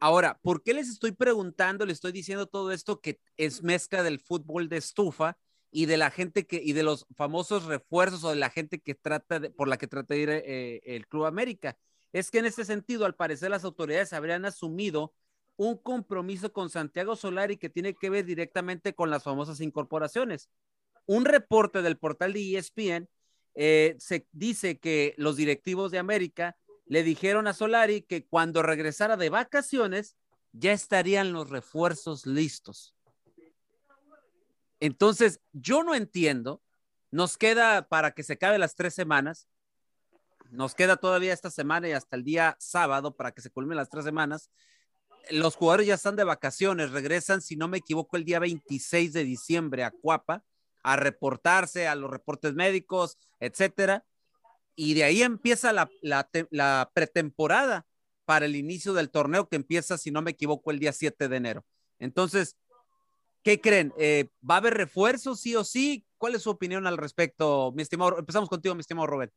Ahora, 0.00 0.38
¿por 0.42 0.62
qué 0.62 0.72
les 0.72 0.88
estoy 0.88 1.12
preguntando, 1.12 1.84
les 1.84 1.94
estoy 1.94 2.12
diciendo 2.12 2.46
todo 2.46 2.72
esto 2.72 3.00
que 3.00 3.20
es 3.36 3.62
mezcla 3.62 4.02
del 4.02 4.18
fútbol 4.18 4.68
de 4.68 4.78
estufa 4.78 5.36
y 5.70 5.86
de 5.86 5.98
la 5.98 6.10
gente 6.10 6.46
que 6.46 6.60
y 6.62 6.72
de 6.72 6.82
los 6.82 7.06
famosos 7.16 7.64
refuerzos 7.66 8.24
o 8.24 8.30
de 8.30 8.36
la 8.36 8.50
gente 8.50 8.80
que 8.80 8.94
trata 8.94 9.40
por 9.56 9.68
la 9.68 9.76
que 9.76 9.86
trata 9.86 10.14
de 10.14 10.20
ir 10.20 10.30
eh, 10.30 10.80
el 10.84 11.06
Club 11.06 11.26
América? 11.26 11.76
Es 12.12 12.30
que 12.30 12.38
en 12.38 12.46
este 12.46 12.64
sentido, 12.64 13.04
al 13.04 13.14
parecer, 13.14 13.50
las 13.50 13.64
autoridades 13.64 14.12
habrían 14.12 14.44
asumido 14.44 15.12
un 15.60 15.76
compromiso 15.76 16.54
con 16.54 16.70
Santiago 16.70 17.16
Solari 17.16 17.58
que 17.58 17.68
tiene 17.68 17.92
que 17.92 18.08
ver 18.08 18.24
directamente 18.24 18.94
con 18.94 19.10
las 19.10 19.24
famosas 19.24 19.60
incorporaciones. 19.60 20.48
Un 21.04 21.26
reporte 21.26 21.82
del 21.82 21.98
portal 21.98 22.32
de 22.32 22.56
ESPN 22.56 23.10
eh, 23.54 23.94
se 23.98 24.26
dice 24.32 24.78
que 24.78 25.14
los 25.18 25.36
directivos 25.36 25.90
de 25.90 25.98
América 25.98 26.56
le 26.86 27.02
dijeron 27.02 27.46
a 27.46 27.52
Solari 27.52 28.00
que 28.00 28.24
cuando 28.24 28.62
regresara 28.62 29.18
de 29.18 29.28
vacaciones 29.28 30.16
ya 30.52 30.72
estarían 30.72 31.34
los 31.34 31.50
refuerzos 31.50 32.24
listos. 32.24 32.94
Entonces, 34.80 35.42
yo 35.52 35.82
no 35.82 35.94
entiendo, 35.94 36.62
nos 37.10 37.36
queda 37.36 37.86
para 37.86 38.12
que 38.12 38.22
se 38.22 38.32
acabe 38.32 38.56
las 38.56 38.76
tres 38.76 38.94
semanas, 38.94 39.46
nos 40.50 40.74
queda 40.74 40.96
todavía 40.96 41.34
esta 41.34 41.50
semana 41.50 41.86
y 41.86 41.92
hasta 41.92 42.16
el 42.16 42.24
día 42.24 42.56
sábado 42.58 43.14
para 43.14 43.32
que 43.32 43.42
se 43.42 43.50
culminen 43.50 43.76
las 43.76 43.90
tres 43.90 44.06
semanas. 44.06 44.50
Los 45.30 45.56
jugadores 45.56 45.86
ya 45.86 45.94
están 45.94 46.16
de 46.16 46.24
vacaciones, 46.24 46.90
regresan, 46.90 47.40
si 47.40 47.56
no 47.56 47.68
me 47.68 47.78
equivoco, 47.78 48.16
el 48.16 48.24
día 48.24 48.38
26 48.38 49.12
de 49.12 49.24
diciembre 49.24 49.84
a 49.84 49.90
Cuapa 49.90 50.44
a 50.82 50.96
reportarse 50.96 51.86
a 51.86 51.94
los 51.94 52.10
reportes 52.10 52.54
médicos, 52.54 53.18
etcétera. 53.38 54.04
Y 54.74 54.94
de 54.94 55.04
ahí 55.04 55.22
empieza 55.22 55.72
la, 55.72 56.90
pretemporada 56.94 57.86
para 58.24 58.46
el 58.46 58.56
inicio 58.56 58.94
del 58.94 59.10
torneo 59.10 59.48
que 59.48 59.56
empieza, 59.56 59.98
si 59.98 60.10
no 60.10 60.22
me 60.22 60.30
equivoco, 60.30 60.70
el 60.70 60.78
día 60.78 60.92
7 60.92 61.28
de 61.28 61.36
enero. 61.36 61.66
Entonces, 61.98 62.56
¿qué 63.42 63.60
creen? 63.60 63.92
Eh, 63.98 64.28
¿Va 64.48 64.54
a 64.54 64.58
haber 64.58 64.74
refuerzos 64.74 65.40
sí 65.40 65.54
o 65.54 65.64
sí? 65.64 66.06
¿Cuál 66.16 66.34
es 66.34 66.42
su 66.42 66.50
opinión 66.50 66.86
al 66.86 66.96
respecto, 66.96 67.72
mi 67.74 67.82
estimado? 67.82 68.18
Empezamos 68.18 68.48
contigo, 68.48 68.74
mi 68.74 68.80
estimado 68.80 69.06
Robert. 69.06 69.32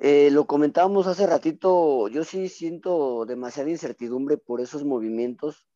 Eh, 0.00 0.30
lo 0.30 0.46
comentábamos 0.46 1.06
hace 1.06 1.26
ratito, 1.26 2.08
yo 2.08 2.24
sí 2.24 2.48
siento 2.48 3.26
demasiada 3.26 3.70
incertidumbre 3.70 4.38
por 4.38 4.62
esos 4.62 4.82
movimientos 4.82 5.66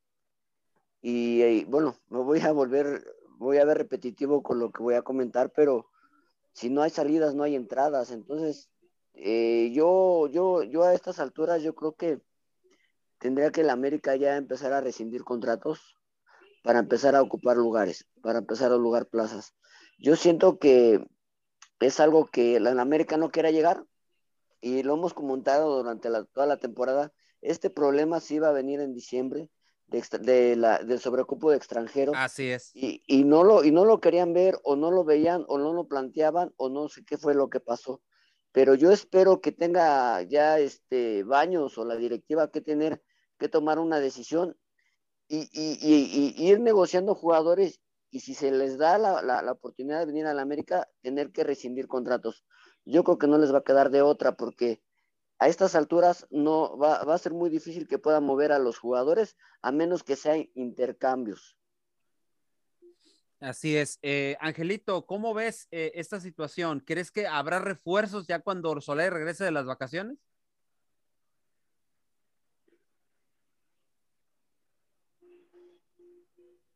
y, 1.02 1.42
y 1.42 1.64
bueno, 1.64 1.96
me 2.08 2.20
voy 2.22 2.40
a 2.40 2.50
volver 2.52 3.04
voy 3.38 3.58
a 3.58 3.64
ver 3.64 3.78
repetitivo 3.78 4.42
con 4.42 4.58
lo 4.58 4.70
que 4.70 4.82
voy 4.82 4.94
a 4.94 5.02
comentar, 5.02 5.52
pero 5.54 5.90
si 6.52 6.70
no 6.70 6.82
hay 6.82 6.90
salidas, 6.90 7.34
no 7.34 7.42
hay 7.42 7.54
entradas. 7.54 8.10
Entonces, 8.10 8.70
eh, 9.14 9.70
yo, 9.72 10.28
yo, 10.28 10.62
yo 10.62 10.84
a 10.84 10.94
estas 10.94 11.18
alturas, 11.20 11.62
yo 11.62 11.74
creo 11.74 11.94
que 11.94 12.20
tendría 13.18 13.50
que 13.50 13.62
la 13.62 13.72
América 13.72 14.16
ya 14.16 14.36
empezar 14.36 14.72
a 14.72 14.80
rescindir 14.80 15.24
contratos 15.24 15.96
para 16.62 16.78
empezar 16.78 17.14
a 17.14 17.22
ocupar 17.22 17.56
lugares, 17.56 18.06
para 18.22 18.38
empezar 18.38 18.72
a 18.72 18.76
lugar 18.76 19.06
plazas. 19.06 19.54
Yo 19.98 20.16
siento 20.16 20.58
que 20.58 21.06
es 21.80 22.00
algo 22.00 22.26
que 22.26 22.58
la 22.60 22.80
América 22.80 23.16
no 23.16 23.30
quiera 23.30 23.50
llegar 23.50 23.84
y 24.64 24.82
lo 24.82 24.94
hemos 24.94 25.12
comentado 25.12 25.76
durante 25.76 26.08
toda 26.32 26.46
la 26.46 26.56
temporada. 26.56 27.12
Este 27.42 27.68
problema 27.68 28.18
sí 28.20 28.38
va 28.38 28.48
a 28.48 28.52
venir 28.52 28.80
en 28.80 28.94
diciembre 28.94 29.50
de, 29.88 30.56
la, 30.56 30.78
del 30.78 31.00
sobrecupo 31.00 31.50
de 31.50 31.58
extranjeros. 31.58 32.16
Así 32.18 32.48
es. 32.48 32.70
Y, 32.74 33.02
y, 33.06 33.24
no 33.24 33.44
lo, 33.44 33.62
y 33.62 33.70
no 33.72 33.84
lo 33.84 34.00
querían 34.00 34.32
ver, 34.32 34.58
o 34.64 34.74
no 34.74 34.90
lo 34.90 35.04
veían, 35.04 35.44
o 35.48 35.58
no 35.58 35.74
lo 35.74 35.86
planteaban, 35.86 36.54
o 36.56 36.70
no 36.70 36.88
sé 36.88 37.04
qué 37.04 37.18
fue 37.18 37.34
lo 37.34 37.50
que 37.50 37.60
pasó. 37.60 38.00
Pero 38.52 38.74
yo 38.74 38.90
espero 38.90 39.42
que 39.42 39.52
tenga 39.52 40.22
ya 40.22 40.58
este 40.58 41.24
Baños 41.24 41.76
o 41.76 41.84
la 41.84 41.96
directiva 41.96 42.50
que 42.50 42.62
tener 42.62 43.02
que 43.38 43.50
tomar 43.50 43.78
una 43.78 44.00
decisión 44.00 44.56
y, 45.28 45.46
y, 45.52 46.48
ir 46.48 46.60
negociando 46.60 47.14
jugadores 47.14 47.82
y 48.10 48.20
si 48.20 48.32
se 48.32 48.50
les 48.50 48.78
da 48.78 48.96
la, 48.96 49.20
la, 49.20 49.42
la 49.42 49.52
oportunidad 49.52 49.98
de 49.98 50.06
venir 50.06 50.24
a 50.24 50.32
la 50.32 50.40
América, 50.40 50.88
tener 51.02 51.32
que 51.32 51.44
rescindir 51.44 51.86
contratos. 51.86 52.46
Yo 52.84 53.04
creo 53.04 53.18
que 53.18 53.26
no 53.26 53.38
les 53.38 53.52
va 53.52 53.58
a 53.58 53.64
quedar 53.64 53.90
de 53.90 54.02
otra 54.02 54.36
porque 54.36 54.82
a 55.38 55.48
estas 55.48 55.74
alturas 55.74 56.26
no 56.30 56.76
va, 56.78 56.96
a 56.96 57.18
ser 57.18 57.32
muy 57.32 57.50
difícil 57.50 57.88
que 57.88 57.98
puedan 57.98 58.24
mover 58.24 58.52
a 58.52 58.58
los 58.58 58.78
jugadores 58.78 59.36
a 59.62 59.72
menos 59.72 60.02
que 60.02 60.16
sean 60.16 60.48
intercambios. 60.54 61.56
Así 63.40 63.76
es. 63.76 63.98
Eh, 64.02 64.36
Angelito, 64.40 65.04
¿cómo 65.06 65.34
ves 65.34 65.68
eh, 65.70 65.92
esta 65.96 66.20
situación? 66.20 66.80
¿Crees 66.80 67.10
que 67.10 67.26
habrá 67.26 67.58
refuerzos 67.58 68.26
ya 68.26 68.40
cuando 68.40 68.80
Soler 68.80 69.12
regrese 69.12 69.44
de 69.44 69.50
las 69.50 69.66
vacaciones? 69.66 70.18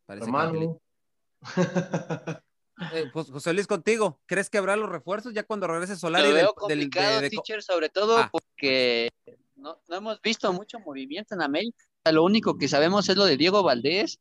Parece 0.04 0.26
Hermano. 0.26 0.80
Eh, 2.92 3.10
pues, 3.12 3.30
José 3.30 3.52
Luis, 3.52 3.66
contigo, 3.66 4.20
¿crees 4.26 4.50
que 4.50 4.58
habrá 4.58 4.76
los 4.76 4.88
refuerzos 4.88 5.32
ya 5.34 5.42
cuando 5.42 5.66
regrese 5.66 5.96
Solari? 5.96 6.28
Lo 6.28 6.34
veo 6.34 6.54
complicado, 6.54 7.20
teacher, 7.28 7.62
sobre 7.62 7.88
todo 7.88 8.18
ah. 8.18 8.28
porque 8.30 9.10
no, 9.56 9.80
hemos 9.88 10.20
visto 10.20 10.52
mucho 10.52 10.78
movimiento 10.80 11.34
en 11.34 11.42
América. 11.42 11.84
Lo 12.10 12.24
único 12.24 12.56
que 12.56 12.68
sabemos 12.68 13.08
es 13.08 13.16
lo 13.16 13.24
de 13.24 13.36
Diego 13.36 13.62
Valdés 13.62 14.20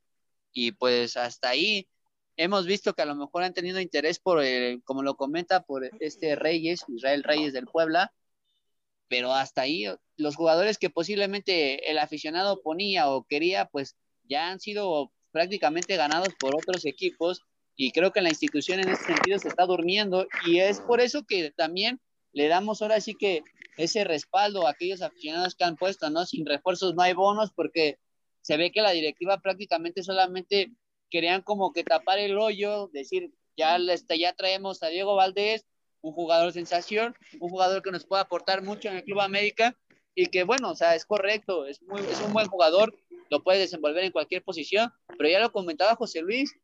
y 0.52 0.72
pues 0.72 1.16
hasta 1.16 1.50
ahí 1.50 1.88
hemos 2.36 2.66
visto 2.66 2.94
que 2.94 3.02
a 3.02 3.06
lo 3.06 3.16
mejor 3.16 3.44
han 3.44 3.54
tenido 3.54 3.80
interés 3.80 4.20
por, 4.20 4.44
como 4.84 5.04
lo 5.04 5.16
comenta, 5.16 5.64
por 5.64 5.90
este 6.00 6.36
Reyes, 6.36 6.84
Israel 6.88 7.24
Reyes 7.24 7.54
del 7.54 7.68
Puebla, 7.68 8.12
pero 9.08 9.34
hasta 9.34 9.62
ahí 9.62 9.86
los 10.18 10.36
jugadores 10.36 10.78
que 10.78 10.90
posiblemente 10.90 11.90
el 11.90 11.98
aficionado 12.00 12.62
ponía 12.62 13.10
o 13.10 13.24
quería, 13.24 13.66
pues 13.66 13.96
ya 14.24 14.50
han 14.50 14.60
sido 14.60 15.12
prácticamente 15.32 15.96
ganados 15.96 16.30
por 16.40 16.56
otros 16.56 16.86
equipos 16.86 17.44
y 17.78 17.92
creo 17.92 18.12
que 18.12 18.22
la 18.22 18.30
institución 18.30 18.80
en 18.80 18.90
ese 18.90 19.06
sentido 19.06 19.38
se 19.38 19.48
está 19.48 19.66
durmiendo 19.66 20.28
y 20.46 20.60
es 20.60 20.82
por 20.82 21.00
eso 21.00 21.26
que 21.26 21.52
también 21.52 22.02
le 22.34 22.48
damos 22.48 22.82
ahora 22.82 23.00
sí 23.00 23.14
que 23.14 23.44
ese 23.78 24.04
respaldo 24.04 24.66
a 24.66 24.72
aquellos 24.72 25.04
aficionados 25.04 25.56
que 25.56 25.64
han 25.64 25.78
puesto, 25.78 26.10
¿no? 26.10 26.26
Sin 26.26 26.46
refuerzos 26.48 26.96
no 26.96 27.04
hay 27.04 27.14
bonos 27.14 27.52
porque 27.56 28.00
se 28.42 28.58
ve 28.58 28.72
que 28.72 28.82
la 28.82 28.92
directiva 28.92 29.40
prácticamente 29.40 30.02
solamente 30.02 30.72
querían 31.12 31.44
como 31.44 31.72
que 31.72 31.84
tapar 31.84 32.18
el 32.18 32.38
hoyo, 32.40 32.90
decir, 32.92 33.32
ya, 33.56 33.78
este, 33.78 34.18
ya 34.18 34.34
traemos 34.34 34.82
a 34.82 34.88
Diego 34.88 35.16
Valdés, 35.16 35.66
un 36.02 36.14
jugador 36.14 36.54
sensación, 36.54 37.16
un 37.40 37.50
jugador 37.50 37.84
que 37.84 37.92
nos 37.92 38.06
puede 38.06 38.24
aportar 38.24 38.64
mucho 38.64 38.90
en 38.90 38.98
el 38.98 39.04
Club 39.04 39.22
América 39.22 39.78
y 40.16 40.26
que 40.28 40.44
bueno, 40.44 40.72
o 40.72 40.76
sea, 40.76 40.96
es 40.96 41.06
correcto, 41.06 41.68
es, 41.68 41.80
es 42.10 42.22
un 42.22 42.34
buen 42.34 42.48
jugador, 42.48 42.98
lo 43.30 43.44
puede 43.44 43.60
desenvolver 43.60 44.04
en 44.04 44.12
cualquier 44.12 44.44
posición, 44.44 44.92
pero 45.16 45.30
ya 45.30 45.40
lo 45.40 45.52
comentaba 45.52 45.96
José 45.96 46.22
Luis, 46.22 46.56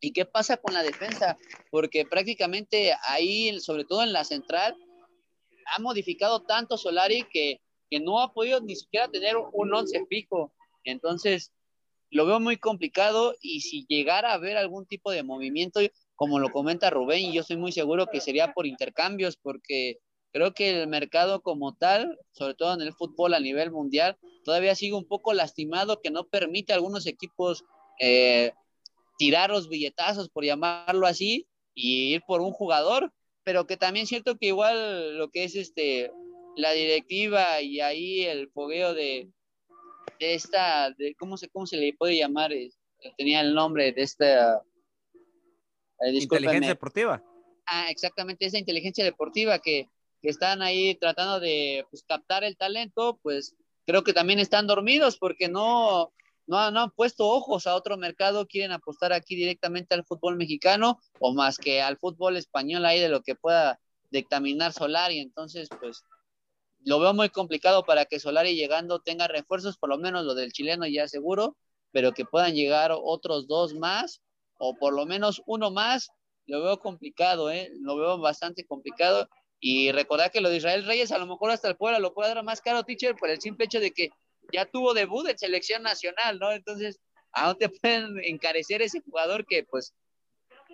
¿Y 0.00 0.12
qué 0.12 0.24
pasa 0.24 0.56
con 0.56 0.74
la 0.74 0.82
defensa? 0.82 1.36
Porque 1.70 2.04
prácticamente 2.04 2.94
ahí, 3.06 3.58
sobre 3.60 3.84
todo 3.84 4.02
en 4.02 4.12
la 4.12 4.24
central, 4.24 4.76
ha 5.74 5.80
modificado 5.80 6.42
tanto 6.42 6.76
Solari 6.76 7.24
que, 7.32 7.60
que 7.90 8.00
no 8.00 8.20
ha 8.20 8.32
podido 8.32 8.60
ni 8.60 8.76
siquiera 8.76 9.08
tener 9.08 9.36
un 9.36 9.74
once 9.74 10.04
fijo. 10.08 10.52
Entonces, 10.84 11.52
lo 12.10 12.26
veo 12.26 12.38
muy 12.38 12.56
complicado 12.58 13.34
y 13.40 13.60
si 13.60 13.86
llegara 13.88 14.30
a 14.30 14.34
haber 14.34 14.56
algún 14.56 14.86
tipo 14.86 15.10
de 15.10 15.22
movimiento, 15.22 15.80
como 16.14 16.38
lo 16.38 16.50
comenta 16.50 16.90
Rubén, 16.90 17.32
yo 17.32 17.40
estoy 17.40 17.56
muy 17.56 17.72
seguro 17.72 18.06
que 18.06 18.20
sería 18.20 18.52
por 18.52 18.66
intercambios, 18.66 19.36
porque 19.36 19.98
creo 20.32 20.54
que 20.54 20.82
el 20.82 20.88
mercado 20.88 21.42
como 21.42 21.74
tal, 21.74 22.18
sobre 22.32 22.54
todo 22.54 22.74
en 22.74 22.82
el 22.82 22.92
fútbol 22.92 23.34
a 23.34 23.40
nivel 23.40 23.70
mundial, 23.72 24.16
todavía 24.44 24.74
sigue 24.74 24.94
un 24.94 25.08
poco 25.08 25.32
lastimado, 25.32 26.00
que 26.00 26.10
no 26.10 26.28
permite 26.28 26.72
a 26.72 26.76
algunos 26.76 27.06
equipos 27.06 27.64
eh, 28.00 28.52
tirar 29.16 29.50
los 29.50 29.68
billetazos, 29.68 30.28
por 30.28 30.44
llamarlo 30.44 31.06
así, 31.06 31.46
y 31.74 32.14
ir 32.14 32.22
por 32.26 32.40
un 32.40 32.52
jugador, 32.52 33.12
pero 33.42 33.66
que 33.66 33.76
también 33.76 34.06
siento 34.06 34.36
que 34.36 34.46
igual 34.46 35.18
lo 35.18 35.30
que 35.30 35.44
es 35.44 35.54
este 35.56 36.10
la 36.56 36.72
directiva 36.72 37.60
y 37.60 37.80
ahí 37.80 38.22
el 38.22 38.48
fogueo 38.50 38.94
de, 38.94 39.28
de 40.20 40.34
esta, 40.34 40.90
de, 40.92 41.14
¿cómo, 41.16 41.36
se, 41.36 41.48
¿cómo 41.48 41.66
se 41.66 41.76
le 41.76 41.92
puede 41.94 42.16
llamar? 42.16 42.52
Tenía 43.18 43.40
el 43.40 43.54
nombre 43.54 43.92
de 43.92 44.02
esta... 44.02 44.62
eh. 46.00 46.10
Inteligencia 46.12 46.68
deportiva. 46.68 47.22
Ah, 47.66 47.90
exactamente, 47.90 48.46
esa 48.46 48.58
inteligencia 48.58 49.04
deportiva 49.04 49.58
que, 49.58 49.88
que 50.22 50.28
están 50.28 50.62
ahí 50.62 50.94
tratando 50.94 51.40
de 51.40 51.86
pues, 51.90 52.04
captar 52.06 52.44
el 52.44 52.56
talento, 52.56 53.18
pues 53.22 53.56
creo 53.86 54.04
que 54.04 54.12
también 54.12 54.38
están 54.38 54.66
dormidos 54.66 55.18
porque 55.18 55.48
no, 55.48 56.12
no, 56.46 56.58
han 56.58 56.90
puesto 56.90 57.26
ojos 57.28 57.66
a 57.66 57.74
otro 57.74 57.96
mercado, 57.96 58.46
quieren 58.46 58.72
apostar 58.72 59.12
aquí 59.12 59.34
directamente 59.34 59.94
al 59.94 60.04
fútbol 60.04 60.36
mexicano 60.36 61.00
o 61.18 61.32
más 61.32 61.58
que 61.58 61.80
al 61.80 61.96
fútbol 61.96 62.36
español 62.36 62.84
ahí 62.84 63.00
de 63.00 63.08
lo 63.08 63.22
que 63.22 63.34
pueda 63.34 63.80
dictaminar 64.10 64.72
Solari. 64.72 65.18
Entonces, 65.20 65.68
pues 65.80 66.04
lo 66.84 67.00
veo 67.00 67.14
muy 67.14 67.30
complicado 67.30 67.84
para 67.84 68.04
que 68.04 68.20
Solari 68.20 68.54
llegando 68.54 69.00
tenga 69.00 69.26
refuerzos, 69.26 69.78
por 69.78 69.88
lo 69.88 69.98
menos 69.98 70.24
lo 70.24 70.34
del 70.34 70.52
chileno 70.52 70.86
ya 70.86 71.08
seguro, 71.08 71.56
pero 71.92 72.12
que 72.12 72.26
puedan 72.26 72.54
llegar 72.54 72.92
otros 72.92 73.46
dos 73.46 73.74
más 73.74 74.20
o 74.58 74.74
por 74.74 74.94
lo 74.94 75.06
menos 75.06 75.42
uno 75.46 75.70
más, 75.70 76.10
lo 76.46 76.62
veo 76.62 76.78
complicado, 76.78 77.50
¿eh? 77.50 77.70
lo 77.80 77.96
veo 77.96 78.18
bastante 78.18 78.64
complicado. 78.64 79.28
Y 79.60 79.92
recordar 79.92 80.30
que 80.30 80.42
lo 80.42 80.50
de 80.50 80.58
Israel 80.58 80.84
Reyes 80.84 81.10
a 81.10 81.18
lo 81.18 81.26
mejor 81.26 81.50
hasta 81.50 81.68
el 81.68 81.76
Puebla 81.76 81.98
lo 81.98 82.12
puede 82.12 82.34
dar 82.34 82.44
más 82.44 82.60
caro, 82.60 82.82
teacher, 82.84 83.16
por 83.16 83.30
el 83.30 83.40
simple 83.40 83.64
hecho 83.64 83.80
de 83.80 83.92
que 83.92 84.10
ya 84.52 84.66
tuvo 84.66 84.94
debut 84.94 85.28
en 85.28 85.38
selección 85.38 85.82
nacional, 85.82 86.38
¿no? 86.38 86.52
Entonces, 86.52 87.00
¿a 87.32 87.48
dónde 87.48 87.68
pueden 87.82 88.18
encarecer 88.24 88.82
ese 88.82 89.00
jugador 89.00 89.46
que, 89.46 89.64
pues, 89.64 89.94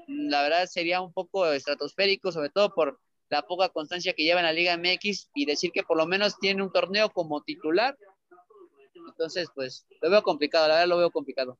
la 0.06 0.42
verdad 0.42 0.66
sería 0.66 1.00
un 1.00 1.12
poco 1.12 1.46
estratosférico, 1.46 2.32
sobre 2.32 2.50
todo 2.50 2.74
por 2.74 3.00
la 3.28 3.42
poca 3.42 3.68
constancia 3.68 4.12
que 4.12 4.24
lleva 4.24 4.40
en 4.40 4.46
la 4.46 4.52
Liga 4.52 4.76
MX 4.76 5.30
y 5.34 5.46
decir 5.46 5.70
que 5.72 5.82
por 5.82 5.96
lo 5.96 6.06
menos 6.06 6.38
tiene 6.38 6.62
un 6.62 6.72
torneo 6.72 7.10
como 7.10 7.42
titular? 7.42 7.96
Entonces, 9.08 9.48
pues, 9.54 9.86
lo 10.00 10.10
veo 10.10 10.22
complicado, 10.22 10.68
la 10.68 10.74
verdad 10.74 10.88
lo 10.88 10.98
veo 10.98 11.10
complicado. 11.10 11.58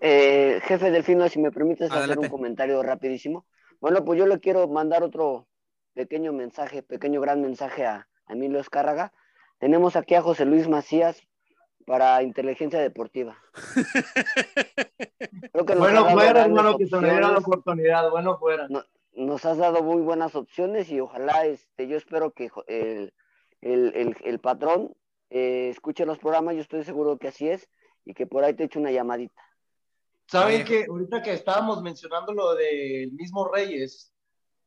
Eh, 0.00 0.60
jefe 0.64 0.90
Delfino, 0.90 1.28
si 1.28 1.40
me 1.40 1.50
permites 1.50 1.90
hacer 1.90 2.18
un 2.18 2.28
comentario 2.28 2.82
rapidísimo. 2.82 3.46
Bueno, 3.80 4.04
pues 4.04 4.18
yo 4.18 4.26
le 4.26 4.38
quiero 4.38 4.68
mandar 4.68 5.02
otro 5.02 5.48
pequeño 5.94 6.32
mensaje, 6.32 6.82
pequeño 6.82 7.20
gran 7.20 7.40
mensaje 7.42 7.84
a, 7.84 8.08
a 8.26 8.32
Emilio 8.32 8.60
Escárraga. 8.60 9.12
Tenemos 9.58 9.96
aquí 9.96 10.14
a 10.14 10.22
José 10.22 10.44
Luis 10.44 10.68
Macías 10.68 11.20
para 11.86 12.22
Inteligencia 12.22 12.78
Deportiva. 12.80 13.38
Creo 15.52 15.64
que 15.66 15.74
Bueno 15.74 16.08
fuera, 16.10 16.44
hermano, 16.44 16.76
que 16.76 16.86
se 16.86 16.96
me 16.98 17.10
diera 17.10 17.32
la 17.32 17.38
oportunidad. 17.38 18.10
Bueno 18.10 18.38
fuera. 18.38 18.66
No- 18.68 18.84
nos 19.14 19.44
has 19.44 19.58
dado 19.58 19.82
muy 19.82 20.00
buenas 20.00 20.36
opciones 20.36 20.90
y 20.90 21.00
ojalá, 21.00 21.44
este, 21.44 21.88
yo 21.88 21.96
espero 21.96 22.30
que 22.30 22.50
el, 22.68 23.12
el, 23.60 23.92
el, 23.96 24.16
el 24.24 24.38
patrón 24.38 24.94
eh, 25.30 25.70
escuche 25.70 26.06
los 26.06 26.18
programas, 26.18 26.54
yo 26.54 26.60
estoy 26.60 26.84
seguro 26.84 27.18
que 27.18 27.26
así 27.26 27.48
es, 27.48 27.68
y 28.04 28.14
que 28.14 28.28
por 28.28 28.44
ahí 28.44 28.54
te 28.54 28.64
eche 28.64 28.78
una 28.78 28.92
llamadita. 28.92 29.42
¿Saben 30.28 30.64
que 30.64 30.86
ahorita 30.88 31.20
que 31.22 31.32
estábamos 31.32 31.82
mencionando 31.82 32.32
lo 32.32 32.54
del 32.54 33.10
mismo 33.12 33.48
Reyes, 33.48 34.12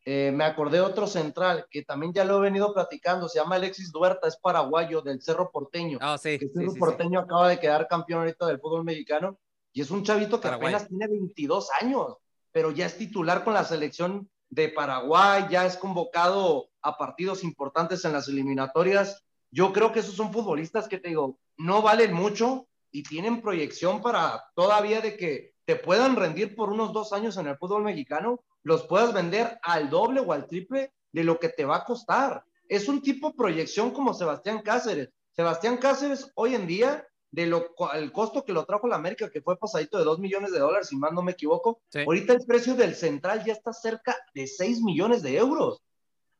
eh, 0.03 0.31
me 0.33 0.43
acordé 0.43 0.77
de 0.77 0.83
otro 0.83 1.05
central 1.05 1.67
que 1.69 1.83
también 1.83 2.11
ya 2.13 2.25
lo 2.25 2.37
he 2.37 2.41
venido 2.41 2.73
platicando, 2.73 3.29
se 3.29 3.39
llama 3.39 3.55
Alexis 3.55 3.91
Duerta, 3.91 4.27
es 4.27 4.37
paraguayo 4.37 5.01
del 5.01 5.21
Cerro 5.21 5.51
Porteño. 5.51 5.99
Ah, 6.01 6.17
sí, 6.17 6.39
que 6.39 6.47
sí, 6.47 6.53
Cerro 6.53 6.69
sí, 6.69 6.73
sí. 6.73 6.79
Porteño 6.79 7.19
acaba 7.19 7.49
de 7.49 7.59
quedar 7.59 7.87
campeón 7.87 8.21
ahorita 8.21 8.47
del 8.47 8.59
fútbol 8.59 8.83
mexicano 8.83 9.37
y 9.73 9.81
es 9.81 9.91
un 9.91 10.03
chavito 10.03 10.37
que 10.37 10.47
Paraguay. 10.47 10.73
apenas 10.73 10.89
tiene 10.89 11.07
22 11.07 11.69
años, 11.81 12.17
pero 12.51 12.71
ya 12.71 12.87
es 12.87 12.97
titular 12.97 13.43
con 13.43 13.53
la 13.53 13.63
selección 13.63 14.29
de 14.49 14.69
Paraguay, 14.69 15.45
ya 15.49 15.65
es 15.65 15.77
convocado 15.77 16.69
a 16.81 16.97
partidos 16.97 17.43
importantes 17.43 18.03
en 18.03 18.13
las 18.13 18.27
eliminatorias. 18.27 19.23
Yo 19.51 19.71
creo 19.71 19.91
que 19.91 19.99
esos 19.99 20.15
son 20.15 20.33
futbolistas 20.33 20.87
que 20.87 20.97
te 20.97 21.09
digo, 21.09 21.37
no 21.57 21.81
valen 21.81 22.13
mucho 22.13 22.67
y 22.91 23.03
tienen 23.03 23.41
proyección 23.41 24.01
para 24.01 24.43
todavía 24.55 24.99
de 24.99 25.15
que 25.15 25.53
te 25.71 25.77
puedan 25.77 26.17
rendir 26.17 26.53
por 26.53 26.69
unos 26.69 26.91
dos 26.91 27.13
años 27.13 27.37
en 27.37 27.47
el 27.47 27.55
fútbol 27.55 27.83
mexicano, 27.83 28.43
los 28.61 28.83
puedas 28.87 29.13
vender 29.13 29.57
al 29.63 29.89
doble 29.89 30.19
o 30.19 30.33
al 30.33 30.45
triple 30.45 30.91
de 31.13 31.23
lo 31.23 31.39
que 31.39 31.47
te 31.47 31.63
va 31.63 31.77
a 31.77 31.85
costar. 31.85 32.43
Es 32.67 32.89
un 32.89 33.01
tipo 33.01 33.33
proyección 33.37 33.91
como 33.91 34.13
Sebastián 34.13 34.63
Cáceres. 34.63 35.11
Sebastián 35.31 35.77
Cáceres 35.77 36.29
hoy 36.35 36.55
en 36.55 36.67
día, 36.67 37.07
de 37.31 37.45
lo 37.45 37.73
el 37.93 38.11
costo 38.11 38.43
que 38.43 38.51
lo 38.51 38.65
trajo 38.65 38.85
la 38.89 38.97
América, 38.97 39.29
que 39.29 39.41
fue 39.41 39.57
pasadito 39.57 39.97
de 39.97 40.03
2 40.03 40.19
millones 40.19 40.51
de 40.51 40.59
dólares, 40.59 40.89
si 40.89 40.97
más 40.97 41.13
no 41.13 41.21
me 41.21 41.31
equivoco, 41.31 41.79
Sí. 41.87 41.99
ahorita 42.01 42.33
el 42.33 42.45
precio 42.45 42.75
del 42.75 42.93
central 42.93 43.45
ya 43.45 43.53
está 43.53 43.71
cerca 43.71 44.17
de 44.33 44.47
6 44.47 44.81
millones 44.81 45.21
de 45.21 45.37
euros. 45.37 45.81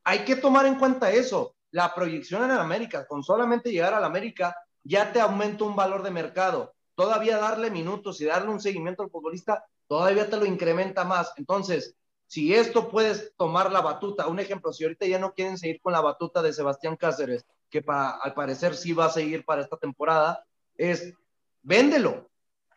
Hay 0.04 0.26
que 0.26 0.36
tomar 0.36 0.66
en 0.66 0.76
cuenta 0.76 1.10
eso. 1.10 1.56
La 1.72 1.96
proyección 1.96 2.44
en 2.44 2.52
el 2.52 2.60
América, 2.60 3.08
con 3.08 3.24
solamente 3.24 3.72
llegar 3.72 3.94
al 3.94 4.04
América, 4.04 4.54
ya 4.84 5.14
te 5.14 5.22
aumenta 5.22 5.64
un 5.64 5.78
valor 5.78 6.04
de 6.04 6.12
mercado. 6.12 6.74
Todavía 6.96 7.38
darle 7.38 7.72
minutos 7.72 8.20
y 8.22 8.26
darle 8.26 8.50
un 8.50 8.60
seguimiento 8.60 9.04
al 9.04 9.10
futbolista, 9.10 9.66
todavía 9.88 10.30
te 10.30 10.38
lo 10.38 10.46
incrementa 10.46 11.04
más. 11.04 11.34
Entonces, 11.38 11.96
si 12.28 12.54
esto 12.54 12.90
puedes 12.90 13.34
tomar 13.36 13.72
la 13.72 13.82
batuta, 13.82 14.28
un 14.28 14.40
ejemplo, 14.40 14.72
si 14.72 14.84
ahorita 14.84 15.06
ya 15.06 15.20
no 15.20 15.34
quieren 15.34 15.58
seguir 15.58 15.82
con 15.82 15.94
la 15.94 16.02
batuta 16.02 16.42
de 16.42 16.54
Sebastián 16.54 16.96
Cáceres, 16.96 17.46
que 17.70 17.82
para, 17.82 18.12
al 18.12 18.34
parecer 18.34 18.76
sí 18.76 18.94
va 18.94 19.06
a 19.06 19.12
seguir 19.12 19.44
para 19.44 19.62
esta 19.62 19.78
temporada, 19.78 20.46
es 20.76 21.14
véndelo. 21.62 22.30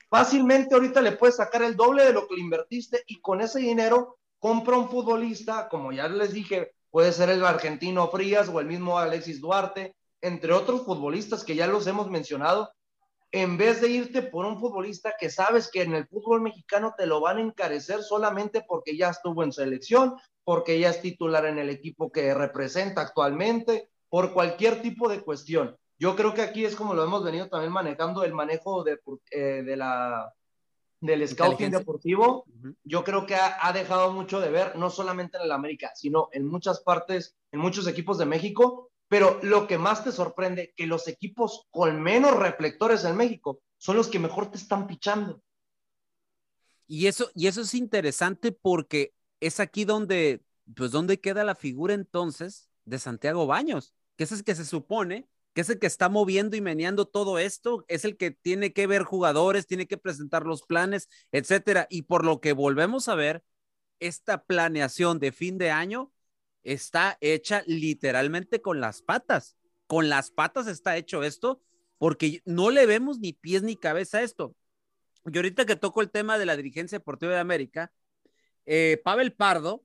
Fácilmente 0.09 0.75
ahorita 0.75 1.01
le 1.01 1.12
puedes 1.12 1.37
sacar 1.37 1.62
el 1.62 1.77
doble 1.77 2.05
de 2.05 2.12
lo 2.12 2.27
que 2.27 2.35
le 2.35 2.41
invertiste 2.41 3.05
y 3.07 3.21
con 3.21 3.41
ese 3.41 3.61
dinero 3.61 4.19
compra 4.39 4.77
un 4.77 4.89
futbolista, 4.91 5.69
como 5.69 5.91
ya 5.91 6.07
les 6.09 6.33
dije, 6.33 6.75
puede 6.91 7.12
ser 7.12 7.31
el 7.31 7.45
argentino 7.45 8.09
Frías 8.09 8.49
o 8.49 8.61
el 8.61 8.67
mismo 8.67 8.99
Alexis 8.99 9.41
Duarte, 9.41 9.97
entre 10.21 10.53
otros 10.53 10.83
futbolistas 10.83 11.45
que 11.45 11.55
ya 11.55 11.67
los 11.67 11.87
hemos 11.87 12.11
mencionado, 12.11 12.74
en 13.37 13.57
vez 13.57 13.80
de 13.80 13.89
irte 13.89 14.22
por 14.22 14.47
un 14.47 14.61
futbolista 14.61 15.14
que 15.18 15.28
sabes 15.28 15.68
que 15.68 15.82
en 15.82 15.93
el 15.93 16.07
fútbol 16.07 16.41
mexicano 16.41 16.95
te 16.97 17.05
lo 17.05 17.20
van 17.20 17.39
a 17.39 17.41
encarecer 17.41 18.05
solamente 18.05 18.64
porque 18.64 18.97
ya 18.97 19.11
estuvo 19.11 19.43
en 19.43 19.51
selección, 19.51 20.14
porque 20.45 20.78
ya 20.78 20.91
es 20.91 21.01
titular 21.01 21.45
en 21.47 21.59
el 21.59 21.68
equipo 21.68 22.12
que 22.12 22.32
representa 22.32 23.01
actualmente, 23.01 23.91
por 24.09 24.32
cualquier 24.32 24.80
tipo 24.82 25.09
de 25.09 25.20
cuestión. 25.20 25.76
Yo 25.99 26.14
creo 26.14 26.32
que 26.32 26.43
aquí 26.43 26.64
es 26.64 26.76
como 26.76 26.95
lo 26.95 27.03
hemos 27.03 27.24
venido 27.24 27.49
también 27.49 27.72
manejando 27.72 28.22
el 28.22 28.32
manejo 28.32 28.85
de, 28.85 29.01
eh, 29.32 29.64
de 29.64 29.76
la, 29.76 30.32
del 31.01 31.26
scouting 31.26 31.72
deportivo. 31.72 32.45
Yo 32.85 33.03
creo 33.03 33.26
que 33.26 33.35
ha, 33.35 33.66
ha 33.66 33.72
dejado 33.72 34.12
mucho 34.12 34.39
de 34.39 34.51
ver, 34.51 34.76
no 34.76 34.91
solamente 34.91 35.39
en 35.39 35.43
el 35.43 35.51
América, 35.51 35.91
sino 35.97 36.28
en 36.30 36.47
muchas 36.47 36.78
partes, 36.82 37.35
en 37.51 37.59
muchos 37.59 37.89
equipos 37.89 38.16
de 38.16 38.26
México. 38.26 38.93
Pero 39.09 39.39
lo 39.43 39.67
que 39.67 39.79
más 39.79 40.03
te 40.03 40.13
sorprende, 40.13 40.73
que 40.77 40.87
los 40.87 41.07
equipos 41.09 41.67
con 41.71 42.03
menos 42.03 42.37
reflectores 42.37 43.05
en 43.05 43.17
México 43.17 43.61
son 43.77 43.97
los 43.97 44.09
que 44.09 44.19
mejor 44.19 44.51
te 44.51 44.57
están 44.57 44.87
pichando. 44.87 45.43
Y 46.87 47.07
eso, 47.07 47.31
y 47.35 47.47
eso 47.47 47.63
es 47.63 47.75
interesante 47.75 48.53
porque 48.53 49.15
es 49.41 49.61
aquí 49.61 49.85
donde, 49.85 50.43
pues, 50.75 50.91
donde 50.91 51.21
queda 51.21 51.45
la 51.45 51.55
figura 51.55 51.95
entonces 51.95 52.69
de 52.85 52.99
Santiago 52.99 53.47
Baños, 53.47 53.95
que 54.17 54.25
es 54.25 54.33
el 54.33 54.45
que 54.45 54.55
se 54.55 54.65
supone 54.65 55.29
que 55.55 55.61
es 55.61 55.71
el 55.71 55.79
que 55.79 55.87
está 55.87 56.09
moviendo 56.09 56.57
y 56.57 56.61
meneando 56.61 57.07
todo 57.07 57.39
esto, 57.39 57.85
es 57.89 58.05
el 58.05 58.17
que 58.17 58.33
tiene 58.33 58.73
que 58.73 58.89
ver 58.89 59.05
jugadores, 59.05 59.67
tiene 59.67 59.87
que 59.87 59.97
presentar 59.97 60.45
los 60.45 60.63
planes, 60.63 61.09
etcétera. 61.31 61.87
Y 61.89 62.03
por 62.03 62.25
lo 62.25 62.41
que 62.41 62.53
volvemos 62.53 63.09
a 63.09 63.15
ver, 63.15 63.45
esta 64.01 64.45
planeación 64.45 65.21
de 65.21 65.31
fin 65.31 65.57
de 65.57 65.71
año 65.71 66.13
está 66.65 67.19
hecha 67.21 67.62
literalmente 67.67 68.61
con 68.61 68.81
las 68.81 69.03
patas. 69.03 69.57
Con 69.87 70.09
las 70.09 70.31
patas 70.31 70.67
está 70.67 70.97
hecho 70.97 71.23
esto, 71.23 71.61
porque 71.99 72.43
no 72.45 72.71
le 72.71 72.87
vemos 72.87 73.19
ni 73.21 73.33
pies 73.33 73.62
ni 73.62 73.77
cabeza 73.77 74.19
a 74.19 74.23
esto. 74.23 74.57
Y 75.27 75.37
ahorita 75.37 75.65
que 75.65 75.77
toco 75.77 76.03
el 76.03 76.11
tema 76.11 76.39
de 76.39 76.47
la 76.47 76.57
dirigencia 76.57 76.99
deportiva 76.99 77.33
de 77.33 77.39
América, 77.39 77.93
eh, 78.67 79.01
Pavel 79.05 79.33
Pardo, 79.33 79.85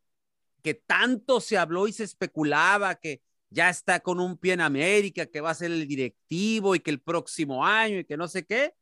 que 0.64 0.74
tanto 0.74 1.40
se 1.42 1.58
habló 1.58 1.88
y 1.88 1.94
se 1.94 2.04
especulaba 2.04 2.96
que 2.96 3.22
ya 3.50 3.70
está 3.70 4.00
con 4.00 4.20
un 4.20 4.38
pie 4.38 4.54
en 4.54 4.62
América, 4.62 5.26
que 5.26 5.42
va 5.42 5.52
a 5.52 5.56
ser 5.56 5.72
el 5.72 5.88
directivo 5.88 6.76
y 6.76 6.80
que 6.80 6.92
el 6.92 7.02
próximo 7.02 7.66
año 7.66 8.00
y 8.00 8.06
que 8.06 8.18
no 8.18 8.28
sé 8.28 8.46
qué. 8.46 8.74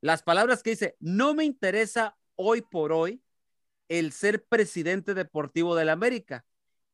Las 0.00 0.22
palabras 0.22 0.62
que 0.62 0.70
dice, 0.70 0.96
no 1.00 1.34
me 1.34 1.44
interesa 1.44 2.16
hoy 2.36 2.62
por 2.62 2.92
hoy 2.92 3.20
el 3.88 4.12
ser 4.12 4.44
presidente 4.44 5.14
deportivo 5.14 5.74
de 5.74 5.84
la 5.84 5.92
América. 5.92 6.44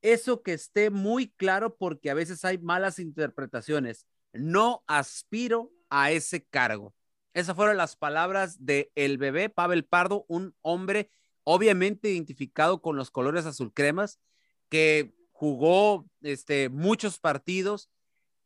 Eso 0.04 0.42
que 0.42 0.52
esté 0.52 0.90
muy 0.90 1.28
claro 1.28 1.78
porque 1.78 2.10
a 2.10 2.14
veces 2.14 2.44
hay 2.44 2.58
malas 2.58 2.98
interpretaciones. 2.98 4.06
No 4.34 4.84
aspiro 4.86 5.72
a 5.88 6.10
ese 6.10 6.44
cargo. 6.44 6.94
Esas 7.32 7.56
fueron 7.56 7.78
las 7.78 7.96
palabras 7.96 8.66
de 8.66 8.92
el 8.96 9.16
bebé 9.16 9.48
Pavel 9.48 9.86
Pardo, 9.86 10.26
un 10.28 10.54
hombre 10.60 11.10
obviamente 11.42 12.10
identificado 12.10 12.82
con 12.82 12.96
los 12.96 13.10
colores 13.10 13.46
azul 13.46 13.72
cremas, 13.72 14.20
que 14.68 15.14
jugó 15.32 16.06
este, 16.20 16.68
muchos 16.68 17.18
partidos, 17.18 17.88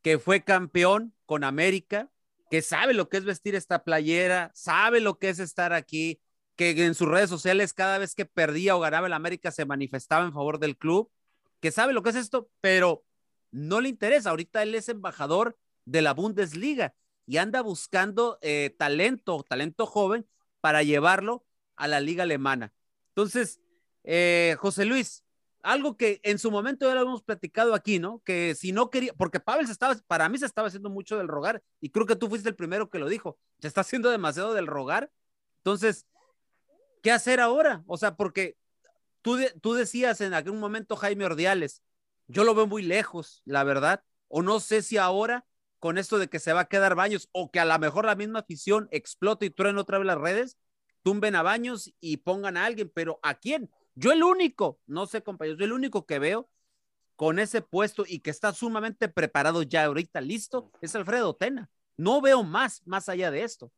que 0.01 0.17
fue 0.17 0.45
campeón 0.45 1.13
con 1.25 1.43
América, 1.43 2.09
que 2.49 2.61
sabe 2.61 2.93
lo 2.93 3.09
que 3.09 3.17
es 3.17 3.25
vestir 3.25 3.55
esta 3.55 3.83
playera, 3.83 4.49
sabe 4.53 5.01
lo 5.01 5.19
que 5.19 5.27
es 5.27 5.39
estar 5.39 5.73
aquí, 5.73 6.21
que 6.55 6.85
en 6.85 6.95
sus 6.95 7.09
redes 7.09 7.29
sociales 7.29 7.73
cada 7.73 7.97
vez 7.97 8.15
que 8.15 8.23
perdía 8.23 8.77
o 8.77 8.79
ganaba 8.79 9.07
el 9.07 9.13
América 9.13 9.51
se 9.51 9.65
manifestaba 9.65 10.23
en 10.23 10.31
favor 10.31 10.57
del 10.57 10.77
club, 10.77 11.11
que 11.59 11.71
sabe 11.71 11.93
lo 11.93 12.03
que 12.03 12.11
es 12.11 12.15
esto, 12.15 12.49
pero 12.61 13.03
no 13.51 13.81
le 13.81 13.89
interesa. 13.89 14.29
Ahorita 14.29 14.63
él 14.63 14.75
es 14.75 14.89
embajador 14.89 15.57
de 15.85 16.01
la 16.01 16.13
Bundesliga 16.13 16.93
y 17.25 17.37
anda 17.37 17.61
buscando 17.61 18.39
eh, 18.41 18.75
talento, 18.77 19.43
talento 19.47 19.85
joven 19.85 20.27
para 20.61 20.83
llevarlo 20.83 21.45
a 21.75 21.87
la 21.87 21.99
liga 21.99 22.23
alemana. 22.23 22.73
Entonces, 23.09 23.59
eh, 24.03 24.55
José 24.59 24.85
Luis, 24.85 25.23
algo 25.61 25.97
que 25.97 26.19
en 26.23 26.39
su 26.39 26.51
momento 26.51 26.87
ya 26.87 26.95
lo 26.95 27.01
hemos 27.01 27.21
platicado 27.21 27.73
aquí, 27.73 27.99
¿no? 27.99 28.21
Que 28.23 28.55
si 28.55 28.71
no 28.71 28.89
quería, 28.89 29.13
porque 29.13 29.39
Pavel 29.39 29.65
se 29.65 29.73
estaba, 29.73 29.95
para 30.07 30.29
mí 30.29 30.37
se 30.37 30.45
estaba 30.45 30.67
haciendo 30.67 30.89
mucho 30.89 31.17
del 31.17 31.27
rogar 31.27 31.61
y 31.81 31.89
creo 31.89 32.05
que 32.05 32.15
tú 32.15 32.29
fuiste 32.29 32.49
el 32.49 32.55
primero 32.55 32.89
que 32.89 32.99
lo 32.99 33.09
dijo, 33.09 33.37
se 33.59 33.67
está 33.67 33.81
haciendo 33.81 34.09
demasiado 34.09 34.53
del 34.53 34.67
rogar. 34.67 35.11
Entonces, 35.57 36.05
¿qué 37.03 37.11
hacer 37.11 37.39
ahora? 37.39 37.83
O 37.87 37.97
sea, 37.97 38.15
porque 38.15 38.57
tú, 39.37 39.59
tú 39.61 39.73
decías 39.73 40.21
en 40.21 40.33
algún 40.33 40.59
momento, 40.59 40.95
Jaime 40.95 41.25
Ordiales, 41.25 41.83
yo 42.27 42.43
lo 42.43 42.55
veo 42.55 42.67
muy 42.67 42.83
lejos, 42.83 43.41
la 43.45 43.63
verdad, 43.63 44.03
o 44.27 44.41
no 44.41 44.59
sé 44.59 44.81
si 44.81 44.97
ahora 44.97 45.45
con 45.79 45.97
esto 45.97 46.17
de 46.17 46.27
que 46.27 46.39
se 46.39 46.53
va 46.53 46.61
a 46.61 46.67
quedar 46.67 46.95
Baños 46.95 47.29
o 47.31 47.51
que 47.51 47.59
a 47.59 47.65
lo 47.65 47.77
mejor 47.79 48.05
la 48.05 48.15
misma 48.15 48.39
afición 48.39 48.87
explote 48.91 49.45
y 49.45 49.49
truene 49.49 49.79
otra 49.79 49.97
vez 49.97 50.07
las 50.07 50.17
redes, 50.17 50.57
tumben 51.03 51.35
a 51.35 51.41
Baños 51.41 51.93
y 52.01 52.17
pongan 52.17 52.57
a 52.57 52.65
alguien, 52.65 52.91
pero 52.93 53.19
¿a 53.23 53.35
quién? 53.35 53.69
Yo 53.95 54.11
el 54.11 54.23
único, 54.23 54.79
no 54.87 55.05
sé 55.05 55.23
compañeros, 55.23 55.59
yo 55.59 55.65
el 55.65 55.71
único 55.71 56.05
que 56.05 56.19
veo 56.19 56.49
con 57.15 57.39
ese 57.39 57.61
puesto 57.61 58.03
y 58.07 58.19
que 58.19 58.29
está 58.29 58.53
sumamente 58.53 59.09
preparado 59.09 59.63
ya 59.63 59.85
ahorita 59.85 60.21
listo 60.21 60.71
es 60.81 60.95
Alfredo 60.95 61.35
Tena. 61.35 61.69
No 61.97 62.21
veo 62.21 62.43
más, 62.43 62.81
más 62.85 63.09
allá 63.09 63.31
de 63.31 63.43
esto. 63.43 63.71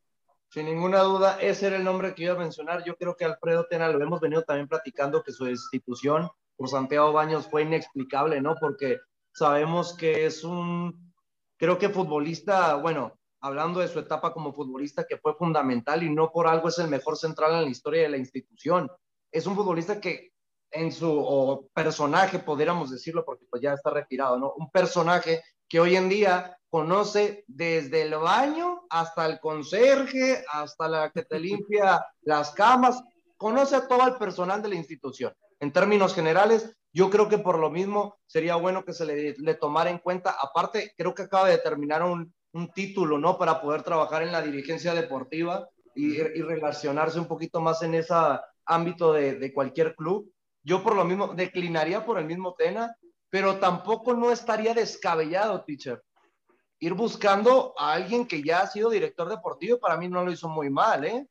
Sin 0.52 0.66
ninguna 0.66 1.00
duda, 1.00 1.38
ese 1.40 1.68
era 1.68 1.78
el 1.78 1.86
nombre 1.86 2.14
que 2.14 2.24
iba 2.24 2.34
a 2.34 2.38
mencionar. 2.38 2.84
Yo 2.84 2.98
creo 2.98 3.16
que 3.16 3.24
Alfredo 3.24 3.68
Tena, 3.70 3.88
lo 3.88 4.04
hemos 4.04 4.20
venido 4.20 4.44
también 4.44 4.68
platicando, 4.68 5.24
que 5.24 5.32
su 5.32 5.48
institución 5.48 6.30
por 6.58 6.68
Santiago 6.68 7.14
Baños 7.14 7.48
fue 7.48 7.62
inexplicable, 7.62 8.42
¿no? 8.42 8.56
Porque 8.60 9.00
sabemos 9.34 9.96
que 9.96 10.26
es 10.26 10.44
un 10.44 11.14
creo 11.58 11.78
que 11.78 11.88
futbolista, 11.88 12.76
bueno, 12.76 13.18
hablando 13.40 13.80
de 13.80 13.88
su 13.88 14.00
etapa 14.00 14.34
como 14.34 14.52
futbolista, 14.52 15.06
que 15.08 15.18
fue 15.18 15.36
fundamental 15.36 16.04
y 16.04 16.10
no 16.10 16.32
por 16.32 16.48
algo 16.48 16.68
es 16.68 16.80
el 16.80 16.90
mejor 16.90 17.16
central 17.16 17.54
en 17.54 17.64
la 17.64 17.70
historia 17.70 18.02
de 18.02 18.10
la 18.10 18.18
institución. 18.18 18.92
Es 19.32 19.48
un 19.48 19.56
futbolista 19.56 20.02
que 20.02 20.34
en 20.70 20.92
su 20.92 21.70
personaje, 21.74 22.40
podríamos 22.40 22.92
decirlo, 22.92 23.24
porque 23.24 23.46
pues 23.50 23.62
ya 23.62 23.72
está 23.72 23.90
retirado, 23.90 24.38
¿no? 24.38 24.52
Un 24.58 24.70
personaje 24.70 25.44
que 25.72 25.80
hoy 25.80 25.96
en 25.96 26.10
día 26.10 26.58
conoce 26.70 27.46
desde 27.48 28.02
el 28.02 28.14
baño 28.16 28.82
hasta 28.90 29.26
el 29.26 29.40
conserje, 29.40 30.44
hasta 30.52 30.90
la 30.90 31.12
que 31.12 31.24
te 31.24 31.40
limpia 31.40 32.06
las 32.24 32.52
camas, 32.52 33.02
conoce 33.38 33.78
a 33.78 33.88
todo 33.88 34.06
el 34.06 34.18
personal 34.18 34.62
de 34.62 34.68
la 34.68 34.76
institución. 34.76 35.34
En 35.62 35.72
términos 35.72 36.14
generales, 36.14 36.76
yo 36.92 37.10
creo 37.10 37.30
que 37.30 37.38
por 37.38 37.58
lo 37.58 37.70
mismo 37.70 38.18
sería 38.26 38.58
bueno 38.58 38.84
que 38.84 38.92
se 38.92 39.06
le, 39.06 39.54
tomara 39.56 39.90
en 39.90 40.00
cuenta. 40.00 40.36
Aparte, 40.42 40.94
creo 40.98 41.16
que 41.16 41.22
acaba 41.22 41.48
de 41.48 41.58
terminar 41.58 42.04
un, 42.04 42.34
título, 42.76 43.18
¿no? 43.18 43.38
Para 43.38 43.62
poder 43.62 43.82
trabajar 43.82 44.24
en 44.24 44.34
la 44.34 44.42
dirigencia 44.42 44.94
deportiva 44.94 45.70
y, 45.96 46.18
relacionarse 46.18 47.18
un 47.18 47.30
poquito 47.30 47.62
más 47.62 47.82
en 47.82 47.94
ese 47.94 48.14
ámbito 48.66 49.14
de, 49.14 49.54
cualquier 49.54 49.96
club. 49.96 50.30
Yo 50.64 50.84
por 50.84 50.98
lo 50.98 51.06
mismo 51.06 51.30
declinaría 51.34 52.06
por 52.06 52.20
el 52.20 52.26
mismo 52.26 52.56
Tena, 52.56 52.94
pero 53.32 53.58
tampoco 53.58 54.14
no 54.14 54.30
estaría 54.30 54.76
descabellado, 54.76 55.64
teacher. 55.64 56.04
Ir 56.80 56.94
buscando 56.94 57.74
a 57.78 57.94
alguien 57.94 58.28
que 58.28 58.44
ya 58.44 58.62
ha 58.62 58.68
sido 58.68 58.90
director 58.90 59.30
deportivo, 59.30 59.80
para 59.80 59.98
mí 59.98 60.08
no 60.08 60.24
lo 60.24 60.32
hizo 60.32 60.50
muy 60.50 60.70
mal, 60.70 61.06
¿eh? 61.06 61.28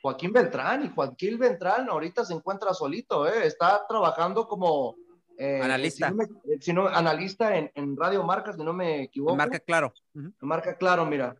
Joaquín 0.00 0.32
Beltrán, 0.32 0.84
y 0.84 0.88
Joaquín 0.94 1.38
Beltrán 1.38 1.88
ahorita 1.88 2.24
se 2.24 2.34
encuentra 2.34 2.72
solito, 2.72 3.26
¿eh? 3.26 3.46
está 3.46 3.84
trabajando 3.88 4.46
como 4.46 4.94
eh, 5.36 5.60
analista, 5.60 6.14
si 6.60 6.72
no 6.72 6.86
analista 6.86 7.56
en, 7.56 7.72
en, 7.74 7.96
Radio 7.96 8.22
Marcas, 8.22 8.54
si 8.54 8.62
no 8.62 8.72
me 8.72 9.02
equivoco. 9.02 9.34
Marca 9.34 9.58
Claro. 9.58 9.92
Marca 10.40 10.76
Claro, 10.76 11.04
mira. 11.04 11.36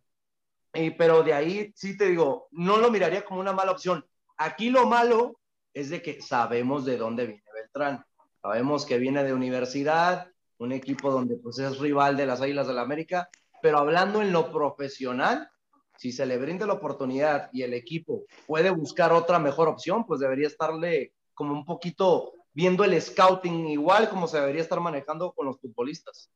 Y, 0.73 0.91
pero 0.91 1.23
de 1.23 1.33
ahí 1.33 1.71
sí 1.75 1.95
te 1.95 2.07
digo, 2.07 2.47
no 2.51 2.77
lo 2.77 2.91
miraría 2.91 3.23
como 3.23 3.39
una 3.39 3.53
mala 3.53 3.71
opción. 3.71 4.05
Aquí 4.35 4.69
lo 4.69 4.87
malo 4.87 5.39
es 5.73 5.89
de 5.89 6.01
que 6.01 6.21
sabemos 6.21 6.83
de 6.83 6.97
dónde 6.97 7.27
viene 7.27 7.43
Beltrán. 7.53 8.05
Sabemos 8.43 8.85
que 8.85 8.97
viene 8.97 9.23
de 9.23 9.31
universidad, 9.31 10.27
un 10.57 10.73
equipo 10.73 11.09
donde 11.09 11.37
pues 11.37 11.59
es 11.59 11.79
rival 11.79 12.17
de 12.17 12.25
las 12.25 12.41
Águilas 12.41 12.67
del 12.67 12.75
la 12.75 12.81
América, 12.81 13.29
pero 13.61 13.77
hablando 13.77 14.21
en 14.21 14.33
lo 14.33 14.51
profesional, 14.51 15.49
si 15.97 16.11
se 16.11 16.25
le 16.25 16.37
brinda 16.37 16.67
la 16.67 16.73
oportunidad 16.73 17.49
y 17.53 17.61
el 17.61 17.73
equipo 17.73 18.25
puede 18.45 18.69
buscar 18.69 19.13
otra 19.13 19.39
mejor 19.39 19.69
opción, 19.69 20.05
pues 20.05 20.19
debería 20.19 20.47
estarle 20.47 21.13
como 21.33 21.53
un 21.53 21.63
poquito 21.63 22.33
viendo 22.53 22.83
el 22.83 23.01
scouting 23.01 23.67
igual 23.69 24.09
como 24.09 24.27
se 24.27 24.41
debería 24.41 24.61
estar 24.61 24.81
manejando 24.81 25.31
con 25.31 25.45
los 25.45 25.61
futbolistas. 25.61 26.29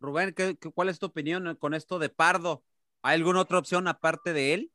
Rubén, 0.00 0.34
¿qué, 0.34 0.56
cuál 0.74 0.88
es 0.88 0.98
tu 0.98 1.06
opinión 1.06 1.56
con 1.60 1.72
esto 1.72 2.00
de 2.00 2.08
Pardo? 2.08 2.64
¿Hay 3.00 3.14
alguna 3.14 3.42
otra 3.42 3.58
opción 3.58 3.86
aparte 3.86 4.32
de 4.32 4.54
él? 4.54 4.72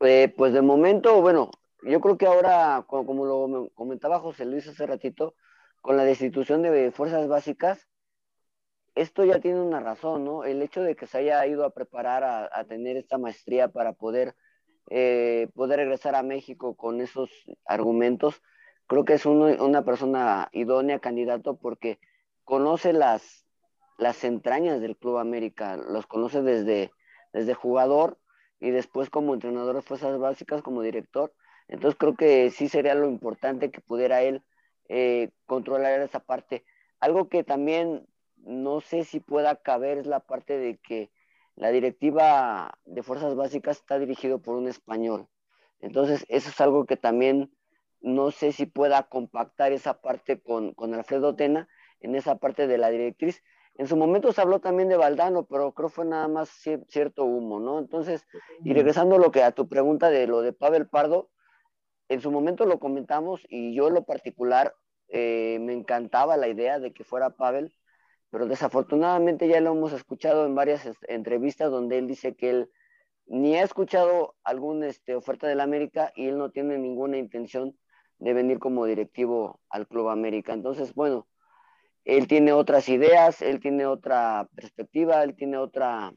Eh, 0.00 0.34
pues 0.36 0.52
de 0.52 0.62
momento, 0.62 1.20
bueno, 1.20 1.48
yo 1.82 2.00
creo 2.00 2.18
que 2.18 2.26
ahora, 2.26 2.84
como, 2.86 3.24
lo 3.24 3.70
comentaba 3.74 4.20
José 4.20 4.44
Luis 4.44 4.66
hace 4.68 4.86
ratito, 4.86 5.34
con 5.80 5.96
la 5.96 6.04
destitución 6.04 6.62
de 6.62 6.90
fuerzas 6.90 7.28
básicas, 7.28 7.88
esto 8.94 9.24
ya 9.24 9.40
tiene 9.40 9.60
una 9.60 9.80
razón, 9.80 10.24
¿no? 10.24 10.44
El 10.44 10.60
hecho 10.60 10.82
de 10.82 10.96
que 10.96 11.06
se 11.06 11.18
haya 11.18 11.46
ido 11.46 11.64
a 11.64 11.70
preparar 11.70 12.24
a, 12.24 12.64
tener 12.64 12.96
esta 12.96 13.16
maestría 13.16 13.68
para 13.68 13.92
poder, 13.92 14.34
eh, 14.90 15.48
poder 15.54 15.78
regresar 15.78 16.16
a 16.16 16.24
México 16.24 16.74
con 16.74 17.00
esos 17.00 17.30
argumentos, 17.64 18.42
creo 18.88 19.04
que 19.04 19.14
es 19.14 19.26
una 19.26 19.84
persona 19.84 20.48
idónea, 20.52 20.98
candidato, 20.98 21.58
porque 21.58 22.00
conoce 22.44 22.92
las, 22.92 23.46
las 23.98 24.24
entrañas 24.24 24.80
del 24.80 24.96
Club 24.96 25.18
América, 25.18 25.76
los 25.76 26.06
conoce 26.06 26.42
desde, 26.42 26.90
desde 27.32 27.54
jugador 27.54 28.18
y 28.58 28.70
después 28.70 29.10
como 29.10 29.34
entrenador 29.34 29.76
de 29.76 29.82
fuerzas 29.82 30.18
básicas, 30.18 30.62
como 30.62 30.82
director. 30.82 31.32
Entonces 31.68 31.98
creo 31.98 32.14
que 32.16 32.50
sí 32.50 32.68
sería 32.68 32.94
lo 32.94 33.06
importante 33.06 33.70
que 33.70 33.80
pudiera 33.80 34.22
él 34.22 34.42
eh, 34.88 35.30
controlar 35.46 36.00
esa 36.00 36.20
parte. 36.20 36.64
Algo 36.98 37.28
que 37.28 37.44
también 37.44 38.06
no 38.36 38.80
sé 38.80 39.04
si 39.04 39.20
pueda 39.20 39.56
caber 39.56 40.06
la 40.06 40.20
parte 40.20 40.58
de 40.58 40.78
que 40.78 41.10
la 41.56 41.70
directiva 41.70 42.78
de 42.84 43.02
fuerzas 43.02 43.34
básicas 43.34 43.78
está 43.78 43.98
dirigido 43.98 44.40
por 44.40 44.56
un 44.56 44.68
español. 44.68 45.28
Entonces, 45.80 46.24
eso 46.28 46.48
es 46.50 46.60
algo 46.60 46.86
que 46.86 46.96
también 46.96 47.52
no 48.00 48.30
sé 48.30 48.52
si 48.52 48.66
pueda 48.66 49.02
compactar 49.04 49.72
esa 49.72 50.00
parte 50.00 50.40
con, 50.40 50.74
Alfredo 50.94 51.34
Tena 51.34 51.68
en 52.00 52.14
esa 52.14 52.38
parte 52.38 52.66
de 52.66 52.78
la 52.78 52.90
directriz. 52.90 53.42
En 53.74 53.86
su 53.86 53.96
momento 53.96 54.32
se 54.32 54.40
habló 54.40 54.60
también 54.60 54.88
de 54.88 54.96
Valdano, 54.96 55.46
pero 55.46 55.72
creo 55.72 55.88
fue 55.88 56.04
nada 56.04 56.28
más 56.28 56.48
cierto 56.88 57.24
humo, 57.24 57.60
¿no? 57.60 57.78
Entonces, 57.78 58.26
y 58.64 58.72
regresando 58.72 59.16
a 59.16 59.18
lo 59.18 59.30
que 59.30 59.42
a 59.42 59.52
tu 59.52 59.68
pregunta 59.68 60.10
de 60.10 60.26
lo 60.26 60.42
de 60.42 60.52
Pavel 60.52 60.88
Pardo, 60.88 61.28
en 62.08 62.20
su 62.20 62.30
momento 62.30 62.64
lo 62.66 62.78
comentamos 62.78 63.46
y 63.48 63.74
yo 63.74 63.88
en 63.88 63.94
lo 63.94 64.04
particular 64.04 64.74
eh, 65.08 65.58
me 65.60 65.72
encantaba 65.72 66.36
la 66.36 66.48
idea 66.48 66.78
de 66.78 66.92
que 66.92 67.04
fuera 67.04 67.30
Pavel, 67.30 67.72
pero 68.30 68.46
desafortunadamente 68.46 69.48
ya 69.48 69.60
lo 69.60 69.72
hemos 69.72 69.92
escuchado 69.92 70.46
en 70.46 70.54
varias 70.54 70.88
entrevistas 71.08 71.70
donde 71.70 71.98
él 71.98 72.06
dice 72.06 72.34
que 72.36 72.50
él 72.50 72.70
ni 73.26 73.56
ha 73.56 73.62
escuchado 73.62 74.36
alguna 74.42 74.86
este, 74.86 75.14
oferta 75.14 75.46
del 75.46 75.60
América 75.60 76.12
y 76.14 76.28
él 76.28 76.38
no 76.38 76.50
tiene 76.50 76.78
ninguna 76.78 77.18
intención 77.18 77.76
de 78.18 78.32
venir 78.32 78.58
como 78.58 78.86
directivo 78.86 79.60
al 79.68 79.86
Club 79.86 80.08
América. 80.08 80.52
Entonces, 80.52 80.94
bueno, 80.94 81.28
él 82.04 82.26
tiene 82.26 82.52
otras 82.52 82.88
ideas, 82.88 83.42
él 83.42 83.60
tiene 83.60 83.86
otra 83.86 84.48
perspectiva, 84.54 85.22
él 85.22 85.36
tiene 85.36 85.58
otra, 85.58 86.12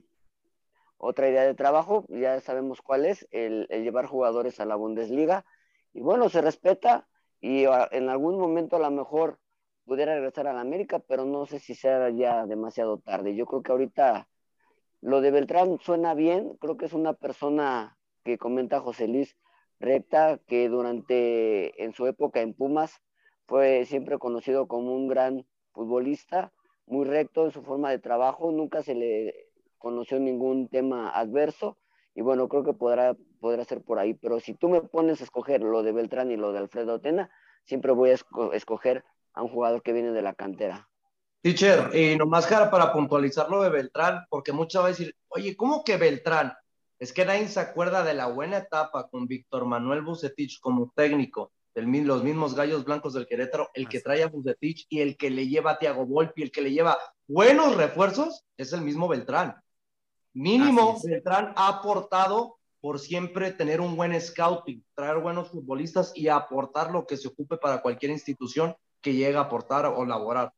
otra 0.98 1.30
idea 1.30 1.44
de 1.44 1.54
trabajo, 1.54 2.06
ya 2.10 2.40
sabemos 2.40 2.82
cuál 2.82 3.06
es, 3.06 3.28
el, 3.32 3.68
el 3.70 3.84
llevar 3.84 4.06
jugadores 4.06 4.60
a 4.60 4.66
la 4.66 4.76
Bundesliga. 4.76 5.46
Y 5.94 6.02
bueno, 6.02 6.30
se 6.30 6.42
respeta 6.42 7.08
y 7.40 7.66
en 7.92 8.10
algún 8.10 8.40
momento 8.40 8.76
a 8.76 8.80
lo 8.80 8.92
mejor 8.92 9.40
pudiera 9.86 10.14
regresar 10.14 10.48
a 10.48 10.54
la 10.54 10.62
América, 10.62 11.00
pero 11.00 11.26
no 11.26 11.46
sé 11.46 11.60
si 11.60 11.76
sea 11.76 12.10
ya 12.10 12.46
demasiado 12.46 13.00
tarde. 13.00 13.36
Yo 13.36 13.46
creo 13.46 13.64
que 13.64 13.72
ahorita 13.72 14.28
lo 15.02 15.22
de 15.22 15.32
Beltrán 15.32 15.80
suena 15.80 16.14
bien, 16.14 16.56
creo 16.60 16.78
que 16.78 16.86
es 16.86 16.94
una 16.94 17.14
persona 17.14 17.98
que 18.24 18.38
comenta 18.38 18.80
José 18.80 19.08
Luis 19.08 19.36
recta, 19.80 20.40
que 20.46 20.70
durante 20.70 21.84
en 21.84 21.94
su 21.94 22.06
época 22.06 22.42
en 22.42 22.54
Pumas 22.54 23.02
fue 23.48 23.86
siempre 23.86 24.20
conocido 24.20 24.68
como 24.68 24.94
un 24.94 25.08
gran 25.08 25.46
futbolista, 25.74 26.54
muy 26.86 27.06
recto 27.06 27.46
en 27.46 27.52
su 27.52 27.64
forma 27.64 27.90
de 27.90 28.00
trabajo, 28.00 28.52
nunca 28.52 28.84
se 28.84 28.94
le 28.94 29.50
conoció 29.78 30.20
ningún 30.20 30.68
tema 30.70 31.10
adverso 31.10 31.78
y 32.14 32.22
bueno, 32.22 32.48
creo 32.50 32.64
que 32.64 32.74
podrá, 32.74 33.16
podrá 33.40 33.64
ser 33.64 33.82
por 33.82 34.00
ahí, 34.00 34.14
pero 34.14 34.40
si 34.40 34.54
tú 34.54 34.70
me 34.70 34.82
pones 34.82 35.22
a 35.22 35.24
escoger 35.24 35.62
lo 35.62 35.84
de 35.84 35.92
Beltrán 35.92 36.32
y 36.32 36.38
lo 36.38 36.52
de 36.52 36.60
Alfredo 36.60 37.00
Tena, 37.00 37.30
siempre 37.66 37.92
voy 37.92 38.12
a 38.12 38.18
escoger 38.54 39.04
a 39.34 39.44
un 39.44 39.50
jugador 39.50 39.82
que 39.82 39.94
viene 39.94 40.12
de 40.12 40.22
la 40.22 40.34
cantera. 40.34 40.90
Teacher, 41.42 41.90
y 41.96 42.16
nomás 42.18 42.46
para 42.46 42.94
puntualizar 42.94 43.50
lo 43.50 43.64
de 43.64 43.70
Beltrán, 43.70 44.26
porque 44.30 44.52
muchas 44.52 44.84
veces 44.84 44.98
decir, 45.00 45.16
oye, 45.30 45.56
¿cómo 45.56 45.84
que 45.84 45.98
Beltrán? 45.98 46.54
Es 47.00 47.14
que 47.14 47.26
nadie 47.26 47.48
se 47.48 47.60
acuerda 47.60 48.04
de 48.04 48.14
la 48.14 48.28
buena 48.28 48.58
etapa 48.58 49.10
con 49.10 49.26
Víctor 49.26 49.66
Manuel 49.66 50.04
Bucetich 50.04 50.60
como 50.60 50.92
técnico, 50.96 51.52
de 51.74 51.82
los 51.82 52.24
mismos 52.24 52.54
gallos 52.54 52.84
blancos 52.86 53.14
del 53.14 53.26
Querétaro, 53.26 53.70
el 53.74 53.88
que 53.88 54.02
trae 54.02 54.24
a 54.24 54.28
Bucetich 54.28 54.86
y 54.90 55.00
el 55.00 55.18
que 55.18 55.30
le 55.30 55.48
lleva 55.48 55.72
a 55.72 55.80
Tiago 55.80 56.06
Volpi, 56.06 56.44
el 56.44 56.52
que 56.52 56.62
le 56.62 56.72
lleva 56.72 56.98
buenos 57.28 57.76
refuerzos, 57.76 58.46
es 58.58 58.74
el 58.74 58.82
mismo 58.82 59.08
Beltrán. 59.08 59.56
Mínimo. 60.34 61.00
Beltrán 61.04 61.54
ha 61.56 61.68
aportado 61.68 62.58
por 62.80 63.00
siempre 63.00 63.52
tener 63.52 63.80
un 63.80 63.96
buen 63.96 64.20
scouting, 64.20 64.84
traer 64.96 65.20
buenos 65.20 65.50
futbolistas 65.50 66.12
y 66.16 66.30
aportar 66.30 66.92
lo 66.92 67.06
que 67.06 67.18
se 67.18 67.28
ocupe 67.28 67.58
para 67.58 67.82
cualquier 67.82 68.12
institución 68.12 68.76
que 69.02 69.14
llegue 69.14 69.38
a 69.38 69.42
aportar 69.42 69.86
o 69.86 70.06
laborar. 70.06 70.54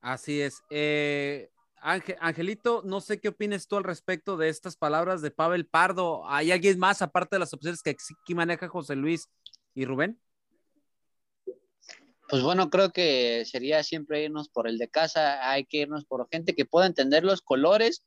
Así 0.00 0.40
es. 0.40 0.62
Eh, 0.70 1.50
Ángel- 1.76 2.16
Angelito, 2.20 2.82
no 2.84 3.00
sé 3.00 3.20
qué 3.20 3.28
opinas 3.28 3.66
tú 3.66 3.76
al 3.76 3.84
respecto 3.84 4.36
de 4.36 4.48
estas 4.48 4.76
palabras 4.76 5.22
de 5.22 5.30
Pavel 5.30 5.66
Pardo. 5.66 6.28
¿Hay 6.28 6.52
alguien 6.52 6.78
más 6.78 7.02
aparte 7.02 7.36
de 7.36 7.40
las 7.40 7.52
opciones 7.52 7.82
que 7.82 7.90
aquí 7.90 8.34
maneja 8.34 8.68
José 8.68 8.94
Luis 8.96 9.28
y 9.74 9.84
Rubén? 9.84 10.20
Pues 12.28 12.42
bueno, 12.42 12.70
creo 12.70 12.90
que 12.90 13.44
sería 13.44 13.82
siempre 13.82 14.24
irnos 14.24 14.48
por 14.48 14.66
el 14.66 14.78
de 14.78 14.88
casa, 14.88 15.50
hay 15.50 15.66
que 15.66 15.78
irnos 15.78 16.04
por 16.04 16.26
gente 16.30 16.54
que 16.54 16.64
pueda 16.64 16.86
entender 16.86 17.22
los 17.22 17.42
colores. 17.42 18.04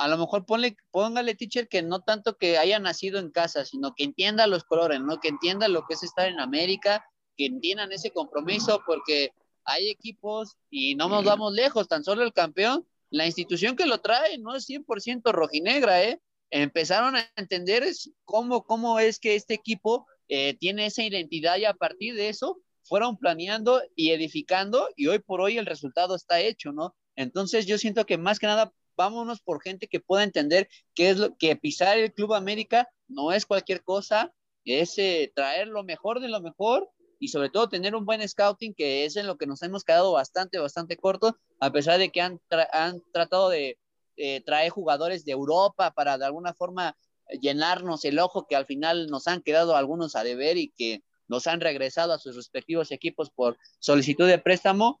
A 0.00 0.08
lo 0.08 0.16
mejor 0.16 0.46
ponle, 0.46 0.78
póngale, 0.90 1.34
teacher, 1.34 1.68
que 1.68 1.82
no 1.82 2.00
tanto 2.00 2.38
que 2.38 2.56
haya 2.56 2.78
nacido 2.78 3.18
en 3.18 3.30
casa, 3.30 3.66
sino 3.66 3.94
que 3.94 4.04
entienda 4.04 4.46
los 4.46 4.64
colores, 4.64 4.98
¿no? 4.98 5.20
Que 5.20 5.28
entienda 5.28 5.68
lo 5.68 5.84
que 5.86 5.92
es 5.92 6.02
estar 6.02 6.26
en 6.26 6.40
América, 6.40 7.04
que 7.36 7.44
entiendan 7.44 7.92
ese 7.92 8.10
compromiso, 8.10 8.80
porque 8.86 9.34
hay 9.64 9.90
equipos 9.90 10.56
y 10.70 10.94
no 10.94 11.10
nos 11.10 11.22
vamos 11.24 11.52
lejos, 11.52 11.86
tan 11.86 12.02
solo 12.02 12.22
el 12.22 12.32
campeón, 12.32 12.86
la 13.10 13.26
institución 13.26 13.76
que 13.76 13.84
lo 13.84 14.00
trae 14.00 14.38
no 14.38 14.56
es 14.56 14.66
100% 14.66 15.32
rojinegra, 15.32 16.02
¿eh? 16.02 16.18
Empezaron 16.48 17.16
a 17.16 17.30
entender 17.36 17.84
cómo, 18.24 18.64
cómo 18.64 19.00
es 19.00 19.18
que 19.18 19.34
este 19.34 19.52
equipo 19.52 20.06
eh, 20.28 20.56
tiene 20.58 20.86
esa 20.86 21.02
identidad 21.02 21.58
y 21.58 21.66
a 21.66 21.74
partir 21.74 22.14
de 22.14 22.30
eso 22.30 22.58
fueron 22.84 23.18
planeando 23.18 23.82
y 23.94 24.12
edificando 24.12 24.88
y 24.96 25.08
hoy 25.08 25.18
por 25.18 25.42
hoy 25.42 25.58
el 25.58 25.66
resultado 25.66 26.14
está 26.14 26.40
hecho, 26.40 26.72
¿no? 26.72 26.96
Entonces 27.16 27.66
yo 27.66 27.76
siento 27.76 28.06
que 28.06 28.16
más 28.16 28.38
que 28.38 28.46
nada 28.46 28.72
vámonos 29.00 29.40
por 29.40 29.62
gente 29.62 29.88
que 29.88 29.98
pueda 29.98 30.24
entender 30.24 30.68
qué 30.94 31.08
es 31.08 31.16
lo 31.16 31.34
que 31.38 31.56
pisar 31.56 31.98
el 31.98 32.12
Club 32.12 32.34
América 32.34 32.86
no 33.08 33.32
es 33.32 33.46
cualquier 33.46 33.82
cosa, 33.82 34.34
es 34.66 34.98
eh, 34.98 35.32
traer 35.34 35.68
lo 35.68 35.84
mejor 35.84 36.20
de 36.20 36.28
lo 36.28 36.42
mejor 36.42 36.90
y 37.18 37.28
sobre 37.28 37.48
todo 37.48 37.70
tener 37.70 37.94
un 37.94 38.04
buen 38.04 38.26
scouting 38.26 38.74
que 38.74 39.06
es 39.06 39.16
en 39.16 39.26
lo 39.26 39.38
que 39.38 39.46
nos 39.46 39.62
hemos 39.62 39.84
quedado 39.84 40.12
bastante, 40.12 40.58
bastante 40.58 40.98
corto, 40.98 41.34
a 41.60 41.72
pesar 41.72 41.98
de 41.98 42.10
que 42.10 42.20
han, 42.20 42.40
han 42.72 43.00
tratado 43.10 43.48
de 43.48 43.78
eh, 44.16 44.42
traer 44.42 44.68
jugadores 44.68 45.24
de 45.24 45.32
Europa 45.32 45.92
para 45.92 46.18
de 46.18 46.26
alguna 46.26 46.52
forma 46.52 46.94
llenarnos 47.40 48.04
el 48.04 48.18
ojo 48.18 48.46
que 48.46 48.56
al 48.56 48.66
final 48.66 49.06
nos 49.06 49.28
han 49.28 49.40
quedado 49.40 49.76
algunos 49.76 50.14
a 50.14 50.24
deber 50.24 50.58
y 50.58 50.72
que 50.76 51.02
nos 51.26 51.46
han 51.46 51.60
regresado 51.60 52.12
a 52.12 52.18
sus 52.18 52.36
respectivos 52.36 52.90
equipos 52.90 53.30
por 53.30 53.56
solicitud 53.78 54.26
de 54.26 54.38
préstamo, 54.38 55.00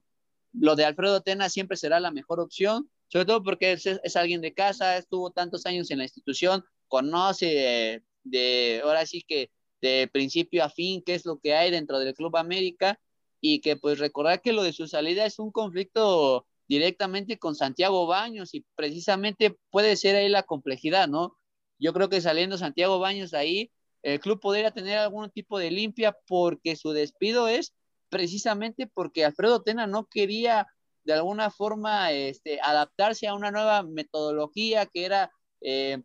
lo 0.52 0.74
de 0.74 0.86
Alfredo 0.86 1.20
Tena 1.20 1.50
siempre 1.50 1.76
será 1.76 2.00
la 2.00 2.10
mejor 2.10 2.40
opción, 2.40 2.90
sobre 3.10 3.26
todo 3.26 3.42
porque 3.42 3.72
es, 3.72 4.16
alguien 4.16 4.40
de 4.40 4.54
casa, 4.54 4.96
estuvo 4.96 5.30
tantos 5.30 5.66
años 5.66 5.90
en 5.90 5.98
la 5.98 6.04
institución, 6.04 6.64
conoce 6.88 7.46
de, 7.46 8.02
de, 8.22 8.80
ahora 8.84 9.04
sí 9.04 9.22
que 9.26 9.50
de 9.80 10.08
principio 10.12 10.62
a 10.64 10.70
fin 10.70 11.02
qué 11.04 11.14
es 11.14 11.26
lo 11.26 11.38
que 11.38 11.54
hay 11.54 11.70
dentro 11.70 11.98
del 11.98 12.14
Club 12.14 12.36
América 12.36 13.00
y 13.40 13.60
que 13.60 13.76
pues 13.76 13.98
recordar 13.98 14.40
que 14.42 14.52
lo 14.52 14.62
de 14.62 14.72
su 14.72 14.86
salida 14.86 15.24
es 15.26 15.38
un 15.38 15.50
conflicto 15.50 16.46
directamente 16.68 17.38
con 17.38 17.56
Santiago 17.56 18.06
Baños 18.06 18.54
y 18.54 18.64
precisamente 18.76 19.58
puede 19.70 19.96
ser 19.96 20.14
ahí 20.14 20.28
la 20.28 20.44
complejidad, 20.44 21.08
¿no? 21.08 21.36
Yo 21.80 21.92
creo 21.92 22.08
que 22.08 22.20
saliendo 22.20 22.58
Santiago 22.58 23.00
Baños 23.00 23.32
de 23.32 23.38
ahí, 23.38 23.72
el 24.02 24.20
club 24.20 24.38
podría 24.38 24.70
tener 24.70 24.98
algún 24.98 25.30
tipo 25.30 25.58
de 25.58 25.72
limpia 25.72 26.16
porque 26.28 26.76
su 26.76 26.92
despido 26.92 27.48
es 27.48 27.74
precisamente 28.08 28.86
porque 28.86 29.24
Alfredo 29.24 29.62
Tena 29.62 29.86
no 29.88 30.06
quería 30.06 30.68
de 31.04 31.14
alguna 31.14 31.50
forma 31.50 32.12
este, 32.12 32.60
adaptarse 32.60 33.26
a 33.26 33.34
una 33.34 33.50
nueva 33.50 33.82
metodología 33.82 34.86
que 34.86 35.04
era 35.04 35.32
eh, 35.60 36.02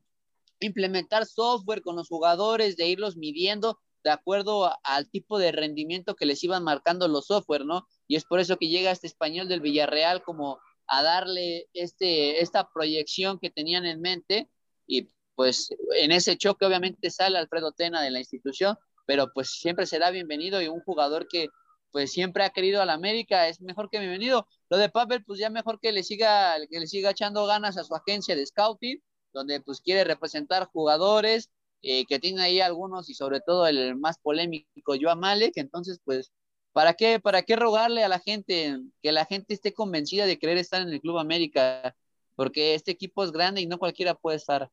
implementar 0.60 1.26
software 1.26 1.82
con 1.82 1.96
los 1.96 2.08
jugadores, 2.08 2.78
de 2.78 2.88
irlos 2.88 3.18
midiendo 3.18 3.80
de 4.06 4.12
acuerdo 4.12 4.72
al 4.84 5.10
tipo 5.10 5.40
de 5.40 5.52
rendimiento 5.52 6.16
que 6.16 6.28
les 6.28 6.44
iban 6.44 6.64
marcando 6.64 7.08
los 7.08 7.26
software, 7.26 7.66
¿no? 7.66 7.88
Y 8.08 8.16
es 8.16 8.24
por 8.24 8.40
eso 8.40 8.56
que 8.58 8.68
llega 8.68 8.92
este 8.92 9.08
español 9.08 9.50
del 9.50 9.62
Villarreal 9.62 10.22
como 10.22 10.60
a 10.88 11.02
darle 11.02 11.68
este, 11.74 12.42
esta 12.44 12.70
proyección 12.72 13.40
que 13.40 13.50
tenían 13.50 13.84
en 13.86 14.02
mente 14.02 14.48
y 14.86 15.08
pues 15.34 15.70
en 15.98 16.12
ese 16.12 16.38
choque 16.38 16.66
obviamente 16.66 17.10
sale 17.10 17.40
Alfredo 17.40 17.72
Tena 17.72 18.04
de 18.04 18.12
la 18.12 18.20
institución, 18.20 18.78
pero 19.08 19.34
pues 19.34 19.50
siempre 19.50 19.88
será 19.88 20.12
bienvenido 20.12 20.62
y 20.62 20.68
un 20.68 20.82
jugador 20.82 21.28
que 21.28 21.48
pues 21.96 22.12
siempre 22.12 22.44
ha 22.44 22.50
querido 22.50 22.82
a 22.82 22.86
la 22.86 22.92
América 22.92 23.48
es 23.48 23.62
mejor 23.62 23.90
que 23.90 24.00
bienvenido. 24.00 24.50
Lo 24.70 24.76
de 24.76 24.90
Pavel 24.90 25.24
pues 25.24 25.40
ya 25.40 25.50
mejor 25.50 25.80
que 25.80 25.94
le 25.94 26.04
siga 26.04 26.58
que 26.70 26.82
le 26.82 26.88
siga 26.88 27.12
echando 27.12 27.46
ganas 27.46 27.78
a 27.78 27.86
su 27.86 27.96
agencia 27.96 28.36
de 28.36 28.46
scouting, 28.46 29.02
donde 29.32 29.62
pues 29.62 29.80
quiere 29.80 30.04
representar 30.04 30.66
jugadores 30.66 31.52
eh, 31.84 32.06
que 32.06 32.20
tiene 32.20 32.42
ahí 32.42 32.60
algunos 32.60 33.10
y 33.10 33.14
sobre 33.14 33.40
todo 33.40 33.66
el 33.66 33.96
más 33.96 34.18
polémico 34.18 34.96
Joao 35.00 35.16
Malek, 35.16 35.54
entonces 35.56 36.02
pues 36.04 36.34
¿Para 36.74 36.96
qué, 36.96 37.22
¿Para 37.22 37.44
qué 37.44 37.56
rogarle 37.56 38.04
a 38.04 38.10
la 38.10 38.20
gente 38.20 38.78
que 39.02 39.14
la 39.14 39.24
gente 39.24 39.54
esté 39.54 39.74
convencida 39.74 40.26
de 40.26 40.38
querer 40.38 40.58
estar 40.58 40.82
en 40.82 40.90
el 40.90 41.00
Club 41.00 41.18
América? 41.18 41.96
Porque 42.36 42.74
este 42.76 42.92
equipo 42.92 43.24
es 43.24 43.32
grande 43.32 43.62
y 43.62 43.68
no 43.68 43.80
cualquiera 43.80 44.16
puede 44.16 44.36
estar. 44.36 44.70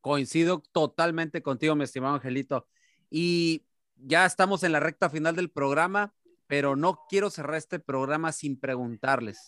Coincido 0.00 0.62
totalmente 0.70 1.42
contigo, 1.42 1.74
mi 1.74 1.82
estimado 1.82 2.14
Angelito. 2.14 2.68
Y 3.10 3.64
ya 4.04 4.26
estamos 4.26 4.62
en 4.62 4.72
la 4.72 4.80
recta 4.80 5.10
final 5.10 5.36
del 5.36 5.50
programa, 5.50 6.14
pero 6.46 6.76
no 6.76 7.00
quiero 7.08 7.30
cerrar 7.30 7.56
este 7.56 7.78
programa 7.78 8.32
sin 8.32 8.58
preguntarles, 8.58 9.38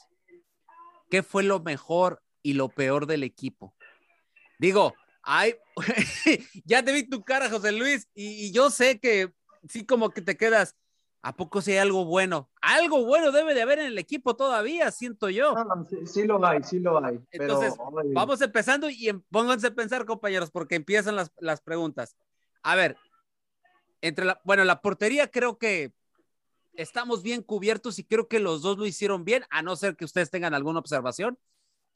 ¿qué 1.11 1.23
fue 1.23 1.43
lo 1.43 1.61
mejor 1.61 2.23
y 2.43 2.55
lo 2.55 2.69
peor 2.69 3.07
del 3.07 3.23
equipo? 3.23 3.75
Digo, 4.59 4.95
ay, 5.23 5.57
ya 6.65 6.83
te 6.83 6.93
vi 6.93 7.09
tu 7.09 7.23
cara, 7.25 7.51
José 7.51 7.73
Luis, 7.73 8.09
y, 8.15 8.47
y 8.47 8.53
yo 8.53 8.71
sé 8.71 9.01
que 9.01 9.33
sí 9.69 9.85
como 9.85 10.11
que 10.11 10.23
te 10.23 10.37
quedas, 10.37 10.77
¿A 11.25 11.35
poco 11.35 11.63
si 11.63 11.73
hay 11.73 11.79
algo 11.79 12.05
bueno? 12.05 12.51
Algo 12.61 13.07
bueno 13.07 13.33
debe 13.33 13.55
de 13.55 13.63
haber 13.63 13.79
en 13.79 13.87
el 13.87 13.97
equipo 13.97 14.37
todavía, 14.37 14.91
siento 14.91 15.31
yo. 15.31 15.55
No, 15.55 15.65
no, 15.65 15.85
sí, 15.87 15.97
sí, 16.05 16.25
lo 16.25 16.47
hay, 16.47 16.63
sí 16.63 16.81
lo 16.81 17.03
hay. 17.03 17.19
Entonces, 17.31 17.73
pero, 17.79 18.13
vamos 18.13 18.43
empezando 18.43 18.91
y 18.91 19.09
en, 19.09 19.23
pónganse 19.23 19.69
a 19.69 19.75
pensar, 19.75 20.05
compañeros, 20.05 20.51
porque 20.51 20.75
empiezan 20.75 21.17
las, 21.17 21.33
las 21.39 21.63
preguntas. 21.63 22.15
A 22.63 22.75
ver, 22.75 22.99
entre 24.05 24.27
la, 24.27 24.41
bueno, 24.45 24.65
la 24.65 24.83
portería 24.83 25.31
creo 25.31 25.57
que 25.57 25.93
estamos 26.75 27.23
bien 27.23 27.43
cubiertos 27.43 27.99
y 27.99 28.05
creo 28.05 28.29
que 28.29 28.39
los 28.39 28.61
dos 28.61 28.77
lo 28.77 28.85
hicieron 28.85 29.25
bien, 29.25 29.45
a 29.49 29.63
no 29.63 29.77
ser 29.77 29.97
que 29.97 30.05
ustedes 30.05 30.31
tengan 30.31 30.53
alguna 30.53 30.79
observación. 30.79 31.39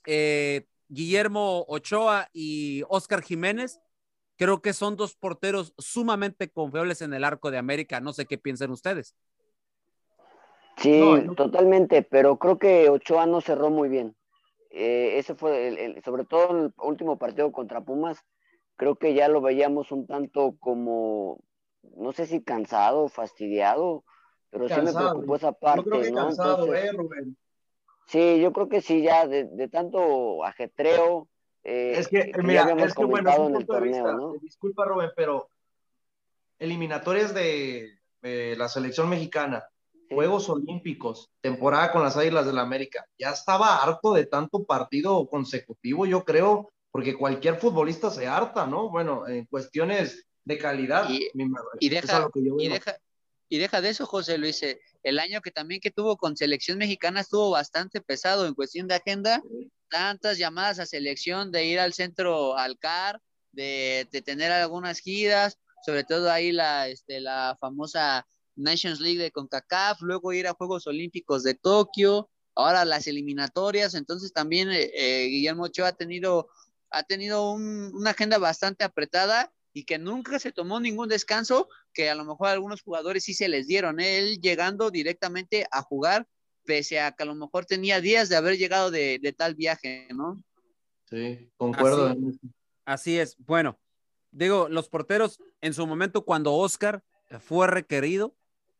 Eh, 0.06 0.66
Guillermo 0.88 1.66
Ochoa 1.68 2.30
y 2.32 2.82
Oscar 2.88 3.22
Jiménez, 3.22 3.78
creo 4.36 4.62
que 4.62 4.72
son 4.72 4.96
dos 4.96 5.16
porteros 5.16 5.74
sumamente 5.76 6.48
confiables 6.48 7.02
en 7.02 7.12
el 7.12 7.24
arco 7.24 7.50
de 7.50 7.58
América. 7.58 8.00
No 8.00 8.14
sé 8.14 8.24
qué 8.24 8.38
piensan 8.38 8.70
ustedes. 8.70 9.14
Sí, 10.78 10.98
no, 10.98 11.18
no... 11.18 11.34
totalmente, 11.34 12.02
pero 12.02 12.38
creo 12.38 12.58
que 12.58 12.88
Ochoa 12.88 13.26
no 13.26 13.42
cerró 13.42 13.68
muy 13.68 13.90
bien. 13.90 14.16
Eh, 14.70 15.18
ese 15.18 15.34
fue, 15.34 15.68
el, 15.68 15.78
el, 15.78 16.02
sobre 16.04 16.24
todo 16.24 16.56
el 16.56 16.72
último 16.78 17.18
partido 17.18 17.52
contra 17.52 17.82
Pumas, 17.82 18.24
creo 18.76 18.96
que 18.96 19.12
ya 19.12 19.28
lo 19.28 19.42
veíamos 19.42 19.92
un 19.92 20.06
tanto 20.06 20.56
como, 20.58 21.40
no 21.82 22.12
sé 22.12 22.26
si 22.26 22.42
cansado, 22.42 23.08
fastidiado, 23.08 24.04
pero 24.50 24.66
cansado, 24.66 24.88
sí 24.88 24.94
me 24.94 25.00
preocupó 25.00 25.36
esa 25.36 25.52
parte. 25.52 25.82
Yo 25.82 25.90
creo 25.90 26.02
que 26.02 26.10
¿no? 26.10 26.16
cansado, 26.16 26.64
Entonces, 26.66 26.84
eh, 26.84 26.92
Rubén. 26.92 27.36
Sí, 28.06 28.40
yo 28.40 28.52
creo 28.52 28.68
que 28.68 28.80
sí, 28.80 29.02
ya 29.02 29.26
de, 29.26 29.44
de 29.44 29.68
tanto 29.68 30.44
ajetreo. 30.44 31.28
Eh, 31.64 31.94
es 31.96 32.08
que, 32.08 32.32
que 32.32 32.42
mira, 32.42 32.72
es 32.78 32.94
que 32.94 33.04
bueno, 33.04 33.30
es 33.30 33.38
un 33.38 33.52
punto 33.52 33.74
de 33.74 33.80
vista. 33.80 34.12
¿no? 34.12 34.32
Disculpa, 34.40 34.84
Rubén, 34.84 35.10
pero 35.14 35.50
eliminatorias 36.58 37.34
de, 37.34 37.98
de 38.22 38.56
la 38.56 38.68
selección 38.68 39.08
mexicana, 39.08 39.68
Sí. 40.08 40.14
Juegos 40.14 40.48
Olímpicos, 40.48 41.30
temporada 41.42 41.92
con 41.92 42.02
las 42.02 42.16
Águilas 42.16 42.46
del 42.46 42.54
la 42.54 42.62
América. 42.62 43.04
Ya 43.18 43.30
estaba 43.30 43.82
harto 43.82 44.14
de 44.14 44.24
tanto 44.24 44.64
partido 44.64 45.28
consecutivo, 45.28 46.06
yo 46.06 46.24
creo, 46.24 46.70
porque 46.90 47.14
cualquier 47.14 47.56
futbolista 47.56 48.10
se 48.10 48.26
harta, 48.26 48.66
¿no? 48.66 48.88
Bueno, 48.88 49.28
en 49.28 49.44
cuestiones 49.44 50.26
de 50.48 50.58
calidad. 50.58 51.08
Y- 51.08 51.30
deja, 51.88 52.06
y 52.62 52.68
deja, 52.74 52.96
y 53.48 53.58
deja 53.58 53.80
de 53.80 53.88
eso, 53.90 54.06
José 54.06 54.38
Luis. 54.38 54.62
eh, 54.62 54.80
El 55.04 55.18
año 55.20 55.40
que 55.40 55.50
también 55.52 55.80
que 55.80 55.90
tuvo 55.92 56.16
con 56.16 56.36
selección 56.36 56.78
mexicana 56.78 57.20
estuvo 57.20 57.50
bastante 57.50 58.00
pesado 58.00 58.46
en 58.46 58.54
cuestión 58.54 58.88
de 58.88 58.94
agenda. 58.96 59.42
Tantas 59.90 60.36
llamadas 60.38 60.80
a 60.80 60.86
selección 60.86 61.50
de 61.50 61.64
ir 61.66 61.78
al 61.80 61.92
centro 61.94 62.56
al 62.58 62.78
CAR, 62.78 63.20
de, 63.52 64.06
de 64.12 64.20
tener 64.22 64.50
algunas 64.52 64.98
giras, 64.98 65.56
sobre 65.86 66.04
todo 66.04 66.30
ahí 66.30 66.52
la, 66.52 66.88
este, 66.88 67.20
la 67.20 67.56
famosa 67.60 68.26
Nations 68.56 69.00
League 69.00 69.22
de 69.22 69.30
CONCACAF, 69.30 70.00
luego 70.02 70.32
ir 70.32 70.46
a 70.48 70.52
Juegos 70.54 70.86
Olímpicos 70.86 71.42
de 71.44 71.54
Tokio, 71.54 72.28
ahora 72.54 72.84
las 72.84 73.06
eliminatorias. 73.06 73.94
Entonces 73.94 74.32
también 74.32 74.70
eh, 74.70 74.90
eh, 74.94 75.26
Guillermo 75.28 75.64
Ochoa 75.64 75.88
ha 75.88 75.92
tenido, 75.96 76.48
ha 76.90 77.02
tenido 77.04 77.52
un- 77.52 77.92
una 77.94 78.10
agenda 78.10 78.36
bastante 78.38 78.84
apretada 78.84 79.52
y 79.78 79.84
que 79.84 79.96
nunca 79.96 80.40
se 80.40 80.50
tomó 80.50 80.80
ningún 80.80 81.08
descanso 81.08 81.68
que 81.92 82.10
a 82.10 82.16
lo 82.16 82.24
mejor 82.24 82.48
a 82.48 82.52
algunos 82.52 82.82
jugadores 82.82 83.22
sí 83.22 83.32
se 83.32 83.48
les 83.48 83.68
dieron, 83.68 84.00
¿eh? 84.00 84.18
él 84.18 84.40
llegando 84.40 84.90
directamente 84.90 85.68
a 85.70 85.82
jugar, 85.82 86.26
pese 86.64 86.98
a 86.98 87.12
que 87.12 87.22
a 87.22 87.26
lo 87.26 87.36
mejor 87.36 87.64
tenía 87.64 88.00
días 88.00 88.28
de 88.28 88.34
haber 88.34 88.58
llegado 88.58 88.90
de, 88.90 89.20
de 89.22 89.32
tal 89.32 89.54
viaje, 89.54 90.08
¿no? 90.12 90.42
Sí, 91.08 91.48
concuerdo. 91.56 92.08
Así, 92.08 92.40
así 92.84 93.18
es. 93.20 93.36
Bueno, 93.38 93.78
digo, 94.32 94.68
los 94.68 94.88
porteros 94.88 95.40
en 95.60 95.72
su 95.72 95.86
momento 95.86 96.24
cuando 96.24 96.54
Oscar 96.54 97.04
fue 97.38 97.68
requerido, 97.68 98.34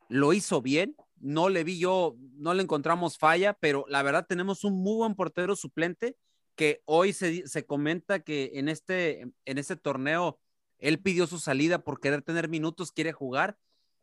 lo 0.09 0.33
hizo 0.33 0.61
bien. 0.63 0.97
No 1.21 1.49
le 1.49 1.63
vi 1.63 1.79
yo, 1.79 2.17
no 2.35 2.55
le 2.55 2.65
encontramos 2.65 3.19
falla, 3.19 3.55
pero 3.55 3.85
la 3.89 4.03
verdad 4.03 4.27
tenemos 4.29 4.65
un 4.65 4.83
muy 4.83 4.97
buen 4.97 5.15
portero 5.15 5.55
suplente 5.55 6.17
que 6.57 6.83
hoy 6.87 7.13
se, 7.13 7.47
se 7.47 7.65
comenta 7.65 8.19
que 8.19 8.51
en 8.55 8.69
este, 8.69 9.31
en 9.45 9.59
este 9.59 9.77
torneo 9.77 10.41
él 10.79 11.01
pidió 11.01 11.27
su 11.27 11.39
salida 11.39 11.81
por 11.81 12.01
querer 12.01 12.23
tener 12.23 12.49
minutos, 12.49 12.93
quiere 12.93 13.13
jugar. 13.13 13.59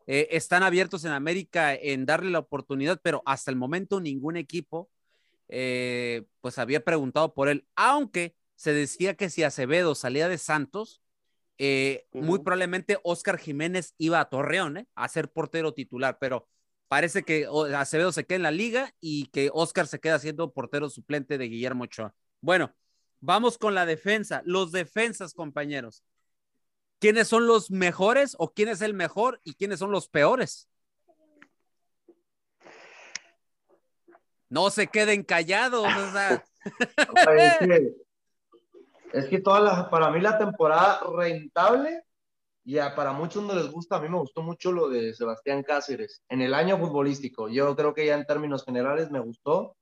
Eh, 0.08 0.28
están 0.32 0.64
abiertos 0.64 1.04
en 1.06 1.12
América 1.12 1.74
en 1.74 2.06
darle 2.06 2.30
la 2.30 2.40
oportunidad, 2.40 3.00
pero 3.02 3.24
hasta 3.26 3.50
el 3.50 3.58
momento 3.58 4.00
ningún 4.00 4.38
equipo 4.38 4.90
eh, 5.48 6.24
pues 6.42 6.60
había 6.60 6.84
preguntado 6.84 7.34
por 7.34 7.50
él, 7.50 7.68
aunque 7.76 8.36
se 8.56 8.74
decía 8.74 9.16
que 9.16 9.30
si 9.30 9.44
Acevedo 9.44 9.96
salía 9.96 10.28
de 10.28 10.38
Santos, 10.38 11.02
eh, 11.58 12.08
muy 12.12 12.40
probablemente 12.40 13.00
Oscar 13.04 13.38
Jiménez 13.38 13.94
iba 13.98 14.20
a 14.20 14.30
Torreón 14.30 14.88
a 14.94 15.08
ser 15.08 15.32
portero 15.32 15.74
titular, 15.74 16.18
pero 16.20 16.48
parece 16.88 17.24
que 17.24 17.48
Acevedo 17.76 18.12
se 18.12 18.26
queda 18.26 18.38
en 18.38 18.44
la 18.44 18.52
liga 18.52 18.94
y 19.00 19.28
que 19.28 19.50
Oscar 19.54 19.88
se 19.88 20.00
queda 20.00 20.20
siendo 20.20 20.52
portero 20.52 20.90
suplente 20.90 21.38
de 21.38 21.48
Guillermo 21.48 21.86
Ochoa. 21.86 22.14
Bueno, 22.42 22.76
vamos 23.22 23.58
con 23.58 23.74
la 23.76 23.86
defensa, 23.86 24.42
los 24.46 24.72
defensas, 24.72 25.34
compañeros 25.34 26.04
quiénes 27.06 27.28
son 27.28 27.46
los 27.46 27.70
mejores 27.70 28.36
o 28.40 28.52
quién 28.52 28.68
es 28.68 28.82
el 28.82 28.96
mejor 28.96 29.40
y 29.44 29.54
quiénes 29.54 29.78
son 29.78 29.92
los 29.92 30.08
peores. 30.08 30.68
No 34.50 34.72
se 34.72 34.88
queden 34.88 35.22
callados. 35.22 35.86
es, 39.14 39.26
que, 39.28 39.40
toda 39.40 39.60
la, 39.60 39.88
para 39.92 40.10
mí 40.10 40.20
la 40.20 40.40
temporada 40.40 41.02
rentable 41.16 42.02
y 42.64 42.78
para 42.96 43.12
muchos 43.12 43.44
no 43.44 43.54
les 43.54 43.70
gusta, 43.70 43.98
a 43.98 44.02
mí 44.02 44.10
me 44.10 44.18
gustó 44.18 44.42
mucho 44.42 44.72
lo 44.72 44.90
de 44.90 45.14
Sebastián 45.14 45.62
Cáceres 45.62 46.24
en 46.28 46.42
el 46.42 46.56
año 46.56 46.80
futbolístico. 46.80 47.50
Yo 47.50 47.76
creo 47.76 47.94
que 47.94 48.08
ya 48.08 48.16
en 48.16 48.26
términos 48.26 48.66
generales 48.66 49.12
me 49.12 49.20
gustó. 49.20 49.78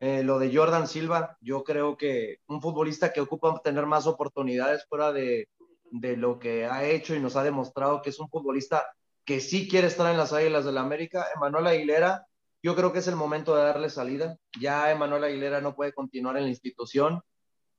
Eh, 0.00 0.24
lo 0.24 0.40
de 0.40 0.52
Jordan 0.52 0.88
Silva, 0.88 1.36
yo 1.40 1.62
creo 1.62 1.96
que 1.96 2.38
un 2.48 2.60
futbolista 2.60 3.12
que 3.12 3.20
ocupa 3.20 3.60
tener 3.62 3.86
más 3.86 4.08
oportunidades 4.08 4.84
fuera 4.88 5.12
de, 5.12 5.46
de 5.90 6.16
lo 6.16 6.38
que 6.38 6.66
ha 6.66 6.84
hecho 6.84 7.14
y 7.14 7.20
nos 7.20 7.36
ha 7.36 7.42
demostrado 7.42 8.02
que 8.02 8.10
es 8.10 8.18
un 8.18 8.28
futbolista 8.28 8.86
que 9.24 9.40
sí 9.40 9.68
quiere 9.68 9.88
estar 9.88 10.10
en 10.10 10.18
las 10.18 10.32
Águilas 10.32 10.64
del 10.64 10.76
la 10.76 10.80
América. 10.80 11.26
Emanuel 11.34 11.66
Aguilera, 11.66 12.26
yo 12.62 12.74
creo 12.74 12.92
que 12.92 13.00
es 13.00 13.08
el 13.08 13.16
momento 13.16 13.54
de 13.54 13.62
darle 13.62 13.90
salida. 13.90 14.38
Ya 14.58 14.90
Emanuel 14.90 15.24
Aguilera 15.24 15.60
no 15.60 15.74
puede 15.74 15.92
continuar 15.92 16.36
en 16.36 16.44
la 16.44 16.48
institución. 16.48 17.22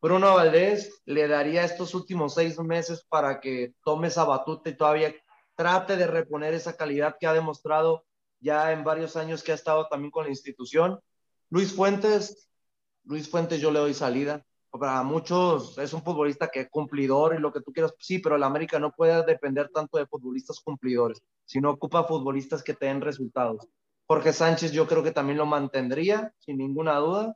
Bruno 0.01 0.35
Valdés 0.35 1.01
le 1.05 1.27
daría 1.27 1.63
estos 1.63 1.93
últimos 1.93 2.35
seis 2.35 2.57
meses 2.59 3.05
para 3.09 3.39
que 3.39 3.73
tome 3.83 4.07
esa 4.07 4.23
batuta 4.23 4.69
y 4.69 4.77
todavía 4.77 5.13
trate 5.55 5.97
de 5.97 6.07
reponer 6.07 6.53
esa 6.53 6.77
calidad 6.77 7.17
que 7.19 7.27
ha 7.27 7.33
demostrado 7.33 8.05
ya 8.39 8.71
en 8.71 8.83
varios 8.83 9.17
años 9.17 9.43
que 9.43 9.51
ha 9.51 9.55
estado 9.55 9.87
también 9.87 10.11
con 10.11 10.23
la 10.23 10.29
institución. 10.29 10.99
Luis 11.49 11.73
Fuentes, 11.73 12.49
Luis 13.03 13.29
Fuentes 13.29 13.59
yo 13.59 13.71
le 13.71 13.79
doy 13.79 13.93
salida 13.93 14.45
para 14.71 15.01
muchos 15.03 15.77
es 15.77 15.93
un 15.93 16.03
futbolista 16.03 16.49
que 16.49 16.61
es 16.61 16.69
cumplidor 16.69 17.35
y 17.35 17.39
lo 17.39 17.51
que 17.51 17.61
tú 17.61 17.71
quieras, 17.71 17.93
sí, 17.97 18.19
pero 18.19 18.35
el 18.35 18.43
América 18.43 18.79
no 18.79 18.91
puede 18.91 19.23
depender 19.25 19.69
tanto 19.73 19.97
de 19.97 20.05
futbolistas 20.05 20.59
cumplidores, 20.59 21.21
sino 21.45 21.71
ocupa 21.71 22.03
futbolistas 22.03 22.63
que 22.63 22.73
te 22.73 22.85
den 22.85 23.01
resultados. 23.01 23.67
Jorge 24.05 24.33
Sánchez 24.33 24.71
yo 24.71 24.87
creo 24.87 25.03
que 25.03 25.11
también 25.11 25.37
lo 25.37 25.45
mantendría, 25.45 26.33
sin 26.39 26.57
ninguna 26.57 26.95
duda. 26.95 27.35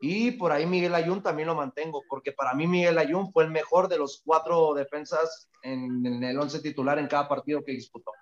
Y 0.00 0.32
por 0.32 0.52
ahí 0.52 0.66
Miguel 0.66 0.94
Ayun 0.94 1.22
también 1.22 1.48
lo 1.48 1.54
mantengo, 1.54 2.02
porque 2.08 2.32
para 2.32 2.54
mí 2.54 2.66
Miguel 2.66 2.98
Ayun 2.98 3.32
fue 3.32 3.44
el 3.44 3.50
mejor 3.50 3.88
de 3.88 3.98
los 3.98 4.22
cuatro 4.24 4.74
defensas 4.74 5.48
en, 5.62 6.22
el 6.22 6.38
once 6.38 6.60
titular 6.60 6.98
en 6.98 7.06
cada 7.06 7.26
partido 7.26 7.64
que 7.64 7.72
disputó. 7.72 8.12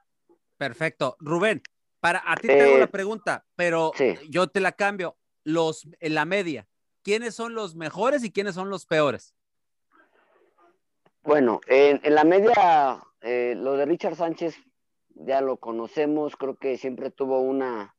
Perfecto. 0.56 1.16
Rubén, 1.20 1.60
para 2.00 2.22
a 2.24 2.36
ti 2.36 2.46
te 2.46 2.62
hago 2.62 2.78
la 2.78 2.86
pregunta, 2.86 3.44
pero 3.56 3.92
yo 4.28 4.46
te 4.46 4.60
la 4.60 4.72
cambio. 4.72 5.16
Los 5.44 5.88
en 5.98 6.14
la 6.14 6.24
media, 6.24 6.68
quiénes 7.02 7.34
son 7.34 7.54
los 7.54 7.74
mejores 7.74 8.24
y 8.24 8.32
quiénes 8.32 8.54
son 8.54 8.70
los 8.70 8.86
peores. 8.86 9.34
Bueno, 11.24 11.60
en, 11.68 12.00
la 12.14 12.24
media, 12.24 13.02
eh, 13.20 13.54
lo 13.56 13.76
de 13.76 13.86
Richard 13.86 14.16
Sánchez 14.16 14.56
ya 15.14 15.40
lo 15.40 15.56
conocemos, 15.58 16.36
creo 16.36 16.56
que 16.56 16.76
siempre 16.78 17.10
tuvo 17.10 17.40
una, 17.40 17.94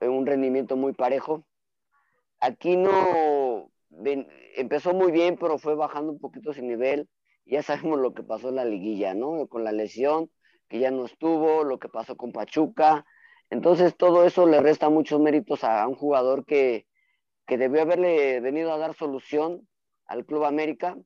un 0.00 0.26
rendimiento 0.26 0.76
muy 0.76 0.94
parejo. 0.94 1.44
Aquí 2.40 2.76
no 2.76 3.70
empezó 4.56 4.94
muy 4.94 5.12
bien, 5.12 5.36
pero 5.38 5.58
fue 5.58 5.74
bajando 5.74 6.12
un 6.12 6.18
poquito 6.18 6.52
su 6.52 6.62
nivel. 6.62 7.08
Ya 7.44 7.62
sabemos 7.62 8.00
lo 8.00 8.14
que 8.14 8.22
pasó 8.22 8.48
en 8.48 8.56
la 8.56 8.64
liguilla, 8.64 9.14
¿no? 9.14 9.46
Con 9.48 9.64
la 9.64 9.72
lesión, 9.72 10.30
que 10.68 10.78
ya 10.78 10.90
no 10.90 11.04
estuvo, 11.04 11.62
lo 11.64 11.78
que 11.78 11.88
pasó 11.88 12.16
con 12.16 12.32
Pachuca. 12.32 13.04
Entonces 13.50 13.96
todo 13.96 14.24
eso 14.24 14.46
le 14.46 14.60
resta 14.60 14.88
muchos 14.88 15.20
méritos 15.20 15.62
a 15.62 15.86
un 15.86 15.94
jugador 15.94 16.44
que, 16.44 16.86
que 17.46 17.58
debió 17.58 17.82
haberle 17.82 18.40
venido 18.40 18.72
a 18.72 18.78
dar 18.78 18.94
solución 18.94 19.68
al 20.06 20.24
Club 20.26 20.44
América. 20.44 20.96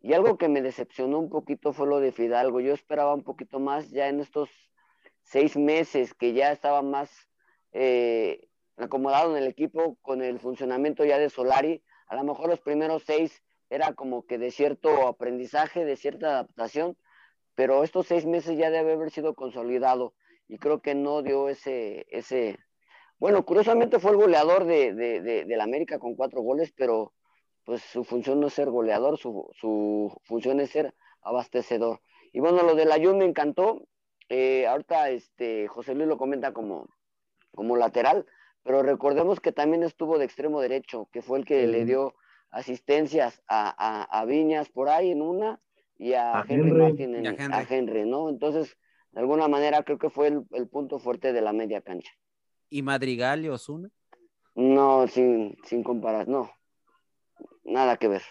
Y 0.00 0.12
algo 0.12 0.38
que 0.38 0.48
me 0.48 0.62
decepcionó 0.62 1.18
un 1.18 1.28
poquito 1.28 1.72
fue 1.72 1.88
lo 1.88 2.00
de 2.00 2.12
Fidalgo. 2.12 2.60
Yo 2.60 2.72
esperaba 2.72 3.14
un 3.14 3.24
poquito 3.24 3.58
más 3.58 3.90
ya 3.90 4.08
en 4.08 4.20
estos 4.20 4.48
seis 5.22 5.56
meses 5.56 6.14
que 6.14 6.32
ya 6.32 6.52
estaba 6.52 6.82
más 6.82 7.10
eh, 7.72 8.48
acomodado 8.76 9.36
en 9.36 9.42
el 9.42 9.48
equipo 9.48 9.96
con 10.00 10.22
el 10.22 10.38
funcionamiento 10.38 11.04
ya 11.04 11.18
de 11.18 11.30
Solari. 11.30 11.82
A 12.06 12.16
lo 12.16 12.24
mejor 12.24 12.48
los 12.48 12.60
primeros 12.60 13.02
seis 13.04 13.42
era 13.70 13.92
como 13.94 14.24
que 14.24 14.38
de 14.38 14.50
cierto 14.50 15.06
aprendizaje, 15.06 15.84
de 15.84 15.96
cierta 15.96 16.28
adaptación, 16.28 16.96
pero 17.54 17.84
estos 17.84 18.06
seis 18.06 18.24
meses 18.24 18.56
ya 18.56 18.70
debe 18.70 18.92
haber 18.92 19.10
sido 19.10 19.34
consolidado 19.34 20.14
y 20.46 20.58
creo 20.58 20.80
que 20.80 20.94
no 20.94 21.22
dio 21.22 21.48
ese, 21.48 22.06
ese, 22.08 22.58
bueno, 23.18 23.44
curiosamente 23.44 23.98
fue 23.98 24.12
el 24.12 24.16
goleador 24.16 24.64
de, 24.64 24.94
de, 24.94 25.56
la 25.56 25.64
América 25.64 25.98
con 25.98 26.14
cuatro 26.14 26.40
goles, 26.40 26.72
pero 26.76 27.12
pues 27.64 27.82
su 27.82 28.04
función 28.04 28.40
no 28.40 28.46
es 28.46 28.54
ser 28.54 28.70
goleador, 28.70 29.18
su, 29.18 29.50
su 29.60 30.16
función 30.24 30.60
es 30.60 30.70
ser 30.70 30.94
abastecedor. 31.22 32.00
Y 32.32 32.40
bueno, 32.40 32.62
lo 32.62 32.74
del 32.76 32.92
Ayun 32.92 33.18
me 33.18 33.24
encantó. 33.24 33.86
Eh, 34.28 34.66
ahorita 34.66 35.10
este, 35.10 35.66
José 35.66 35.94
Luis 35.94 36.06
lo 36.06 36.16
comenta 36.16 36.52
como, 36.52 36.88
como 37.52 37.76
lateral, 37.76 38.24
pero 38.62 38.82
recordemos 38.82 39.40
que 39.40 39.52
también 39.52 39.82
estuvo 39.82 40.18
de 40.18 40.24
extremo 40.24 40.60
derecho, 40.60 41.08
que 41.12 41.22
fue 41.22 41.38
el 41.38 41.44
que 41.44 41.66
le 41.66 41.84
dio 41.84 42.14
asistencias 42.50 43.42
a, 43.48 44.18
a, 44.18 44.24
Viñas 44.26 44.68
por 44.68 44.88
ahí 44.88 45.10
en 45.10 45.22
una 45.22 45.60
y 45.96 46.12
a, 46.12 46.44
Henry, 46.48 46.70
Martin 46.70 47.14
en, 47.16 47.52
a 47.52 47.62
Henry. 47.68 48.08
¿no? 48.08 48.28
Entonces, 48.28 48.76
de 49.10 49.20
alguna 49.20 49.48
manera 49.48 49.82
creo 49.82 49.98
que 49.98 50.10
fue 50.10 50.28
el, 50.28 50.44
el 50.52 50.68
punto 50.68 50.98
fuerte 50.98 51.32
de 51.32 51.40
la 51.40 51.52
media 51.52 51.80
cancha 51.80 52.12
y 52.70 52.82
Madrigal 52.82 53.44
y 53.44 53.48
Osuna? 53.48 53.90
No, 54.54 55.06
sin, 55.06 55.56
sin 55.64 55.82
comparar, 55.82 56.28
no. 56.28 56.50
Nada 57.64 57.96
que 57.96 58.08
ver. 58.08 58.22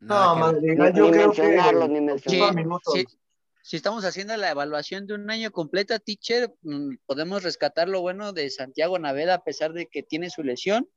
no, 0.00 0.36
Madrigal, 0.36 0.94
yo 0.94 1.10
creo 1.10 1.28
mencionarlos, 1.28 1.88
ni 1.88 2.00
mencionarlos. 2.00 2.80
Si, 3.64 3.76
estamos 3.76 4.04
haciendo 4.04 4.36
la 4.36 4.50
evaluación 4.50 5.06
de 5.06 5.14
un 5.14 5.30
año 5.30 5.52
completa, 5.52 6.00
teacher, 6.00 6.52
mm, 6.62 6.96
podemos 7.06 7.44
rescatar 7.44 7.88
lo 7.88 8.00
bueno 8.00 8.32
de 8.32 8.50
Santiago 8.50 8.98
Naveda 8.98 9.34
a 9.34 9.44
pesar 9.44 9.72
de 9.72 9.86
que 9.86 10.02
tiene 10.02 10.30
su 10.30 10.42
lesión, 10.42 10.88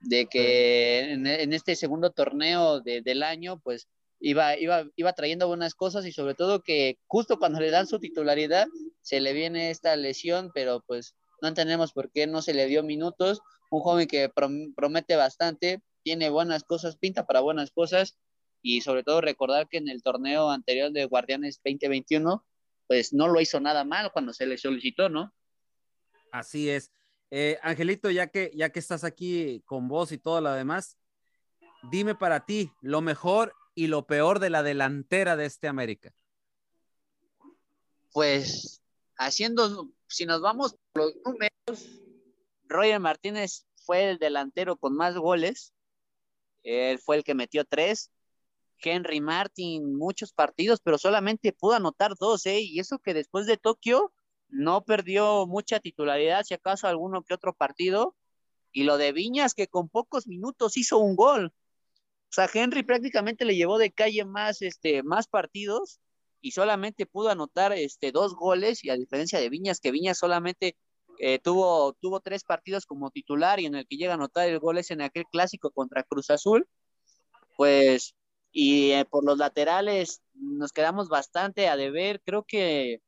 de 0.00 0.26
que 0.26 1.12
en, 1.12 1.52
este 1.52 1.76
segundo 1.76 2.10
torneo 2.10 2.80
del 2.80 3.22
año, 3.22 3.60
pues 3.60 3.88
iba, 4.20 4.58
iba, 4.58 4.84
iba 4.96 5.12
trayendo 5.12 5.48
buenas 5.48 5.74
cosas 5.74 6.06
y 6.06 6.12
sobre 6.12 6.34
todo 6.34 6.62
que 6.62 6.98
justo 7.06 7.38
cuando 7.38 7.60
le 7.60 7.70
dan 7.70 7.86
su 7.86 7.98
titularidad 7.98 8.66
se 9.00 9.20
le 9.20 9.32
viene 9.32 9.70
esta 9.70 9.96
lesión, 9.96 10.50
pero 10.52 10.82
pues 10.86 11.14
no 11.40 11.48
entendemos 11.48 11.92
por 11.92 12.10
qué 12.10 12.26
no 12.26 12.42
se 12.42 12.54
le 12.54 12.66
dio 12.66 12.82
minutos. 12.82 13.40
Un 13.70 13.80
joven 13.80 14.08
que 14.08 14.30
promete 14.74 15.16
bastante, 15.16 15.82
tiene 16.02 16.30
buenas 16.30 16.64
cosas, 16.64 16.96
pinta 16.96 17.26
para 17.26 17.40
buenas 17.40 17.70
cosas 17.70 18.18
y 18.62 18.80
sobre 18.80 19.04
todo 19.04 19.20
recordar 19.20 19.68
que 19.68 19.78
en 19.78 19.88
el 19.88 20.02
torneo 20.02 20.50
anterior 20.50 20.90
de 20.90 21.04
Guardianes 21.04 21.60
2021, 21.64 22.44
pues 22.86 23.12
no 23.12 23.28
lo 23.28 23.40
hizo 23.40 23.60
nada 23.60 23.84
mal 23.84 24.10
cuando 24.12 24.32
se 24.32 24.46
le 24.46 24.58
solicitó, 24.58 25.08
¿no? 25.08 25.32
Así 26.32 26.70
es. 26.70 26.90
Eh, 27.30 27.58
Angelito, 27.62 28.10
ya 28.10 28.28
que, 28.28 28.50
ya 28.54 28.70
que 28.70 28.78
estás 28.78 29.04
aquí 29.04 29.62
con 29.66 29.88
vos 29.88 30.12
y 30.12 30.18
todo 30.18 30.40
lo 30.40 30.52
demás, 30.52 30.98
dime 31.90 32.14
para 32.14 32.46
ti 32.46 32.72
lo 32.80 33.00
mejor 33.00 33.54
y 33.74 33.86
lo 33.86 34.06
peor 34.06 34.38
de 34.38 34.50
la 34.50 34.62
delantera 34.62 35.36
de 35.36 35.46
este 35.46 35.68
América. 35.68 36.14
Pues 38.12 38.77
haciendo 39.18 39.90
si 40.06 40.24
nos 40.24 40.40
vamos 40.40 40.76
por 40.92 41.04
los 41.04 41.14
números, 41.24 42.00
Roger 42.64 43.00
Martínez 43.00 43.66
fue 43.84 44.10
el 44.10 44.18
delantero 44.18 44.76
con 44.76 44.94
más 44.94 45.16
goles. 45.16 45.74
Él 46.62 46.98
fue 46.98 47.16
el 47.16 47.24
que 47.24 47.34
metió 47.34 47.64
tres. 47.64 48.10
Henry 48.80 49.20
Martin, 49.20 49.96
muchos 49.96 50.32
partidos, 50.32 50.80
pero 50.80 50.98
solamente 50.98 51.52
pudo 51.52 51.74
anotar 51.74 52.14
dos, 52.18 52.46
¿eh? 52.46 52.60
Y 52.60 52.78
eso 52.78 53.00
que 53.00 53.12
después 53.12 53.46
de 53.46 53.56
Tokio 53.56 54.12
no 54.48 54.84
perdió 54.84 55.46
mucha 55.46 55.80
titularidad, 55.80 56.44
si 56.44 56.54
acaso 56.54 56.86
alguno 56.86 57.24
que 57.24 57.34
otro 57.34 57.54
partido. 57.54 58.14
Y 58.70 58.84
lo 58.84 58.98
de 58.98 59.12
Viñas, 59.12 59.54
que 59.54 59.66
con 59.66 59.88
pocos 59.88 60.26
minutos 60.28 60.76
hizo 60.76 60.98
un 60.98 61.16
gol. 61.16 61.52
O 62.30 62.32
sea, 62.32 62.48
Henry 62.52 62.82
prácticamente 62.82 63.44
le 63.44 63.56
llevó 63.56 63.78
de 63.78 63.90
calle 63.90 64.24
más, 64.24 64.62
este, 64.62 65.02
más 65.02 65.26
partidos 65.26 66.00
y 66.40 66.52
solamente 66.52 67.06
pudo 67.06 67.30
anotar 67.30 67.72
este, 67.72 68.12
dos 68.12 68.34
goles 68.34 68.84
y 68.84 68.90
a 68.90 68.96
diferencia 68.96 69.40
de 69.40 69.48
Viñas, 69.48 69.80
que 69.80 69.90
Viñas 69.90 70.18
solamente 70.18 70.76
eh, 71.18 71.38
tuvo, 71.38 71.94
tuvo 71.94 72.20
tres 72.20 72.44
partidos 72.44 72.86
como 72.86 73.10
titular 73.10 73.60
y 73.60 73.66
en 73.66 73.74
el 73.74 73.86
que 73.86 73.96
llega 73.96 74.12
a 74.12 74.14
anotar 74.14 74.48
el 74.48 74.58
gol 74.60 74.78
es 74.78 74.90
en 74.90 75.02
aquel 75.02 75.24
clásico 75.26 75.70
contra 75.70 76.04
Cruz 76.04 76.30
Azul, 76.30 76.68
pues, 77.56 78.14
y 78.52 78.92
eh, 78.92 79.04
por 79.04 79.24
los 79.24 79.38
laterales 79.38 80.22
nos 80.34 80.72
quedamos 80.72 81.08
bastante 81.08 81.68
a 81.68 81.76
deber, 81.76 82.22
creo 82.24 82.44
que 82.44 83.00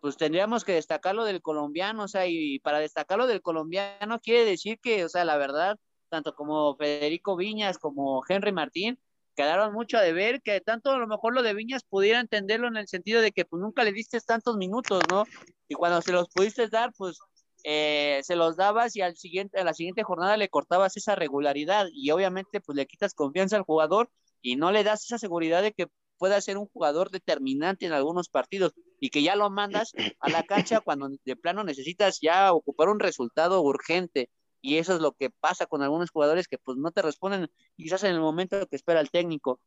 pues 0.00 0.16
tendríamos 0.16 0.64
que 0.64 0.74
destacarlo 0.74 1.24
del 1.24 1.42
colombiano, 1.42 2.04
o 2.04 2.08
sea, 2.08 2.26
y 2.26 2.60
para 2.60 2.78
destacarlo 2.78 3.26
del 3.26 3.42
colombiano 3.42 4.20
quiere 4.20 4.44
decir 4.44 4.78
que, 4.80 5.04
o 5.04 5.08
sea, 5.08 5.24
la 5.24 5.36
verdad, 5.36 5.78
tanto 6.08 6.34
como 6.34 6.76
Federico 6.76 7.36
Viñas 7.36 7.78
como 7.78 8.22
Henry 8.28 8.52
Martín, 8.52 8.98
quedaron 9.38 9.72
mucho 9.72 9.98
a 9.98 10.02
deber, 10.02 10.42
que 10.42 10.60
tanto 10.60 10.90
a 10.90 10.98
lo 10.98 11.06
mejor 11.06 11.32
lo 11.32 11.44
de 11.44 11.54
Viñas 11.54 11.84
pudiera 11.84 12.18
entenderlo 12.18 12.66
en 12.66 12.76
el 12.76 12.88
sentido 12.88 13.22
de 13.22 13.30
que 13.30 13.44
pues 13.44 13.62
nunca 13.62 13.84
le 13.84 13.92
diste 13.92 14.18
tantos 14.20 14.56
minutos, 14.56 15.00
¿no? 15.08 15.26
Y 15.68 15.76
cuando 15.76 16.02
se 16.02 16.10
los 16.10 16.28
pudiste 16.28 16.66
dar, 16.66 16.92
pues 16.98 17.20
eh, 17.62 18.18
se 18.24 18.34
los 18.34 18.56
dabas 18.56 18.96
y 18.96 19.00
al 19.00 19.16
siguiente, 19.16 19.60
a 19.60 19.62
la 19.62 19.74
siguiente 19.74 20.02
jornada 20.02 20.36
le 20.36 20.48
cortabas 20.48 20.96
esa 20.96 21.14
regularidad 21.14 21.86
y 21.92 22.10
obviamente 22.10 22.60
pues 22.60 22.74
le 22.74 22.86
quitas 22.86 23.14
confianza 23.14 23.54
al 23.54 23.62
jugador 23.62 24.10
y 24.42 24.56
no 24.56 24.72
le 24.72 24.82
das 24.82 25.04
esa 25.04 25.18
seguridad 25.18 25.62
de 25.62 25.70
que 25.70 25.86
pueda 26.16 26.40
ser 26.40 26.58
un 26.58 26.66
jugador 26.66 27.12
determinante 27.12 27.86
en 27.86 27.92
algunos 27.92 28.28
partidos 28.28 28.72
y 28.98 29.10
que 29.10 29.22
ya 29.22 29.36
lo 29.36 29.50
mandas 29.50 29.92
a 30.18 30.30
la 30.30 30.42
cancha 30.42 30.80
cuando 30.80 31.10
de 31.24 31.36
plano 31.36 31.62
necesitas 31.62 32.18
ya 32.20 32.52
ocupar 32.52 32.88
un 32.88 32.98
resultado 32.98 33.62
urgente 33.62 34.30
y 34.60 34.76
eso 34.78 34.94
es 34.94 35.00
lo 35.00 35.12
que 35.12 35.30
pasa 35.30 35.66
con 35.66 35.82
algunos 35.82 36.10
jugadores 36.10 36.48
que 36.48 36.58
pues 36.58 36.76
no 36.78 36.90
te 36.90 37.02
responden 37.02 37.50
quizás 37.76 38.04
en 38.04 38.14
el 38.14 38.20
momento 38.20 38.66
que 38.66 38.76
espera 38.76 39.00
el 39.00 39.10
técnico. 39.10 39.60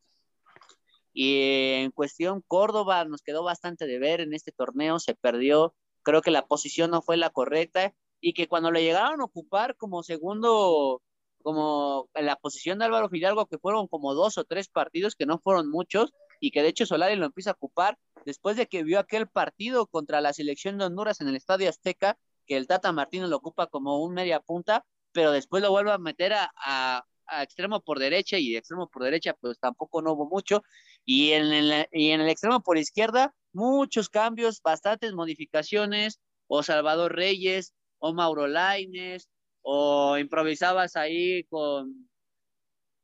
Y 1.14 1.74
en 1.74 1.90
cuestión 1.90 2.42
Córdoba 2.46 3.04
nos 3.04 3.22
quedó 3.22 3.42
bastante 3.42 3.86
de 3.86 3.98
ver 3.98 4.20
en 4.20 4.32
este 4.34 4.52
torneo, 4.52 4.98
se 4.98 5.14
perdió, 5.14 5.74
creo 6.02 6.22
que 6.22 6.30
la 6.30 6.46
posición 6.46 6.90
no 6.90 7.02
fue 7.02 7.16
la 7.16 7.30
correcta 7.30 7.94
y 8.20 8.34
que 8.34 8.48
cuando 8.48 8.70
le 8.70 8.82
llegaron 8.82 9.20
a 9.20 9.24
ocupar 9.24 9.76
como 9.76 10.02
segundo 10.02 11.02
como 11.42 12.08
en 12.14 12.26
la 12.26 12.36
posición 12.36 12.78
de 12.78 12.84
Álvaro 12.86 13.08
Fidalgo, 13.08 13.46
que 13.46 13.58
fueron 13.58 13.88
como 13.88 14.14
dos 14.14 14.38
o 14.38 14.44
tres 14.44 14.68
partidos, 14.68 15.16
que 15.16 15.26
no 15.26 15.38
fueron 15.38 15.68
muchos, 15.68 16.14
y 16.40 16.50
que 16.50 16.62
de 16.62 16.68
hecho 16.68 16.86
Solari 16.86 17.16
lo 17.16 17.26
empieza 17.26 17.50
a 17.50 17.54
ocupar 17.54 17.98
después 18.24 18.56
de 18.56 18.66
que 18.66 18.84
vio 18.84 18.98
aquel 18.98 19.28
partido 19.28 19.86
contra 19.86 20.20
la 20.20 20.32
selección 20.32 20.78
de 20.78 20.84
Honduras 20.84 21.20
en 21.20 21.28
el 21.28 21.36
Estadio 21.36 21.68
Azteca, 21.68 22.18
que 22.52 22.58
el 22.58 22.66
Tata 22.66 22.92
Martínez 22.92 23.30
lo 23.30 23.36
ocupa 23.36 23.66
como 23.66 24.04
un 24.04 24.12
media 24.12 24.38
punta, 24.38 24.84
pero 25.12 25.32
después 25.32 25.62
lo 25.62 25.70
vuelve 25.70 25.90
a 25.90 25.96
meter 25.96 26.34
a, 26.34 27.02
extremo 27.40 27.80
por 27.80 27.98
derecha 27.98 28.36
y 28.38 28.54
extremo 28.54 28.90
por 28.90 29.04
derecha 29.04 29.32
pues 29.40 29.58
tampoco 29.58 30.02
no 30.02 30.12
hubo 30.12 30.28
mucho, 30.28 30.62
y 31.02 31.30
en, 31.32 31.50
el, 31.50 31.86
y 31.90 32.10
en 32.10 32.20
el 32.20 32.28
extremo 32.28 32.60
por 32.62 32.76
izquierda 32.76 33.34
muchos 33.54 34.10
cambios, 34.10 34.60
bastantes 34.62 35.14
modificaciones, 35.14 36.20
o 36.46 36.62
Salvador 36.62 37.14
Reyes, 37.16 37.72
o 37.98 38.12
Mauro 38.12 38.46
Laines, 38.48 39.30
o 39.62 40.18
improvisabas 40.18 40.94
ahí 40.96 41.44
con 41.44 42.10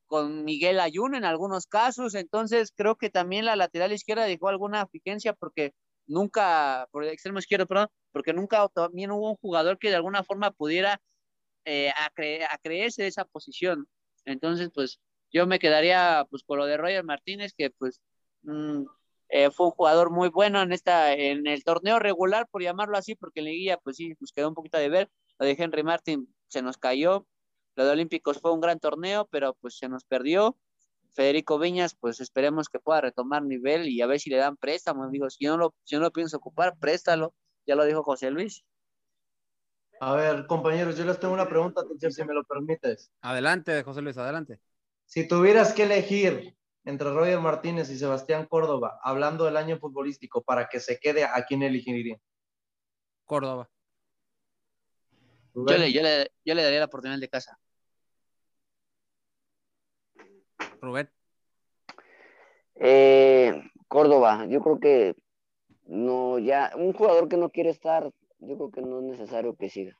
con 0.05 0.43
Miguel 0.43 0.79
Ayun 0.79 1.15
en 1.15 1.25
algunos 1.25 1.65
casos, 1.67 2.13
entonces 2.15 2.71
creo 2.75 2.97
que 2.97 3.09
también 3.11 3.45
la 3.45 3.55
lateral 3.55 3.93
izquierda 3.93 4.25
dejó 4.25 4.49
alguna 4.49 4.81
eficiencia 4.81 5.33
porque 5.33 5.73
nunca, 6.09 6.87
por 6.91 7.03
el 7.03 7.11
extremo 7.11 7.39
izquierdo, 7.39 7.67
perdón, 7.67 7.87
porque 8.11 8.33
nunca 8.33 8.67
también 8.69 9.11
hubo 9.11 9.29
un 9.31 9.37
jugador 9.37 9.77
que 9.79 9.89
de 9.89 9.95
alguna 9.95 10.23
forma 10.23 10.51
pudiera 10.51 11.01
eh, 11.65 11.91
acreerse 12.51 13.03
de 13.03 13.07
esa 13.09 13.25
posición. 13.25 13.87
Entonces, 14.25 14.69
pues 14.73 14.99
yo 15.31 15.47
me 15.47 15.59
quedaría 15.59 16.25
pues 16.29 16.43
con 16.43 16.59
lo 16.59 16.65
de 16.65 16.77
Roger 16.77 17.03
Martínez, 17.03 17.53
que 17.57 17.69
pues 17.71 18.01
mm, 18.43 18.83
eh, 19.29 19.51
fue 19.51 19.67
un 19.67 19.71
jugador 19.73 20.11
muy 20.11 20.29
bueno 20.29 20.61
en 20.61 20.71
esta, 20.73 21.13
en 21.13 21.47
el 21.47 21.63
torneo 21.63 21.99
regular, 21.99 22.47
por 22.49 22.63
llamarlo 22.63 22.97
así, 22.97 23.15
porque 23.15 23.41
en 23.41 23.45
la 23.45 23.51
guía, 23.51 23.77
pues 23.77 23.97
sí, 23.97 24.13
nos 24.19 24.33
quedó 24.33 24.49
un 24.49 24.55
poquito 24.55 24.77
de 24.77 24.89
ver. 24.89 25.09
Lo 25.39 25.45
de 25.45 25.55
Henry 25.57 25.83
Martin 25.83 26.33
se 26.47 26.61
nos 26.61 26.77
cayó, 26.77 27.27
lo 27.75 27.85
de 27.85 27.91
Olímpicos 27.91 28.39
fue 28.41 28.51
un 28.51 28.59
gran 28.59 28.79
torneo, 28.79 29.27
pero 29.31 29.53
pues 29.61 29.77
se 29.77 29.87
nos 29.87 30.03
perdió. 30.03 30.57
Federico 31.13 31.59
Viñas, 31.59 31.95
pues 31.95 32.19
esperemos 32.21 32.69
que 32.69 32.79
pueda 32.79 33.01
retomar 33.01 33.43
nivel 33.43 33.87
y 33.87 34.01
a 34.01 34.07
ver 34.07 34.19
si 34.19 34.29
le 34.29 34.37
dan 34.37 34.57
préstamo. 34.57 35.09
Digo, 35.09 35.29
si 35.29 35.45
yo 35.45 35.51
no 35.51 35.57
lo, 35.57 35.75
si 35.83 35.95
no 35.95 36.01
lo 36.01 36.11
pienso 36.11 36.37
ocupar, 36.37 36.77
préstalo. 36.77 37.33
Ya 37.65 37.75
lo 37.75 37.85
dijo 37.85 38.03
José 38.03 38.31
Luis. 38.31 38.63
A 40.01 40.15
ver, 40.15 40.47
compañeros, 40.47 40.97
yo 40.97 41.05
les 41.05 41.19
tengo 41.19 41.33
una 41.33 41.49
pregunta, 41.49 41.81
si 42.09 42.23
me 42.23 42.33
lo 42.33 42.43
permites. 42.45 43.11
Adelante, 43.21 43.83
José 43.83 44.01
Luis, 44.01 44.17
adelante. 44.17 44.59
Si 45.05 45.27
tuvieras 45.27 45.73
que 45.73 45.83
elegir 45.83 46.55
entre 46.85 47.11
Roger 47.11 47.39
Martínez 47.39 47.89
y 47.89 47.97
Sebastián 47.97 48.45
Córdoba, 48.45 48.99
hablando 49.03 49.45
del 49.45 49.57
año 49.57 49.77
futbolístico, 49.77 50.41
para 50.41 50.69
que 50.69 50.79
se 50.79 50.99
quede, 50.99 51.25
¿a 51.25 51.43
quién 51.45 51.63
elegiría? 51.63 52.17
Córdoba. 53.25 53.69
Yo 55.53 55.77
le, 55.77 55.91
yo, 55.91 56.01
le, 56.01 56.31
yo 56.45 56.55
le 56.55 56.63
daría 56.63 56.79
la 56.79 56.85
oportunidad 56.85 57.19
de 57.19 57.27
casa. 57.27 57.59
Rubén. 60.81 61.09
Eh, 62.75 63.61
Córdoba, 63.87 64.45
yo 64.47 64.61
creo 64.61 64.79
que 64.79 65.15
no, 65.85 66.39
ya, 66.39 66.71
un 66.75 66.93
jugador 66.93 67.27
que 67.27 67.37
no 67.37 67.49
quiere 67.49 67.71
estar, 67.71 68.11
yo 68.39 68.55
creo 68.55 68.71
que 68.71 68.81
no 68.81 68.99
es 68.99 69.05
necesario 69.05 69.55
que 69.55 69.69
siga. 69.69 69.97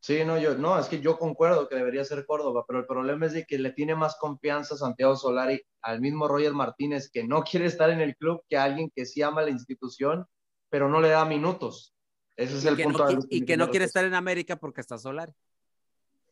Sí, 0.00 0.24
no, 0.24 0.36
yo, 0.36 0.56
no, 0.56 0.78
es 0.78 0.88
que 0.88 1.00
yo 1.00 1.16
concuerdo 1.16 1.68
que 1.68 1.76
debería 1.76 2.04
ser 2.04 2.26
Córdoba, 2.26 2.64
pero 2.66 2.80
el 2.80 2.86
problema 2.86 3.26
es 3.26 3.34
de 3.34 3.44
que 3.46 3.58
le 3.58 3.70
tiene 3.70 3.94
más 3.94 4.16
confianza 4.16 4.74
a 4.74 4.78
Santiago 4.78 5.14
Solari 5.14 5.62
al 5.80 6.00
mismo 6.00 6.26
Roger 6.26 6.52
Martínez, 6.52 7.08
que 7.10 7.24
no 7.24 7.42
quiere 7.50 7.66
estar 7.66 7.88
en 7.90 8.00
el 8.00 8.16
club, 8.16 8.42
que 8.48 8.56
alguien 8.56 8.90
que 8.94 9.06
sí 9.06 9.22
ama 9.22 9.42
la 9.42 9.50
institución, 9.50 10.26
pero 10.68 10.88
no 10.88 11.00
le 11.00 11.10
da 11.10 11.24
minutos. 11.24 11.94
Ese 12.36 12.56
es 12.56 12.64
el 12.64 12.82
punto. 12.82 13.06
y 13.28 13.44
que 13.44 13.56
no 13.56 13.70
quiere 13.70 13.84
estar 13.84 14.04
en 14.04 14.14
América 14.14 14.56
porque 14.56 14.80
está 14.80 14.98
Solari 14.98 15.32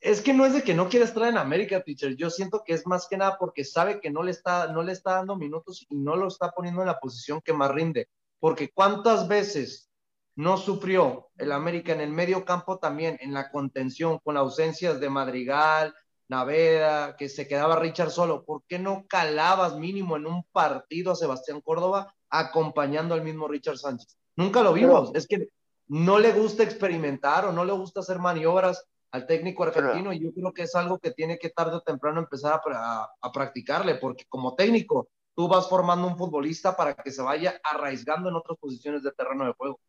es 0.01 0.23
que 0.23 0.33
no 0.33 0.47
es 0.47 0.55
de 0.55 0.63
que 0.63 0.75
no 0.75 0.89
quiera 0.89 1.05
estar 1.05 1.29
en 1.29 1.37
América, 1.37 1.83
teacher. 1.83 2.17
Yo 2.17 2.31
siento 2.31 2.63
que 2.65 2.73
es 2.73 2.87
más 2.87 3.07
que 3.07 3.19
nada 3.19 3.37
porque 3.39 3.65
sabe 3.65 4.01
que 4.01 4.11
no 4.11 4.23
le 4.23 4.31
está, 4.31 4.73
no 4.73 4.83
le 4.83 4.93
está 4.93 5.17
dando 5.17 5.37
minutos 5.37 5.87
y 5.89 5.97
no 5.97 6.17
lo 6.17 6.29
está 6.29 6.51
poniendo 6.51 6.81
en 6.81 6.87
la 6.87 6.99
posición 6.99 7.41
que 7.43 7.53
más 7.53 7.71
rinde. 7.71 8.09
Porque 8.39 8.71
cuántas 8.73 9.29
veces 9.29 9.91
no 10.37 10.57
sufrió 10.57 11.29
el 11.37 11.53
América 11.53 11.93
en 11.93 12.01
el 12.01 12.11
medio 12.11 12.47
campo 12.47 12.79
también, 12.79 13.19
en 13.21 13.35
la 13.35 13.51
contención, 13.51 14.19
con 14.25 14.39
ausencias 14.39 15.01
de 15.01 15.11
Madrigal, 15.11 15.95
Naveda, 16.29 17.17
que 17.17 17.29
se 17.29 17.47
quedaba 17.47 17.77
Richard 17.77 18.11
solo. 18.11 18.45
¿Por 18.45 18.63
qué 18.67 18.79
no 18.79 19.05
calabas 19.07 19.77
mínimo 19.77 20.17
en 20.17 20.27
un 20.27 20.45
partido 20.45 21.13
a 21.13 21.17
Sebastián 21.17 21.61
Córdoba 21.61 22.15
acompañando 22.31 23.13
al 23.15 23.23
mismo 23.23 23.49
Richard 23.49 23.77
Sánchez? 23.77 24.17
Nunca 24.37 24.63
lo 24.63 24.73
vimos. 24.73 25.11
es 25.15 25.27
que 25.27 25.49
no 25.89 26.19
le 26.19 26.33
gusta 26.33 26.63
experimentar 26.63 27.45
o 27.45 27.53
no 27.53 27.65
le 27.65 27.73
gusta 27.73 28.01
hacer 28.01 28.21
maniobras 28.21 28.89
al 29.13 29.27
técnico 29.27 29.65
argentino 29.65 30.13
y 30.13 30.21
yo 30.21 30.33
creo 30.33 30.53
que 30.53 30.63
es 30.63 30.75
algo 30.75 30.99
que 30.99 31.11
tiene 31.11 31.39
que 31.39 31.51
tarde 31.51 31.77
o 31.77 31.81
temprano 31.81 32.21
empezar 32.21 32.61
a, 32.73 33.31
practicarle, 33.33 33.97
porque 33.97 34.25
como 34.29 34.55
técnico 34.55 35.09
tú 35.35 35.49
vas 35.49 35.69
formando 35.69 36.07
un 36.07 36.17
futbolista 36.17 36.77
para 36.77 36.95
que 36.95 37.11
se 37.11 37.23
vaya 37.23 37.61
arraigando 37.65 38.29
en 38.29 38.37
otras 38.37 38.59
posiciones 38.59 39.03
de 39.03 39.13
terreno 39.13 39.47
de 39.47 39.53
juego. 39.53 39.81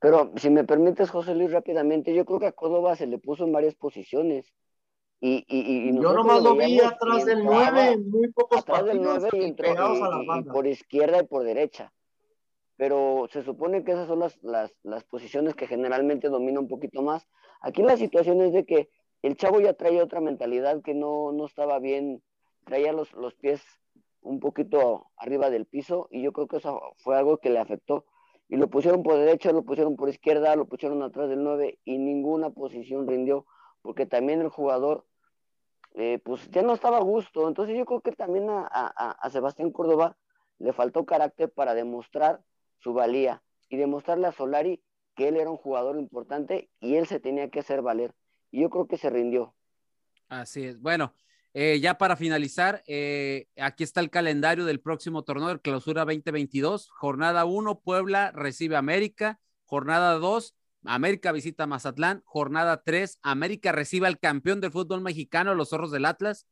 Pero 0.00 0.32
si 0.36 0.50
me 0.50 0.64
permites, 0.64 1.10
José 1.10 1.34
Luis, 1.34 1.50
rápidamente, 1.50 2.14
yo 2.14 2.24
creo 2.24 2.38
que 2.38 2.46
a 2.46 2.52
Córdoba 2.52 2.94
se 2.94 3.06
le 3.06 3.18
puso 3.18 3.44
en 3.44 3.52
varias 3.52 3.74
posiciones. 3.74 4.52
Y, 5.20 5.44
y, 5.48 5.92
yo 6.00 6.12
nomás 6.12 6.40
lo 6.42 6.54
vi 6.54 6.80
atrás 6.80 7.24
del 7.24 7.44
9 7.44 7.92
en 7.92 8.08
muy 8.08 8.30
pocos 8.30 8.64
partidos 8.64 9.24
y, 9.32 9.52
por 10.52 10.66
izquierda 10.68 11.20
y 11.20 11.26
por 11.26 11.42
derecha 11.42 11.92
pero 12.78 13.26
se 13.32 13.42
supone 13.42 13.82
que 13.82 13.90
esas 13.90 14.06
son 14.06 14.20
las, 14.20 14.40
las, 14.40 14.72
las, 14.84 15.02
posiciones 15.02 15.56
que 15.56 15.66
generalmente 15.66 16.28
domina 16.28 16.60
un 16.60 16.68
poquito 16.68 17.02
más. 17.02 17.28
Aquí 17.60 17.82
la 17.82 17.96
situación 17.96 18.40
es 18.40 18.52
de 18.52 18.64
que 18.64 18.88
el 19.22 19.36
chavo 19.36 19.60
ya 19.60 19.74
traía 19.74 20.04
otra 20.04 20.20
mentalidad 20.20 20.80
que 20.80 20.94
no, 20.94 21.32
no 21.32 21.44
estaba 21.44 21.80
bien, 21.80 22.22
traía 22.64 22.92
los, 22.92 23.12
los 23.14 23.34
pies 23.34 23.60
un 24.20 24.38
poquito 24.38 25.10
arriba 25.16 25.50
del 25.50 25.66
piso 25.66 26.06
y 26.12 26.22
yo 26.22 26.32
creo 26.32 26.46
que 26.46 26.58
eso 26.58 26.80
fue 26.98 27.18
algo 27.18 27.38
que 27.38 27.50
le 27.50 27.58
afectó. 27.58 28.06
Y 28.48 28.56
lo 28.56 28.70
pusieron 28.70 29.02
por 29.02 29.16
derecha, 29.16 29.50
lo 29.50 29.64
pusieron 29.64 29.96
por 29.96 30.08
izquierda, 30.08 30.54
lo 30.54 30.66
pusieron 30.66 31.02
atrás 31.02 31.28
del 31.28 31.42
9 31.42 31.80
y 31.84 31.98
ninguna 31.98 32.50
posición 32.50 33.08
rindió, 33.08 33.44
porque 33.82 34.06
también 34.06 34.40
el 34.40 34.50
jugador 34.50 35.04
eh, 35.94 36.20
pues 36.24 36.48
ya 36.52 36.62
no 36.62 36.74
estaba 36.74 36.98
a 36.98 37.02
gusto. 37.02 37.48
Entonces 37.48 37.76
yo 37.76 37.84
creo 37.84 38.02
que 38.02 38.12
también 38.12 38.48
a, 38.48 38.68
a, 38.70 39.10
a 39.10 39.30
Sebastián 39.30 39.72
Córdoba 39.72 40.16
le 40.60 40.72
faltó 40.72 41.04
carácter 41.04 41.50
para 41.50 41.74
demostrar 41.74 42.40
su 42.78 42.92
valía 42.92 43.42
y 43.68 43.76
demostrarle 43.76 44.26
a 44.26 44.32
Solari 44.32 44.82
que 45.14 45.28
él 45.28 45.36
era 45.36 45.50
un 45.50 45.56
jugador 45.56 45.98
importante 45.98 46.70
y 46.80 46.96
él 46.96 47.06
se 47.06 47.20
tenía 47.20 47.50
que 47.50 47.60
hacer 47.60 47.82
valer. 47.82 48.14
Y 48.50 48.62
yo 48.62 48.70
creo 48.70 48.86
que 48.86 48.96
se 48.96 49.10
rindió. 49.10 49.54
Así 50.28 50.64
es. 50.64 50.80
Bueno, 50.80 51.12
eh, 51.54 51.80
ya 51.80 51.98
para 51.98 52.16
finalizar, 52.16 52.82
eh, 52.86 53.46
aquí 53.56 53.82
está 53.82 54.00
el 54.00 54.10
calendario 54.10 54.64
del 54.64 54.80
próximo 54.80 55.24
torneo 55.24 55.48
de 55.48 55.60
clausura 55.60 56.04
2022. 56.04 56.88
Jornada 56.90 57.44
1, 57.44 57.80
Puebla 57.80 58.30
recibe 58.32 58.76
América. 58.76 59.40
Jornada 59.64 60.14
2, 60.14 60.54
América 60.84 61.32
visita 61.32 61.66
Mazatlán. 61.66 62.22
Jornada 62.24 62.82
3, 62.82 63.18
América 63.22 63.72
recibe 63.72 64.06
al 64.06 64.18
campeón 64.18 64.60
del 64.60 64.72
fútbol 64.72 65.00
mexicano, 65.00 65.54
los 65.54 65.70
zorros 65.70 65.90
del 65.90 66.04
Atlas. 66.04 66.46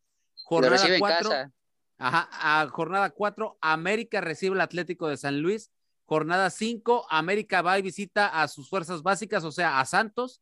Jornada 0.45 0.75
recibe 0.75 0.95
en 0.95 1.01
4. 1.01 1.31
casa. 1.31 1.53
Ajá, 1.99 2.29
a 2.33 2.69
jornada 2.69 3.11
4, 3.11 3.59
América 3.63 4.21
recibe 4.21 4.55
el 4.55 4.61
Atlético 4.61 5.09
de 5.09 5.17
San 5.17 5.41
Luis. 5.41 5.71
Jornada 6.07 6.51
5, 6.51 7.07
América 7.11 7.63
va 7.63 7.79
y 7.79 7.83
visita 7.83 8.29
a 8.29 8.49
sus 8.49 8.71
fuerzas 8.71 9.03
básicas, 9.03 9.45
o 9.45 9.51
sea, 9.53 9.81
a 9.81 9.85
Santos. 9.85 10.41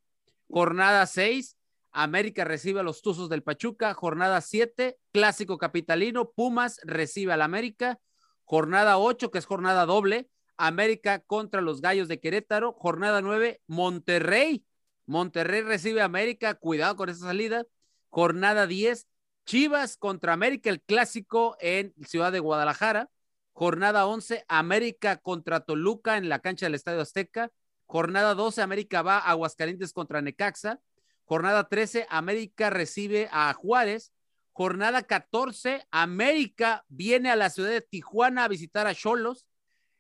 Jornada 0.48 1.06
6, 1.06 1.56
América 1.90 2.44
recibe 2.44 2.80
a 2.80 2.82
los 2.82 3.00
Tuzos 3.00 3.30
del 3.30 3.42
Pachuca. 3.42 3.94
Jornada 3.94 4.40
7, 4.42 4.98
Clásico 5.10 5.56
Capitalino, 5.56 6.30
Pumas 6.30 6.80
recibe 6.84 7.32
al 7.32 7.40
América. 7.40 7.98
Jornada 8.44 8.98
8, 8.98 9.30
que 9.30 9.38
es 9.38 9.46
jornada 9.46 9.86
doble, 9.86 10.28
América 10.58 11.20
contra 11.20 11.62
los 11.62 11.80
Gallos 11.80 12.08
de 12.08 12.20
Querétaro. 12.20 12.74
Jornada 12.74 13.22
9, 13.22 13.62
Monterrey. 13.66 14.66
Monterrey 15.06 15.62
recibe 15.62 16.02
a 16.02 16.06
América, 16.06 16.54
cuidado 16.54 16.96
con 16.96 17.08
esa 17.08 17.26
salida. 17.26 17.64
Jornada 18.10 18.66
10, 18.66 19.06
Chivas 19.46 19.96
contra 19.96 20.34
América, 20.34 20.70
el 20.70 20.82
clásico 20.82 21.56
en 21.60 21.94
Ciudad 22.06 22.32
de 22.32 22.40
Guadalajara. 22.40 23.10
Jornada 23.55 24.07
11, 24.07 24.44
América 24.48 25.16
contra 25.18 25.61
Toluca 25.61 26.16
en 26.16 26.28
la 26.28 26.40
cancha 26.40 26.66
del 26.66 26.74
Estadio 26.74 27.00
Azteca. 27.00 27.52
Jornada 27.86 28.34
12, 28.34 28.61
América 28.62 29.02
va 29.02 29.18
a 29.18 29.30
Aguascalientes 29.30 29.92
contra 29.92 30.20
Necaxa. 30.20 30.80
Jornada 31.24 31.68
13, 31.68 32.07
América 32.11 32.68
recibe 32.70 33.28
a 33.30 33.52
Juárez. 33.52 34.12
Jornada 34.52 35.02
14, 35.02 35.86
América 35.92 36.84
viene 36.88 37.30
a 37.30 37.36
la 37.36 37.48
ciudad 37.48 37.70
de 37.70 37.80
Tijuana 37.80 38.44
a 38.44 38.48
visitar 38.48 38.88
a 38.88 38.94
Cholos. 38.94 39.46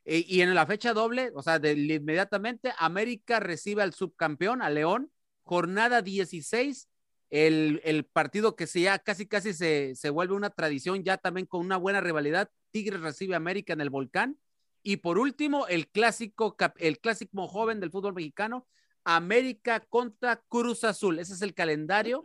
Eh, 0.04 0.24
y 0.26 0.40
en 0.40 0.52
la 0.54 0.66
fecha 0.66 0.92
doble, 0.92 1.30
o 1.34 1.42
sea, 1.42 1.60
de, 1.60 1.72
inmediatamente, 1.72 2.72
América 2.78 3.38
recibe 3.38 3.82
al 3.82 3.94
subcampeón, 3.94 4.62
a 4.62 4.70
León. 4.70 5.12
Jornada 5.44 6.02
16, 6.02 6.88
el, 7.34 8.04
partido 8.12 8.54
que 8.54 8.68
se 8.68 8.82
ya 8.82 9.00
casi 9.00 9.26
casi 9.26 9.52
se, 9.54 9.96
se, 9.96 10.10
vuelve 10.10 10.34
una 10.34 10.50
tradición, 10.50 11.02
ya 11.02 11.16
también 11.16 11.46
con 11.46 11.64
una 11.64 11.76
buena 11.76 12.00
rivalidad. 12.00 12.48
Tigres 12.70 13.00
recibe 13.00 13.34
a 13.34 13.38
América 13.38 13.72
en 13.72 13.80
el 13.80 13.90
Volcán. 13.90 14.38
Y 14.84 14.98
por 14.98 15.18
último, 15.18 15.66
el 15.66 15.88
clásico, 15.88 16.56
el 16.78 17.00
clásico 17.00 17.48
joven 17.48 17.80
del 17.80 17.90
fútbol 17.90 18.14
mexicano, 18.14 18.68
América 19.02 19.80
contra 19.80 20.36
Cruz 20.48 20.84
Azul. 20.84 21.18
Ese 21.18 21.34
es 21.34 21.42
el 21.42 21.54
calendario. 21.54 22.22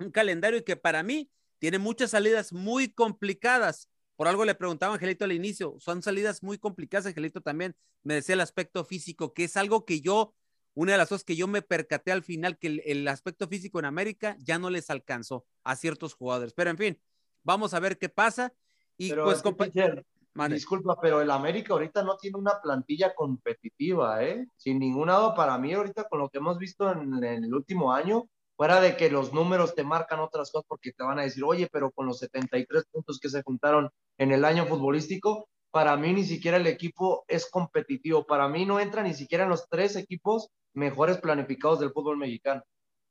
Un 0.00 0.10
calendario 0.10 0.64
que 0.64 0.74
para 0.74 1.04
mí 1.04 1.30
tiene 1.60 1.78
muchas 1.78 2.10
salidas 2.10 2.52
muy 2.52 2.88
complicadas. 2.88 3.88
Por 4.16 4.26
algo 4.26 4.44
le 4.44 4.56
preguntaba 4.56 4.94
Angelito 4.94 5.26
al 5.26 5.32
inicio, 5.32 5.76
son 5.78 6.02
salidas 6.02 6.42
muy 6.42 6.58
complicadas. 6.58 7.06
Angelito 7.06 7.40
también 7.40 7.76
me 8.02 8.14
decía 8.14 8.34
el 8.34 8.40
aspecto 8.40 8.84
físico, 8.84 9.32
que 9.32 9.44
es 9.44 9.56
algo 9.56 9.84
que 9.84 10.00
yo 10.00 10.34
una 10.74 10.92
de 10.92 10.98
las 10.98 11.08
cosas 11.08 11.24
que 11.24 11.36
yo 11.36 11.48
me 11.48 11.62
percaté 11.62 12.12
al 12.12 12.22
final, 12.22 12.58
que 12.58 12.68
el, 12.68 12.82
el, 12.84 13.08
aspecto 13.08 13.48
físico 13.48 13.78
en 13.78 13.84
América 13.84 14.36
ya 14.38 14.58
no 14.58 14.70
les 14.70 14.90
alcanzó 14.90 15.44
a 15.64 15.76
ciertos 15.76 16.14
jugadores. 16.14 16.52
Pero 16.54 16.70
en 16.70 16.78
fin, 16.78 17.00
vamos 17.42 17.74
a 17.74 17.80
ver 17.80 17.98
qué 17.98 18.08
pasa. 18.08 18.52
Y 18.96 19.10
pero 19.10 19.24
pues, 19.24 19.42
compañero, 19.42 20.02
disculpa, 20.48 20.98
pero 21.00 21.20
el 21.20 21.30
América 21.30 21.72
ahorita 21.72 22.02
no 22.02 22.16
tiene 22.16 22.38
una 22.38 22.60
plantilla 22.60 23.14
competitiva, 23.14 24.22
¿eh? 24.24 24.46
Sin 24.56 24.78
ningún 24.78 25.08
lado 25.08 25.34
para 25.34 25.58
mí 25.58 25.72
ahorita 25.72 26.04
con 26.08 26.20
lo 26.20 26.28
que 26.28 26.38
hemos 26.38 26.58
visto 26.58 26.90
en, 26.92 27.22
en, 27.24 27.44
el 27.44 27.54
último 27.54 27.92
año, 27.92 28.28
fuera 28.56 28.80
de 28.80 28.96
que 28.96 29.10
los 29.10 29.32
números 29.32 29.74
te 29.74 29.84
marcan 29.84 30.20
otras 30.20 30.50
cosas 30.50 30.66
porque 30.68 30.92
te 30.92 31.04
van 31.04 31.18
a 31.18 31.22
decir, 31.22 31.44
oye, 31.44 31.68
pero 31.72 31.90
con 31.90 32.06
los 32.06 32.18
73 32.18 32.84
puntos 32.90 33.18
que 33.18 33.28
se 33.28 33.42
juntaron 33.42 33.90
en 34.18 34.32
el 34.32 34.44
año 34.44 34.66
futbolístico, 34.66 35.48
para 35.70 35.96
mí 35.96 36.12
ni 36.12 36.24
siquiera 36.24 36.56
el 36.56 36.66
equipo 36.66 37.24
es 37.28 37.50
competitivo. 37.50 38.26
Para 38.26 38.48
mí 38.48 38.64
no 38.64 38.80
entra 38.80 39.02
ni 39.02 39.14
siquiera 39.14 39.44
en 39.44 39.50
los 39.50 39.68
tres 39.68 39.96
equipos 39.96 40.50
mejores 40.72 41.18
planificados 41.18 41.80
del 41.80 41.92
fútbol 41.92 42.16
mexicano. 42.16 42.62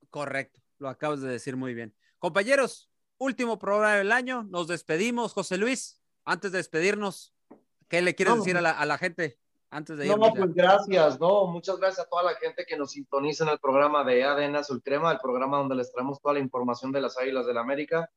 Correcto, 0.10 0.62
lo 0.80 0.90
acabas 0.90 1.22
de 1.22 1.30
decir 1.30 1.56
muy 1.56 1.74
bien. 1.74 1.94
Compañeros, 2.18 2.90
último 3.18 3.60
programa 3.60 3.96
del 3.96 4.12
año, 4.12 4.44
nos 4.44 4.68
despedimos. 4.68 5.34
José 5.34 5.58
Luis, 5.58 6.02
antes 6.26 6.52
de 6.52 6.58
despedirnos, 6.58 7.34
¿qué 7.88 8.02
le 8.02 8.16
quieres 8.16 8.36
no, 8.36 8.42
decir 8.42 8.58
a 8.58 8.62
la, 8.62 8.72
a 8.72 8.86
la, 8.86 8.98
gente 8.98 9.38
antes 9.70 9.98
de 9.98 10.08
No, 10.08 10.18
pues 10.18 10.54
gracias, 10.54 11.20
no, 11.20 11.48
muchas 11.48 11.78
gracias 11.78 12.06
a 12.06 12.10
toda 12.10 12.24
la 12.24 12.36
gente 12.36 12.66
que 12.66 12.78
nos 12.78 12.92
sintoniza 12.92 13.44
en 13.44 13.52
el 13.52 13.60
programa 13.60 14.04
de 14.04 14.24
ADN 14.24 14.56
Azul 14.56 14.82
Crema, 14.82 15.12
el 15.12 15.20
programa 15.20 15.58
donde 15.58 15.76
les 15.76 15.92
traemos 15.92 16.22
toda 16.22 16.34
la 16.36 16.40
información 16.40 16.92
de 16.92 17.02
las 17.02 17.18
Águilas 17.18 17.46
del 17.46 17.56
la 17.56 17.62
América. 17.62 18.10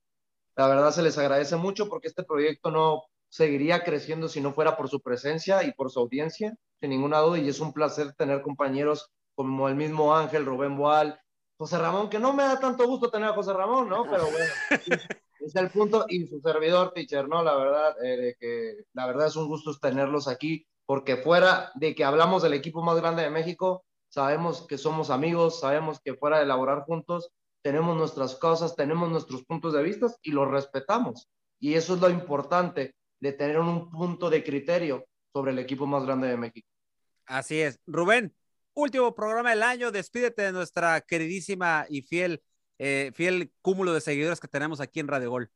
La 0.56 0.68
verdad 0.68 0.92
se 0.92 1.02
les 1.02 1.16
agradece 1.18 1.56
mucho 1.56 1.88
porque 1.88 2.08
este 2.08 2.22
proyecto 2.22 2.70
no 2.70 3.04
seguiría 3.30 3.82
creciendo 3.84 4.28
si 4.28 4.40
no 4.40 4.52
fuera 4.52 4.76
por 4.76 4.88
su 4.88 5.00
presencia 5.00 5.62
y 5.64 5.72
por 5.72 5.90
su 5.90 6.00
audiencia, 6.00 6.54
sin 6.80 6.90
ninguna 6.90 7.20
duda, 7.20 7.38
y 7.38 7.48
es 7.48 7.60
un 7.60 7.72
placer 7.72 8.12
tener 8.14 8.42
compañeros 8.42 9.10
como 9.34 9.68
el 9.68 9.76
mismo 9.76 10.14
Ángel, 10.14 10.44
Rubén 10.44 10.76
Boal, 10.76 11.18
José 11.56 11.78
Ramón, 11.78 12.10
que 12.10 12.18
no 12.18 12.32
me 12.32 12.42
da 12.42 12.58
tanto 12.58 12.86
gusto 12.86 13.10
tener 13.10 13.28
a 13.28 13.34
José 13.34 13.52
Ramón, 13.52 13.88
¿no? 13.88 14.04
Pero 14.04 14.24
bueno, 14.24 14.44
es 15.40 15.56
el 15.56 15.70
punto, 15.70 16.04
y 16.08 16.26
su 16.26 16.40
servidor, 16.40 16.92
teacher, 16.92 17.28
¿no? 17.28 17.42
La 17.42 17.54
verdad, 17.54 17.94
eh, 18.04 18.34
que 18.38 18.84
la 18.92 19.06
verdad 19.06 19.28
es 19.28 19.36
un 19.36 19.46
gusto 19.46 19.72
tenerlos 19.78 20.26
aquí, 20.26 20.66
porque 20.84 21.16
fuera 21.16 21.70
de 21.76 21.94
que 21.94 22.04
hablamos 22.04 22.42
del 22.42 22.54
equipo 22.54 22.82
más 22.82 22.96
grande 22.96 23.22
de 23.22 23.30
México, 23.30 23.84
sabemos 24.08 24.66
que 24.66 24.76
somos 24.76 25.08
amigos, 25.10 25.60
sabemos 25.60 26.00
que 26.00 26.14
fuera 26.14 26.38
de 26.38 26.44
elaborar 26.44 26.82
juntos, 26.82 27.30
tenemos 27.62 27.96
nuestras 27.96 28.34
cosas, 28.34 28.74
tenemos 28.74 29.08
nuestros 29.08 29.44
puntos 29.44 29.72
de 29.72 29.82
vista 29.82 30.08
y 30.22 30.32
los 30.32 30.50
respetamos. 30.50 31.28
Y 31.60 31.74
eso 31.74 31.94
es 31.94 32.00
lo 32.00 32.10
importante 32.10 32.94
de 33.20 33.32
tener 33.32 33.58
un 33.58 33.90
punto 33.90 34.30
de 34.30 34.42
criterio 34.42 35.06
sobre 35.32 35.52
el 35.52 35.58
equipo 35.58 35.86
más 35.86 36.04
grande 36.04 36.28
de 36.28 36.36
México. 36.36 36.68
Así 37.26 37.60
es. 37.60 37.78
Rubén, 37.86 38.34
último 38.74 39.14
programa 39.14 39.50
del 39.50 39.62
año, 39.62 39.92
despídete 39.92 40.42
de 40.42 40.52
nuestra 40.52 41.00
queridísima 41.02 41.86
y 41.88 42.02
fiel, 42.02 42.42
eh, 42.78 43.12
fiel 43.14 43.52
cúmulo 43.62 43.92
de 43.92 44.00
seguidores 44.00 44.40
que 44.40 44.48
tenemos 44.48 44.80
aquí 44.80 45.00
en 45.00 45.08
Radio 45.08 45.30
Gol. 45.30 45.50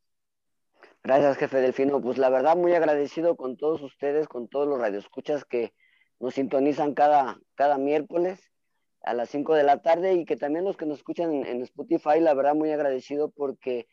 Gracias, 1.02 1.36
jefe 1.36 1.58
Delfino. 1.58 2.00
Pues 2.00 2.18
la 2.18 2.30
verdad, 2.30 2.56
muy 2.56 2.72
agradecido 2.74 3.36
con 3.36 3.56
todos 3.56 3.82
ustedes, 3.82 4.28
con 4.28 4.48
todos 4.48 4.68
los 4.68 4.78
radioescuchas 4.78 5.44
que 5.44 5.74
nos 6.20 6.34
sintonizan 6.34 6.94
cada, 6.94 7.38
cada 7.56 7.76
miércoles 7.76 8.40
a 9.02 9.12
las 9.12 9.28
5 9.30 9.54
de 9.54 9.64
la 9.64 9.82
tarde 9.82 10.14
y 10.14 10.24
que 10.24 10.36
también 10.36 10.64
los 10.64 10.76
que 10.76 10.86
nos 10.86 10.98
escuchan 10.98 11.32
en, 11.32 11.44
en 11.44 11.62
Spotify, 11.62 12.20
la 12.20 12.32
verdad, 12.32 12.54
muy 12.54 12.70
agradecido 12.70 13.30
porque 13.30 13.86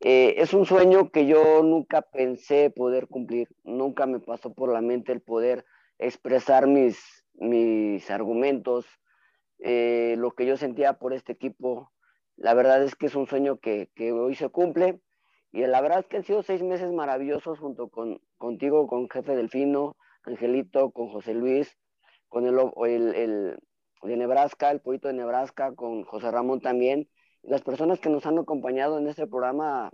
eh, 0.00 0.36
es 0.38 0.54
un 0.54 0.64
sueño 0.64 1.10
que 1.10 1.26
yo 1.26 1.62
nunca 1.62 2.02
pensé 2.02 2.70
poder 2.70 3.08
cumplir, 3.08 3.48
nunca 3.64 4.06
me 4.06 4.20
pasó 4.20 4.54
por 4.54 4.72
la 4.72 4.80
mente 4.80 5.10
el 5.12 5.20
poder 5.20 5.64
expresar 5.98 6.68
mis, 6.68 7.24
mis 7.34 8.08
argumentos, 8.10 8.86
eh, 9.58 10.14
lo 10.18 10.32
que 10.32 10.46
yo 10.46 10.56
sentía 10.56 10.94
por 10.94 11.12
este 11.12 11.32
equipo. 11.32 11.90
La 12.36 12.54
verdad 12.54 12.82
es 12.84 12.94
que 12.94 13.06
es 13.06 13.16
un 13.16 13.26
sueño 13.26 13.58
que, 13.58 13.90
que, 13.96 14.12
hoy 14.12 14.36
se 14.36 14.48
cumple 14.50 15.00
y 15.50 15.66
la 15.66 15.80
verdad 15.80 16.00
es 16.00 16.06
que 16.06 16.18
han 16.18 16.24
sido 16.24 16.44
seis 16.44 16.62
meses 16.62 16.92
maravillosos 16.92 17.58
junto 17.58 17.88
con 17.88 18.20
contigo, 18.36 18.86
con 18.86 19.10
Jefe 19.10 19.34
Delfino, 19.34 19.96
Angelito, 20.22 20.92
con 20.92 21.08
José 21.08 21.34
Luis, 21.34 21.76
con 22.28 22.46
el, 22.46 22.56
el, 22.86 23.14
el 23.16 23.58
de 24.02 24.16
Nebraska, 24.16 24.70
el 24.70 24.80
pollito 24.80 25.08
de 25.08 25.14
Nebraska, 25.14 25.74
con 25.74 26.04
José 26.04 26.30
Ramón 26.30 26.60
también 26.60 27.08
las 27.48 27.62
personas 27.62 27.98
que 27.98 28.10
nos 28.10 28.26
han 28.26 28.38
acompañado 28.38 28.98
en 28.98 29.08
este 29.08 29.26
programa, 29.26 29.90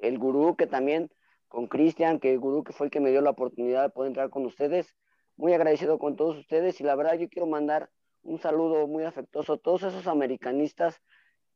el 0.00 0.18
gurú 0.18 0.54
que 0.54 0.66
también 0.66 1.10
con 1.48 1.66
Cristian, 1.66 2.20
que 2.20 2.32
el 2.32 2.38
gurú 2.38 2.62
que 2.62 2.72
fue 2.72 2.86
el 2.86 2.90
que 2.90 3.00
me 3.00 3.10
dio 3.10 3.22
la 3.22 3.30
oportunidad 3.30 3.82
de 3.82 3.90
poder 3.90 4.08
entrar 4.08 4.30
con 4.30 4.44
ustedes, 4.44 4.94
muy 5.36 5.54
agradecido 5.54 5.98
con 5.98 6.16
todos 6.16 6.36
ustedes 6.36 6.80
y 6.80 6.84
la 6.84 6.94
verdad 6.94 7.14
yo 7.14 7.28
quiero 7.28 7.46
mandar 7.46 7.90
un 8.22 8.38
saludo 8.38 8.86
muy 8.86 9.04
afectuoso 9.04 9.54
a 9.54 9.58
todos 9.58 9.82
esos 9.82 10.06
americanistas 10.06 11.00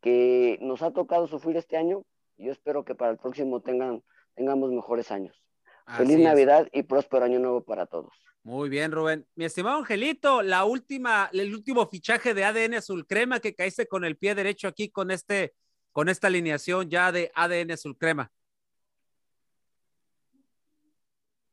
que 0.00 0.58
nos 0.62 0.82
ha 0.82 0.90
tocado 0.92 1.26
sufrir 1.26 1.56
este 1.56 1.76
año. 1.76 2.04
Yo 2.38 2.50
espero 2.50 2.84
que 2.84 2.94
para 2.94 3.10
el 3.12 3.18
próximo 3.18 3.60
tengan, 3.60 4.02
tengamos 4.34 4.72
mejores 4.72 5.10
años. 5.10 5.42
Así 5.84 5.98
Feliz 5.98 6.16
es. 6.16 6.24
Navidad 6.24 6.68
y 6.72 6.82
próspero 6.82 7.24
año 7.24 7.38
nuevo 7.38 7.62
para 7.62 7.86
todos. 7.86 8.12
Muy 8.46 8.68
bien, 8.68 8.92
Rubén. 8.92 9.26
Mi 9.34 9.44
estimado 9.44 9.78
Angelito, 9.78 10.40
la 10.40 10.64
última, 10.64 11.28
el 11.32 11.52
último 11.52 11.88
fichaje 11.88 12.32
de 12.32 12.44
ADN 12.44 12.74
Azul 12.74 13.04
Crema 13.04 13.40
que 13.40 13.56
caíste 13.56 13.88
con 13.88 14.04
el 14.04 14.16
pie 14.16 14.36
derecho 14.36 14.68
aquí 14.68 14.88
con 14.88 15.10
este, 15.10 15.56
con 15.90 16.08
esta 16.08 16.28
alineación 16.28 16.88
ya 16.88 17.10
de 17.10 17.32
ADN 17.34 17.72
Azul 17.72 17.98
Crema. 17.98 18.30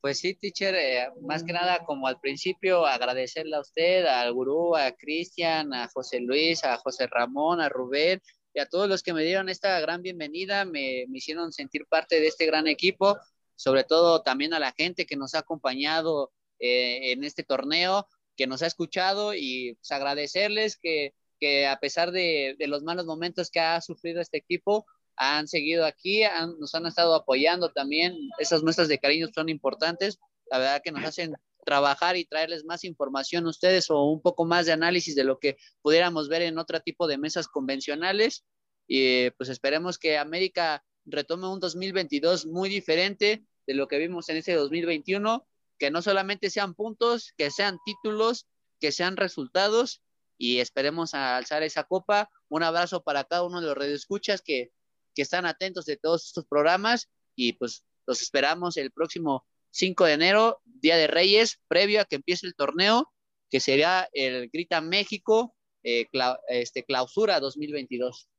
Pues 0.02 0.20
sí, 0.20 0.36
teacher, 0.36 0.76
eh, 0.76 1.10
más 1.24 1.44
que 1.44 1.52
nada, 1.52 1.84
como 1.84 2.06
al 2.06 2.20
principio, 2.20 2.86
agradecerle 2.86 3.56
a 3.56 3.62
usted, 3.62 4.06
al 4.06 4.32
gurú, 4.32 4.76
a 4.76 4.92
Cristian, 4.92 5.74
a 5.74 5.88
José 5.88 6.20
Luis, 6.20 6.64
a 6.64 6.78
José 6.78 7.08
Ramón, 7.08 7.60
a 7.60 7.70
Rubén 7.70 8.22
y 8.54 8.60
a 8.60 8.68
todos 8.68 8.88
los 8.88 9.02
que 9.02 9.14
me 9.14 9.24
dieron 9.24 9.50
esta 9.50 9.80
gran 9.80 10.04
bienvenida, 10.04 10.64
me, 10.64 11.06
me 11.10 11.18
hicieron 11.18 11.54
sentir 11.54 11.88
parte 11.88 12.20
de 12.20 12.28
este 12.28 12.46
gran 12.46 12.68
equipo, 12.68 13.18
sobre 13.56 13.84
todo 13.84 14.22
también 14.22 14.54
a 14.54 14.60
la 14.60 14.74
gente 14.74 15.08
que 15.08 15.16
nos 15.16 15.34
ha 15.34 15.40
acompañado 15.40 16.32
eh, 16.60 17.12
en 17.12 17.24
este 17.24 17.44
torneo, 17.44 18.08
que 18.36 18.48
nos 18.48 18.62
ha 18.62 18.68
escuchado 18.68 19.34
y 19.34 19.76
pues, 19.76 19.92
agradecerles 19.92 20.78
que, 20.78 21.14
que 21.40 21.68
a 21.68 21.80
pesar 21.80 22.12
de, 22.12 22.56
de, 22.58 22.68
los 22.68 22.84
malos 22.84 23.06
momentos 23.06 23.52
que 23.52 23.60
ha 23.60 23.80
sufrido 23.82 24.22
este 24.22 24.38
equipo, 24.38 24.86
han 25.16 25.48
seguido 25.48 25.86
aquí, 25.86 26.24
han, 26.24 26.60
nos 26.60 26.74
han 26.76 26.86
estado 26.86 27.16
apoyando 27.16 27.72
también. 27.72 28.18
Esas 28.40 28.64
muestras 28.64 28.88
de 28.88 29.00
cariño 29.00 29.28
son 29.34 29.50
importantes. 29.50 30.20
La 30.50 30.58
verdad 30.58 30.82
que 30.84 30.92
nos 30.92 31.04
hacen 31.04 31.34
trabajar 31.66 32.18
y 32.18 32.26
traerles 32.26 32.66
más 32.66 32.84
información 32.84 33.46
a 33.46 33.50
ustedes 33.50 33.90
o 33.90 34.04
un 34.04 34.22
poco 34.22 34.46
más 34.46 34.66
de 34.66 34.74
análisis 34.74 35.16
de 35.16 35.24
lo 35.24 35.40
que 35.40 35.58
pudiéramos 35.82 36.28
ver 36.28 36.42
en 36.42 36.58
otro 36.58 36.80
tipo 36.82 37.08
de 37.08 37.18
mesas 37.18 37.48
convencionales. 37.48 38.44
Y 38.88 39.30
pues 39.32 39.50
esperemos 39.50 39.98
que 39.98 40.18
América 40.18 40.84
retome 41.06 41.48
un 41.48 41.60
2022 41.60 42.46
muy 42.46 42.70
diferente 42.70 43.44
de 43.66 43.74
lo 43.74 43.88
que 43.88 43.98
vimos 43.98 44.28
en 44.30 44.38
ese 44.38 44.54
2021, 44.54 45.46
que 45.84 45.92
no 45.92 46.02
solamente 46.02 46.50
sean 46.50 46.76
puntos, 46.76 47.34
que 47.36 47.52
sean 47.52 47.78
títulos, 47.84 48.48
que 48.80 48.94
sean 48.94 49.18
resultados 49.18 50.02
y 50.38 50.60
esperemos 50.60 51.14
alzar 51.14 51.62
esa 51.62 51.84
copa. 51.84 52.30
Un 52.48 52.64
abrazo 52.64 53.04
para 53.04 53.26
cada 53.26 53.44
uno 53.44 53.60
de 53.60 53.68
los 53.68 53.76
radioescuchas 53.76 54.42
que, 54.42 54.72
que 55.14 55.22
están 55.22 55.46
atentos 55.46 55.84
de 55.84 55.98
todos 55.98 56.26
estos 56.26 56.46
programas 56.46 57.10
y 57.36 57.52
pues 57.52 57.84
los 58.08 58.22
esperamos 58.22 58.78
el 58.78 58.92
próximo 58.92 59.46
5 59.72 60.06
de 60.06 60.14
enero, 60.14 60.62
Día 60.64 60.96
de 60.96 61.08
Reyes, 61.08 61.60
previo 61.68 62.00
a 62.00 62.06
que 62.06 62.16
empiece 62.16 62.48
el 62.48 62.56
torneo, 62.56 63.12
que 63.50 63.60
será 63.60 64.08
el 64.14 64.50
Grita 64.54 64.80
México 64.80 65.54
eh, 65.84 66.08
este, 66.48 66.86
Clausura 66.86 67.42
2022. 67.42 68.30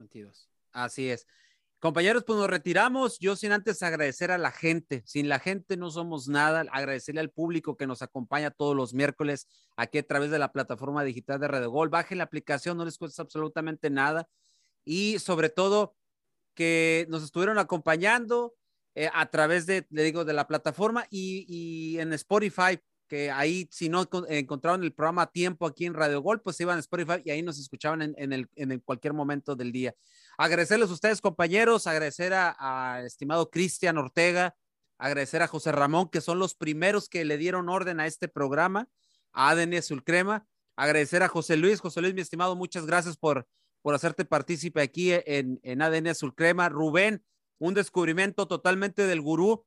22. 0.00 0.50
Así 0.72 1.08
es. 1.08 1.26
Compañeros, 1.78 2.24
pues 2.24 2.38
nos 2.38 2.48
retiramos. 2.48 3.18
Yo 3.18 3.36
sin 3.36 3.52
antes 3.52 3.82
agradecer 3.82 4.30
a 4.30 4.38
la 4.38 4.50
gente. 4.50 5.02
Sin 5.04 5.28
la 5.28 5.38
gente 5.38 5.76
no 5.76 5.90
somos 5.90 6.26
nada. 6.26 6.64
Agradecerle 6.72 7.20
al 7.20 7.30
público 7.30 7.76
que 7.76 7.86
nos 7.86 8.00
acompaña 8.00 8.50
todos 8.50 8.74
los 8.74 8.94
miércoles 8.94 9.46
aquí 9.76 9.98
a 9.98 10.06
través 10.06 10.30
de 10.30 10.38
la 10.38 10.52
plataforma 10.52 11.04
digital 11.04 11.38
de 11.38 11.48
Radio 11.48 11.70
Gol. 11.70 11.90
Bajen 11.90 12.18
la 12.18 12.24
aplicación, 12.24 12.78
no 12.78 12.84
les 12.84 12.96
cuesta 12.96 13.22
absolutamente 13.22 13.90
nada. 13.90 14.26
Y 14.84 15.18
sobre 15.18 15.50
todo 15.50 15.94
que 16.54 17.06
nos 17.10 17.22
estuvieron 17.22 17.58
acompañando 17.58 18.54
eh, 18.94 19.10
a 19.12 19.30
través 19.30 19.66
de, 19.66 19.86
le 19.90 20.02
digo, 20.04 20.24
de 20.24 20.32
la 20.32 20.48
plataforma 20.48 21.06
y, 21.10 21.98
en 21.98 22.14
Spotify 22.14 22.78
que 23.06 23.30
ahí 23.30 23.68
si 23.70 23.88
no 23.88 24.08
encontraron 24.28 24.82
el 24.82 24.92
programa 24.92 25.22
a 25.22 25.30
tiempo 25.30 25.66
aquí 25.66 25.86
en 25.86 25.94
Radio 25.94 26.20
Gol, 26.22 26.40
pues 26.40 26.58
iban 26.58 26.78
a 26.78 26.80
Spotify 26.80 27.22
y 27.24 27.30
ahí 27.30 27.40
nos 27.40 27.60
escuchaban 27.60 28.02
en, 28.02 28.32
el, 28.32 28.48
en 28.56 28.80
cualquier 28.80 29.12
momento 29.12 29.54
del 29.54 29.70
día. 29.70 29.94
Agradecerles 30.38 30.90
a 30.90 30.92
ustedes, 30.92 31.20
compañeros, 31.20 31.86
agradecer 31.86 32.32
a, 32.34 33.02
estimado 33.04 33.50
Cristian 33.50 33.96
Ortega, 33.96 34.54
agradecer 34.98 35.42
a 35.42 35.48
José 35.48 35.72
Ramón, 35.72 36.10
que 36.10 36.20
son 36.20 36.38
los 36.38 36.54
primeros 36.54 37.08
que 37.08 37.24
le 37.24 37.38
dieron 37.38 37.68
orden 37.68 38.00
a 38.00 38.06
este 38.06 38.28
programa, 38.28 38.88
a 39.32 39.50
ADN 39.50 39.82
Sulcrema, 39.82 40.46
agradecer 40.76 41.22
a 41.22 41.28
José 41.28 41.56
Luis, 41.56 41.80
José 41.80 42.02
Luis, 42.02 42.14
mi 42.14 42.20
estimado, 42.20 42.54
muchas 42.54 42.86
gracias 42.86 43.16
por, 43.16 43.48
por 43.82 43.94
hacerte 43.94 44.24
partícipe 44.24 44.82
aquí 44.82 45.12
en, 45.12 45.58
en 45.62 45.80
ADN 45.80 46.14
Sulcrema. 46.14 46.68
Rubén, 46.68 47.24
un 47.58 47.72
descubrimiento 47.72 48.46
totalmente 48.46 49.06
del 49.06 49.22
gurú 49.22 49.64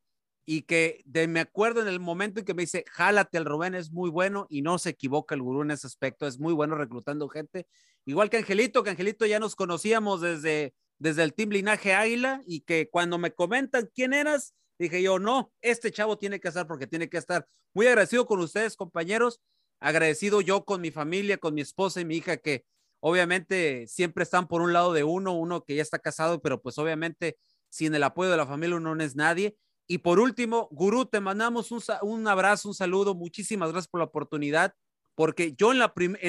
y 0.52 0.64
que 0.64 1.04
de, 1.06 1.28
me 1.28 1.42
acuerdo 1.42 1.80
en 1.80 1.88
el 1.88 2.00
momento 2.00 2.40
en 2.40 2.46
que 2.48 2.56
me 2.56 2.64
dice, 2.64 2.84
jálate 2.90 3.38
al 3.38 3.46
Rubén, 3.46 3.76
es 3.76 3.92
muy 3.92 4.10
bueno 4.10 4.48
y 4.50 4.64
no 4.64 4.80
se 4.80 4.90
equivoca 4.90 5.36
el 5.36 5.44
gurú 5.44 5.62
en 5.62 5.70
ese 5.70 5.86
aspecto, 5.86 6.26
es 6.26 6.40
muy 6.40 6.54
bueno 6.54 6.74
reclutando 6.74 7.30
gente, 7.30 7.68
igual 8.04 8.32
que 8.32 8.38
Angelito, 8.38 8.82
que 8.82 8.90
Angelito 8.90 9.28
ya 9.28 9.38
nos 9.38 9.56
conocíamos 9.56 10.22
desde, 10.22 10.74
desde 10.98 11.22
el 11.22 11.36
Team 11.36 11.52
Linaje 11.52 11.94
Águila 11.94 12.42
y 12.48 12.62
que 12.62 12.90
cuando 12.90 13.20
me 13.20 13.32
comentan 13.32 13.92
quién 13.94 14.12
eras, 14.12 14.56
dije 14.80 15.04
yo, 15.04 15.20
no, 15.20 15.54
este 15.62 15.92
chavo 15.92 16.18
tiene 16.18 16.40
que 16.40 16.48
estar 16.48 16.66
porque 16.66 16.88
tiene 16.88 17.12
que 17.12 17.20
estar. 17.20 17.48
Muy 17.76 17.86
agradecido 17.86 18.26
con 18.26 18.40
ustedes, 18.40 18.76
compañeros, 18.76 19.42
agradecido 19.80 20.42
yo 20.42 20.66
con 20.66 20.82
mi 20.82 20.90
familia, 20.90 21.38
con 21.38 21.54
mi 21.54 21.62
esposa 21.62 22.02
y 22.02 22.06
mi 22.06 22.16
hija, 22.16 22.38
que 22.38 22.66
obviamente 23.02 23.86
siempre 23.86 24.24
están 24.24 24.48
por 24.48 24.64
un 24.64 24.74
lado 24.74 24.94
de 24.94 25.04
uno, 25.04 25.38
uno 25.38 25.64
que 25.64 25.76
ya 25.76 25.84
está 25.84 26.00
casado, 26.00 26.42
pero 26.42 26.60
pues 26.60 26.80
obviamente 26.80 27.38
sin 27.70 27.94
el 27.94 28.02
apoyo 28.02 28.32
de 28.32 28.38
la 28.38 28.48
familia 28.48 28.78
uno 28.78 28.96
no 28.96 29.04
es 29.04 29.16
nadie 29.16 29.56
y 29.92 29.98
por 29.98 30.20
último, 30.20 30.68
Gurú, 30.70 31.08
te 31.08 31.20
mandamos 31.20 31.72
un, 31.72 32.28
abrazo, 32.28 32.68
un 32.68 32.76
saludo. 32.76 33.16
Muchísimas 33.16 33.72
gracias 33.72 33.88
por 33.88 33.98
la 33.98 34.06
oportunidad, 34.06 34.76
porque 35.16 35.56
yo 35.56 35.72
en, 35.72 35.80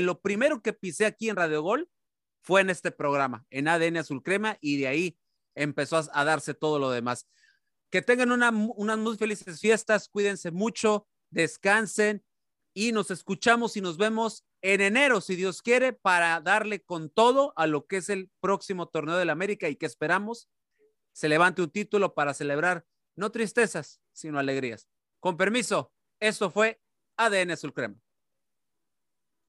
lo 0.06 0.20
primero 0.22 0.62
que 0.62 0.72
pisé 0.72 1.04
aquí 1.04 1.28
en 1.28 1.36
Radio 1.36 1.60
Gol 1.60 1.90
fue 2.40 2.62
en 2.62 2.70
este 2.70 2.90
programa, 2.90 3.44
en 3.50 3.68
ADN 3.68 3.98
Azul 3.98 4.22
Crema, 4.22 4.56
y 4.62 4.78
de 4.78 4.88
ahí 4.88 5.18
empezó 5.54 5.98
a, 5.98 6.24
darse 6.24 6.54
todo 6.54 6.78
lo 6.78 6.90
demás. 6.90 7.28
Que 7.90 8.00
tengan 8.00 8.32
una, 8.32 8.48
unas 8.48 8.96
muy 8.96 9.18
felices 9.18 9.60
fiestas, 9.60 10.08
cuídense 10.08 10.50
mucho, 10.50 11.06
descansen 11.28 12.24
y 12.72 12.92
nos 12.92 13.10
escuchamos 13.10 13.76
y 13.76 13.82
nos 13.82 13.98
vemos 13.98 14.46
en 14.62 14.80
enero, 14.80 15.20
si 15.20 15.36
Dios 15.36 15.60
quiere, 15.60 15.92
para 15.92 16.40
darle 16.40 16.80
con 16.80 17.10
todo 17.10 17.52
a 17.56 17.66
lo 17.66 17.86
que 17.86 17.98
es 17.98 18.08
el 18.08 18.30
próximo 18.40 18.88
torneo 18.88 19.18
de 19.18 19.26
la 19.26 19.32
América 19.32 19.68
y 19.68 19.76
que 19.76 19.84
esperamos 19.84 20.48
se 21.12 21.28
levante 21.28 21.60
un 21.60 21.70
título 21.70 22.14
para 22.14 22.32
celebrar 22.32 22.86
no 23.20 23.30
tristezas, 23.30 24.00
sino 24.12 24.38
alegrías. 24.38 24.88
Con 25.20 25.36
permiso, 25.36 25.92
esto 26.20 26.50
fue 26.50 26.80
ADN 27.18 27.52
Azul 27.52 27.74
Crema. 27.74 28.00